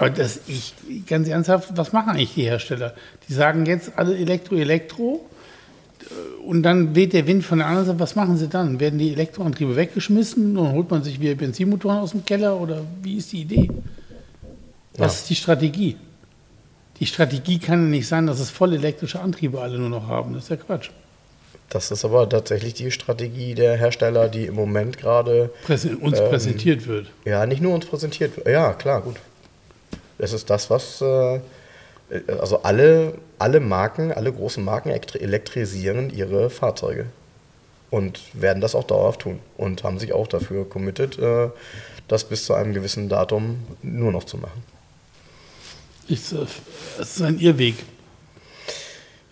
Aber 0.00 0.10
das, 0.10 0.40
ich, 0.46 0.74
ganz 1.06 1.28
ernsthaft, 1.28 1.68
was 1.76 1.92
machen 1.92 2.10
eigentlich 2.10 2.34
die 2.34 2.44
Hersteller? 2.44 2.94
Die 3.28 3.32
sagen 3.34 3.66
jetzt 3.66 3.92
alle 3.96 4.16
Elektro, 4.16 4.54
Elektro. 4.56 5.24
und 6.46 6.62
dann 6.62 6.94
weht 6.94 7.12
der 7.12 7.26
Wind 7.26 7.44
von 7.44 7.58
der 7.58 7.66
anderen 7.66 7.86
Seite. 7.86 8.00
Was 8.00 8.16
machen 8.16 8.36
Sie 8.38 8.48
dann? 8.48 8.80
Werden 8.80 8.98
die 8.98 9.12
Elektroantriebe 9.12 9.76
weggeschmissen 9.76 10.56
und 10.56 10.72
holt 10.72 10.90
man 10.90 11.04
sich 11.04 11.20
wieder 11.20 11.34
Benzinmotoren 11.34 11.98
aus 11.98 12.12
dem 12.12 12.24
Keller 12.24 12.58
oder 12.58 12.82
wie 13.02 13.16
ist 13.18 13.30
die 13.32 13.42
Idee? 13.42 13.70
Was 14.96 14.98
Ja. 14.98 15.06
ist 15.20 15.30
die 15.30 15.36
Strategie? 15.36 15.96
Die 16.98 17.06
Strategie 17.06 17.58
kann 17.58 17.84
ja 17.84 17.88
nicht 17.90 18.08
sein, 18.08 18.26
dass 18.26 18.40
es 18.40 18.50
voll 18.50 18.74
elektrische 18.74 19.20
Antriebe 19.20 19.60
alle 19.60 19.78
nur 19.78 19.88
noch 19.90 20.06
haben. 20.08 20.34
Das 20.34 20.44
ist 20.44 20.48
ja 20.50 20.56
Quatsch. 20.56 20.90
Das 21.68 21.90
ist 21.92 22.04
aber 22.04 22.28
tatsächlich 22.28 22.74
die 22.74 22.90
Strategie 22.90 23.54
der 23.54 23.76
Hersteller, 23.76 24.28
die 24.28 24.46
im 24.46 24.54
Moment 24.56 24.98
gerade 24.98 25.50
Präse 25.64 25.96
uns 25.96 26.18
Ähm, 26.18 26.28
präsentiert 26.28 26.86
wird. 26.88 27.06
Ja, 27.24 27.46
nicht 27.46 27.62
nur 27.62 27.74
uns 27.74 27.86
präsentiert. 27.86 28.36
wird. 28.36 28.48
Ja, 28.48 28.72
klar, 28.72 29.02
gut. 29.02 29.16
Das 30.20 30.32
ist 30.34 30.50
das, 30.50 30.68
was. 30.70 31.00
Äh, 31.00 31.40
also 32.40 32.62
alle, 32.62 33.14
alle 33.38 33.60
Marken, 33.60 34.12
alle 34.12 34.32
großen 34.32 34.64
Marken 34.64 34.90
elektri- 34.90 35.20
elektrisieren 35.20 36.10
ihre 36.10 36.50
Fahrzeuge. 36.50 37.06
Und 37.90 38.20
werden 38.34 38.60
das 38.60 38.74
auch 38.74 38.84
dauerhaft 38.84 39.20
tun. 39.22 39.40
Und 39.56 39.82
haben 39.82 39.98
sich 39.98 40.12
auch 40.12 40.28
dafür 40.28 40.68
committed, 40.68 41.18
äh, 41.18 41.48
das 42.06 42.24
bis 42.24 42.44
zu 42.44 42.54
einem 42.54 42.72
gewissen 42.74 43.08
Datum 43.08 43.64
nur 43.82 44.12
noch 44.12 44.24
zu 44.24 44.36
machen. 44.36 44.62
Ich, 46.06 46.32
äh, 46.32 46.46
Es 47.00 47.16
ist 47.16 47.22
ein 47.22 47.38
Irrweg. 47.38 47.76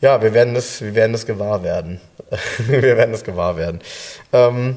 Ja, 0.00 0.22
wir 0.22 0.32
werden 0.32 0.54
das, 0.54 0.80
wir 0.80 0.94
werden 0.94 1.12
das 1.12 1.26
gewahr 1.26 1.62
werden. 1.62 2.00
wir 2.66 2.82
werden 2.82 3.12
das 3.12 3.24
gewahr 3.24 3.56
werden. 3.56 3.80
Ähm, 4.32 4.76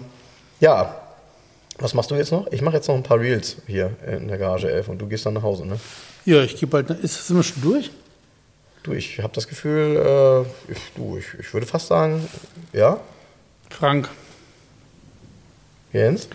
ja, 0.59 1.01
was 1.82 1.93
machst 1.93 2.11
du 2.11 2.15
jetzt 2.15 2.32
noch? 2.32 2.51
Ich 2.51 2.61
mache 2.61 2.75
jetzt 2.75 2.88
noch 2.88 2.95
ein 2.95 3.03
paar 3.03 3.19
Reels 3.19 3.57
hier 3.67 3.95
in 4.07 4.27
der 4.27 4.38
Garage 4.38 4.71
11 4.71 4.88
und 4.89 4.99
du 4.99 5.07
gehst 5.07 5.25
dann 5.25 5.34
nach 5.34 5.43
Hause, 5.43 5.65
ne? 5.65 5.79
Ja, 6.25 6.43
ich 6.43 6.55
gebe 6.55 6.77
halt. 6.77 6.89
Ist 6.89 7.17
das 7.19 7.29
immer 7.29 7.43
schon 7.43 7.61
durch? 7.61 7.91
Du, 8.84 8.93
ich 8.93 9.19
habe 9.19 9.34
das 9.34 9.47
Gefühl, 9.47 9.97
äh, 9.97 10.71
ich, 10.71 10.79
du, 10.95 11.17
ich, 11.17 11.39
ich 11.39 11.53
würde 11.53 11.67
fast 11.67 11.88
sagen, 11.88 12.27
ja, 12.73 12.99
Frank, 13.69 14.09
Jens? 15.93 16.27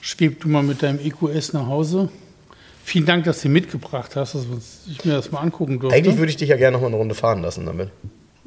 schweb 0.00 0.40
du 0.40 0.48
mal 0.48 0.62
mit 0.62 0.82
deinem 0.82 0.98
EQS 1.00 1.52
nach 1.52 1.66
Hause. 1.66 2.08
Vielen 2.84 3.04
Dank, 3.04 3.24
dass 3.24 3.42
du 3.42 3.48
ihn 3.48 3.52
mitgebracht 3.52 4.16
hast, 4.16 4.34
dass 4.34 4.46
ich 4.88 5.04
mir 5.04 5.12
das 5.12 5.30
mal 5.30 5.40
angucken 5.40 5.78
durfte. 5.78 5.96
Eigentlich 5.96 6.16
würde 6.16 6.30
ich 6.30 6.36
dich 6.36 6.48
ja 6.48 6.56
gerne 6.56 6.76
noch 6.76 6.80
mal 6.80 6.86
eine 6.86 6.96
Runde 6.96 7.14
fahren 7.14 7.42
lassen 7.42 7.66
damit. 7.66 7.90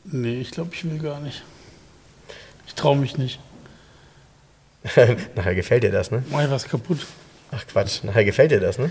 Nee, 0.04 0.40
ich 0.42 0.52
glaube, 0.52 0.72
ich 0.74 0.84
will 0.84 0.98
gar 0.98 1.20
nicht. 1.20 1.44
Ich 2.66 2.74
traue 2.74 2.98
mich 2.98 3.18
nicht. 3.18 3.40
Nachher 5.36 5.56
gefällt 5.56 5.84
dir 5.84 5.92
das, 5.92 6.12
ne? 6.12 6.24
Ich 6.30 6.52
was 6.52 6.68
kaputt. 6.68 7.06
Ach 7.52 7.66
Quatsch, 7.68 8.04
nachher 8.04 8.24
gefällt 8.24 8.52
dir 8.52 8.60
das, 8.60 8.78
ne? 8.78 8.90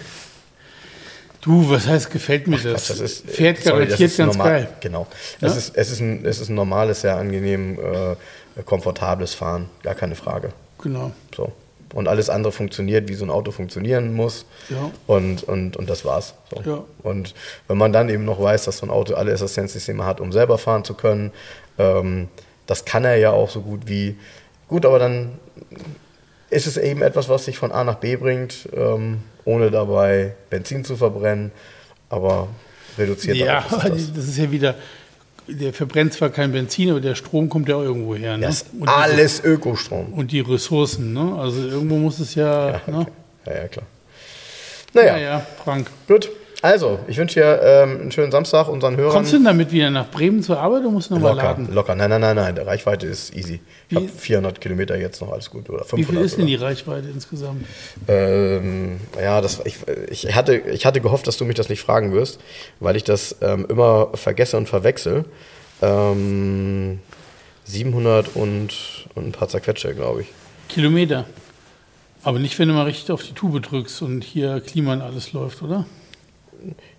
Du, 1.41 1.71
was 1.71 1.87
heißt, 1.87 2.11
gefällt 2.11 2.47
mir 2.47 2.59
das? 2.59 2.87
Quatsch, 2.87 2.91
das 2.91 3.01
ist, 3.01 3.29
äh, 3.29 3.33
Fährt 3.33 3.59
sorry, 3.59 3.87
garantiert 3.87 4.17
ganz 4.17 4.37
normal, 4.37 4.51
geil. 4.51 4.69
Genau. 4.81 5.07
Ja? 5.41 5.49
Es, 5.49 5.57
ist, 5.57 5.77
es, 5.77 5.91
ist 5.91 6.01
ein, 6.01 6.25
es 6.27 6.41
ist 6.41 6.51
ein 6.51 6.55
normales, 6.55 7.01
sehr 7.01 7.17
angenehm, 7.17 7.79
äh, 7.79 8.63
komfortables 8.63 9.33
Fahren, 9.33 9.71
gar 9.83 9.95
keine 9.95 10.15
Frage. 10.15 10.53
Genau. 10.79 11.13
So. 11.35 11.53
Und 11.95 12.07
alles 12.07 12.29
andere 12.29 12.53
funktioniert, 12.53 13.09
wie 13.09 13.15
so 13.15 13.25
ein 13.25 13.31
Auto 13.31 13.51
funktionieren 13.51 14.13
muss. 14.13 14.45
Ja. 14.69 14.91
Und, 15.07 15.43
und, 15.45 15.77
und 15.77 15.91
das 15.91 16.05
war's. 16.05 16.35
So. 16.55 16.71
Ja. 16.71 16.85
Und 17.03 17.35
wenn 17.67 17.79
man 17.79 17.93
dann 17.93 18.11
eben 18.11 18.25
noch 18.25 18.41
weiß, 18.41 18.67
dass 18.67 18.79
so 18.79 18.87
ein 18.87 18.91
Auto 18.91 19.15
alle 19.15 19.33
Assistenzsysteme 19.33 20.05
hat, 20.05 20.21
um 20.21 20.31
selber 20.33 20.59
fahren 20.59 20.85
zu 20.85 20.95
können, 20.95 21.33
ähm, 21.79 22.29
das 22.67 22.85
kann 22.85 23.05
er 23.05 23.17
ja 23.17 23.31
auch 23.31 23.51
so 23.51 23.63
gut 23.63 23.83
wie. 23.87 24.17
Gut, 24.69 24.87
aber 24.87 25.01
dann 25.01 25.33
ist 26.51 26.67
es 26.67 26.77
eben 26.77 27.03
etwas, 27.03 27.29
was 27.29 27.45
dich 27.45 27.59
von 27.59 27.73
A 27.73 27.85
nach 27.85 27.97
B 27.97 28.17
bringt, 28.17 28.69
ähm, 28.75 29.23
ohne 29.45 29.71
dabei 29.71 30.35
Benzin 30.51 30.85
zu 30.85 30.97
verbrennen, 30.97 31.53
aber 32.09 32.49
reduziert 32.99 33.37
Ja, 33.37 33.61
ist 33.61 33.73
das. 33.73 34.13
das 34.13 34.29
ist 34.29 34.39
ja 34.39 34.51
wieder, 34.51 34.75
der 35.47 35.73
verbrennt 35.73 36.13
zwar 36.13 36.31
kein 36.31 36.53
Benzin, 36.53 36.91
aber 36.91 37.01
der 37.01 37.15
Strom 37.15 37.49
kommt 37.49 37.69
ja 37.69 37.81
irgendwo 37.81 38.15
her. 38.15 38.37
Ne? 38.37 38.47
Das 38.47 38.63
ist 38.63 38.67
und, 38.79 38.89
alles 38.89 39.43
Ökostrom. 39.43 40.07
die, 40.09 40.13
und 40.21 40.33
die 40.33 40.41
Ressourcen, 40.41 41.13
ne? 41.13 41.37
Also 41.39 41.67
irgendwo 41.67 41.97
muss 41.97 42.19
es 42.19 42.35
ja. 42.35 42.81
ne? 42.87 43.07
Ja, 43.47 43.55
ja, 43.55 43.69
klar. 43.69 43.87
Naja, 44.93 45.17
ja, 45.17 45.23
ja, 45.23 45.47
Frank. 45.65 45.89
gut. 46.09 46.31
Also, 46.63 46.99
ich 47.09 47.17
wünsche 47.17 47.41
dir 47.41 47.61
ähm, 47.63 48.01
einen 48.03 48.13
schönen 48.13 48.31
Samstag 48.31 48.69
unseren 48.69 48.97
Hörern. 48.97 49.15
Kommst 49.15 49.33
du 49.33 49.37
denn 49.37 49.47
damit 49.47 49.73
wieder 49.73 49.89
nach 49.89 50.11
Bremen 50.11 50.43
zur 50.43 50.59
Arbeit 50.61 50.81
oder 50.83 50.91
musst 50.91 51.11
du 51.11 51.15
nochmal 51.15 51.35
laden? 51.35 51.73
locker. 51.73 51.95
Nein, 51.95 52.11
nein, 52.11 52.21
nein, 52.21 52.37
nein. 52.37 52.55
Der 52.55 52.67
Reichweite 52.67 53.07
ist 53.07 53.35
easy. 53.35 53.61
Ich 53.89 53.97
habe 53.97 54.09
400 54.09 54.61
Kilometer 54.61 54.97
jetzt 54.99 55.23
noch, 55.23 55.33
alles 55.33 55.51
gut. 55.51 55.71
Oder 55.71 55.85
500. 55.85 55.99
Wie 55.99 56.05
viel 56.05 56.25
ist 56.25 56.37
denn 56.37 56.47
die. 56.47 56.57
Reichweite 56.57 57.09
insgesamt? 57.09 57.65
Ähm, 58.07 59.01
ja, 59.19 59.41
das, 59.41 59.63
ich, 59.65 59.77
ich, 60.11 60.35
hatte, 60.35 60.57
ich 60.57 60.85
hatte 60.85 61.01
gehofft, 61.01 61.27
dass 61.27 61.39
du 61.39 61.47
mich 61.47 61.57
das 61.57 61.71
nicht 61.71 61.81
fragen 61.81 62.13
wirst, 62.13 62.41
weil 62.79 62.97
ich 62.97 63.05
das 63.05 63.37
ähm, 63.41 63.65
immer 63.71 64.11
vergesse 64.15 64.59
und 64.59 64.69
verwechsel. 64.69 65.25
Ähm, 65.81 67.01
700 67.65 68.37
und, 68.37 69.07
und 69.15 69.29
ein 69.29 69.33
paar 69.33 69.49
zerquetsche, 69.49 69.95
glaube 69.95 70.23
ich. 70.23 70.27
Kilometer. 70.69 71.25
Aber 72.23 72.39
nicht, 72.39 72.59
wenn 72.59 72.69
du 72.69 72.75
mal 72.75 72.85
richtig 72.85 73.11
auf 73.13 73.23
die 73.23 73.33
Tube 73.33 73.63
drückst 73.63 74.03
und 74.03 74.23
hier 74.25 74.61
Klima 74.61 74.93
und 74.93 75.01
alles 75.01 75.33
läuft, 75.33 75.63
oder? 75.63 75.87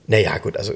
Naja, 0.07 0.37
gut, 0.39 0.57
also, 0.57 0.73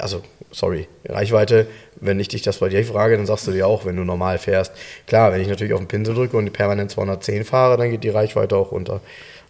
also, 0.00 0.22
sorry, 0.50 0.86
Reichweite, 1.08 1.66
wenn 2.00 2.20
ich 2.20 2.28
dich 2.28 2.42
das 2.42 2.58
bei 2.58 2.68
dir 2.68 2.84
frage, 2.84 3.16
dann 3.16 3.26
sagst 3.26 3.46
du 3.46 3.52
dir 3.52 3.66
auch, 3.66 3.84
wenn 3.86 3.96
du 3.96 4.04
normal 4.04 4.38
fährst. 4.38 4.72
Klar, 5.06 5.32
wenn 5.32 5.40
ich 5.40 5.48
natürlich 5.48 5.72
auf 5.72 5.80
den 5.80 5.88
Pinsel 5.88 6.14
drücke 6.14 6.36
und 6.36 6.52
permanent 6.52 6.90
210 6.90 7.44
fahre, 7.44 7.76
dann 7.76 7.90
geht 7.90 8.04
die 8.04 8.10
Reichweite 8.10 8.56
auch 8.56 8.72
runter. 8.72 9.00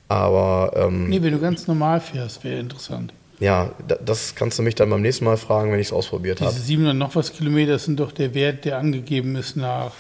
Aber 0.08 0.72
ähm, 0.76 1.08
Nee, 1.08 1.22
wenn 1.22 1.32
du 1.32 1.40
ganz 1.40 1.66
normal 1.66 2.00
fährst, 2.00 2.44
wäre 2.44 2.60
interessant. 2.60 3.12
ja, 3.40 3.72
da- 3.88 3.96
das 3.96 4.34
kannst 4.34 4.58
du 4.58 4.62
mich 4.62 4.74
dann 4.74 4.90
beim 4.90 5.02
nächsten 5.02 5.24
Mal 5.24 5.36
fragen, 5.36 5.72
wenn 5.72 5.80
ich 5.80 5.88
es 5.88 5.92
ausprobiert 5.92 6.40
habe. 6.40 6.52
Diese 6.52 6.64
700 6.64 6.94
noch 6.94 7.14
was 7.16 7.32
Kilometer 7.32 7.78
sind 7.78 7.98
doch 8.00 8.12
der 8.12 8.34
Wert, 8.34 8.64
der 8.64 8.78
angegeben 8.78 9.34
ist 9.36 9.56
nach 9.56 9.92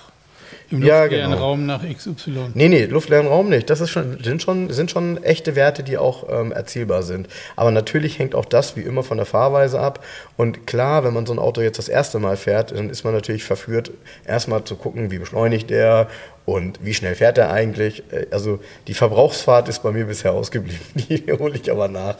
im 0.74 0.82
Ja, 0.82 1.00
luftleeren 1.02 1.30
genau. 1.30 1.42
Raum 1.42 1.66
nach 1.66 1.82
XY. 1.82 2.50
Nee, 2.54 2.68
nee, 2.68 2.84
luftleeren 2.84 3.26
Raum 3.26 3.48
nicht. 3.48 3.70
Das 3.70 3.80
ist 3.80 3.90
schon, 3.90 4.22
sind, 4.22 4.42
schon, 4.42 4.70
sind 4.70 4.90
schon 4.90 5.22
echte 5.22 5.56
Werte, 5.56 5.82
die 5.82 5.96
auch 5.98 6.26
ähm, 6.30 6.52
erzielbar 6.52 7.02
sind. 7.02 7.28
Aber 7.56 7.70
natürlich 7.70 8.18
hängt 8.18 8.34
auch 8.34 8.44
das 8.44 8.76
wie 8.76 8.82
immer 8.82 9.02
von 9.02 9.16
der 9.16 9.26
Fahrweise 9.26 9.80
ab. 9.80 10.04
Und 10.36 10.66
klar, 10.66 11.04
wenn 11.04 11.14
man 11.14 11.26
so 11.26 11.32
ein 11.32 11.38
Auto 11.38 11.60
jetzt 11.60 11.78
das 11.78 11.88
erste 11.88 12.18
Mal 12.18 12.36
fährt, 12.36 12.72
dann 12.72 12.90
ist 12.90 13.04
man 13.04 13.14
natürlich 13.14 13.44
verführt, 13.44 13.90
erstmal 14.26 14.64
zu 14.64 14.76
gucken, 14.76 15.10
wie 15.10 15.18
beschleunigt 15.18 15.70
der 15.70 16.08
und 16.46 16.84
wie 16.84 16.92
schnell 16.94 17.14
fährt 17.14 17.38
er 17.38 17.50
eigentlich. 17.50 18.02
Äh, 18.12 18.26
Also 18.30 18.60
die 18.86 18.94
Verbrauchsfahrt 18.94 19.68
ist 19.68 19.82
bei 19.82 19.92
mir 19.92 20.04
bisher 20.04 20.32
ausgeblieben. 20.32 20.80
Die 20.94 21.32
hole 21.32 21.54
ich 21.56 21.70
aber 21.70 21.88
nach. 21.88 22.16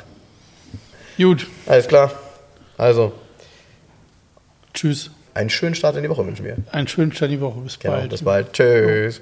Gut, 1.16 1.46
Alles 1.66 1.86
klar. 1.86 2.10
Also, 2.76 3.12
tschüss. 4.72 5.10
Einen 5.34 5.50
schönen 5.50 5.74
Start 5.74 5.96
in 5.96 6.02
die 6.02 6.08
Woche 6.08 6.26
wünschen 6.26 6.44
wir. 6.44 6.56
Einen 6.72 6.88
schönen 6.88 7.12
Start 7.12 7.30
in 7.30 7.38
die 7.38 7.42
Woche. 7.42 7.60
Bis 7.60 7.78
Genau, 7.78 7.94
bald. 7.94 8.10
bis 8.10 8.22
bald. 8.22 8.52
Tschüss. 8.52 9.20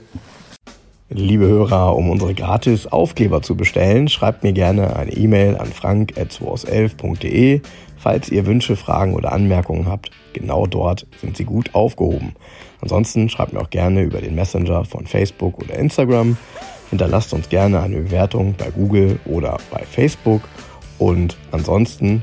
Liebe 1.09 1.47
Hörer, 1.47 1.95
um 1.95 2.09
unsere 2.09 2.33
gratis 2.33 2.87
Aufkleber 2.87 3.43
zu 3.43 3.55
bestellen, 3.55 4.09
schreibt 4.09 4.43
mir 4.45 4.53
gerne 4.55 4.97
eine 4.97 5.13
E-Mail 5.13 5.57
an 5.59 5.67
frank.2aus11.de. 5.67 7.61
Falls 7.99 8.31
ihr 8.31 8.47
Wünsche, 8.47 8.77
Fragen 8.77 9.15
oder 9.15 9.33
Anmerkungen 9.33 9.87
habt, 9.89 10.11
genau 10.33 10.67
dort 10.67 11.07
sind 11.21 11.37
sie 11.37 11.45
gut 11.45 11.75
aufgehoben. 11.75 12.35
Ansonsten 12.81 13.29
schreibt 13.29 13.53
mir 13.53 13.61
auch 13.61 13.71
gerne 13.71 14.03
über 14.03 14.21
den 14.21 14.35
Messenger 14.35 14.85
von 14.85 15.07
Facebook 15.07 15.59
oder 15.59 15.75
Instagram. 15.79 16.37
Hinterlasst 16.91 17.33
uns 17.33 17.49
gerne 17.49 17.81
eine 17.81 17.97
Bewertung 18.01 18.55
bei 18.59 18.71
Google 18.71 19.21
oder 19.25 19.59
bei 19.71 19.85
Facebook. 19.85 20.43
Und 20.99 21.37
ansonsten 21.53 22.23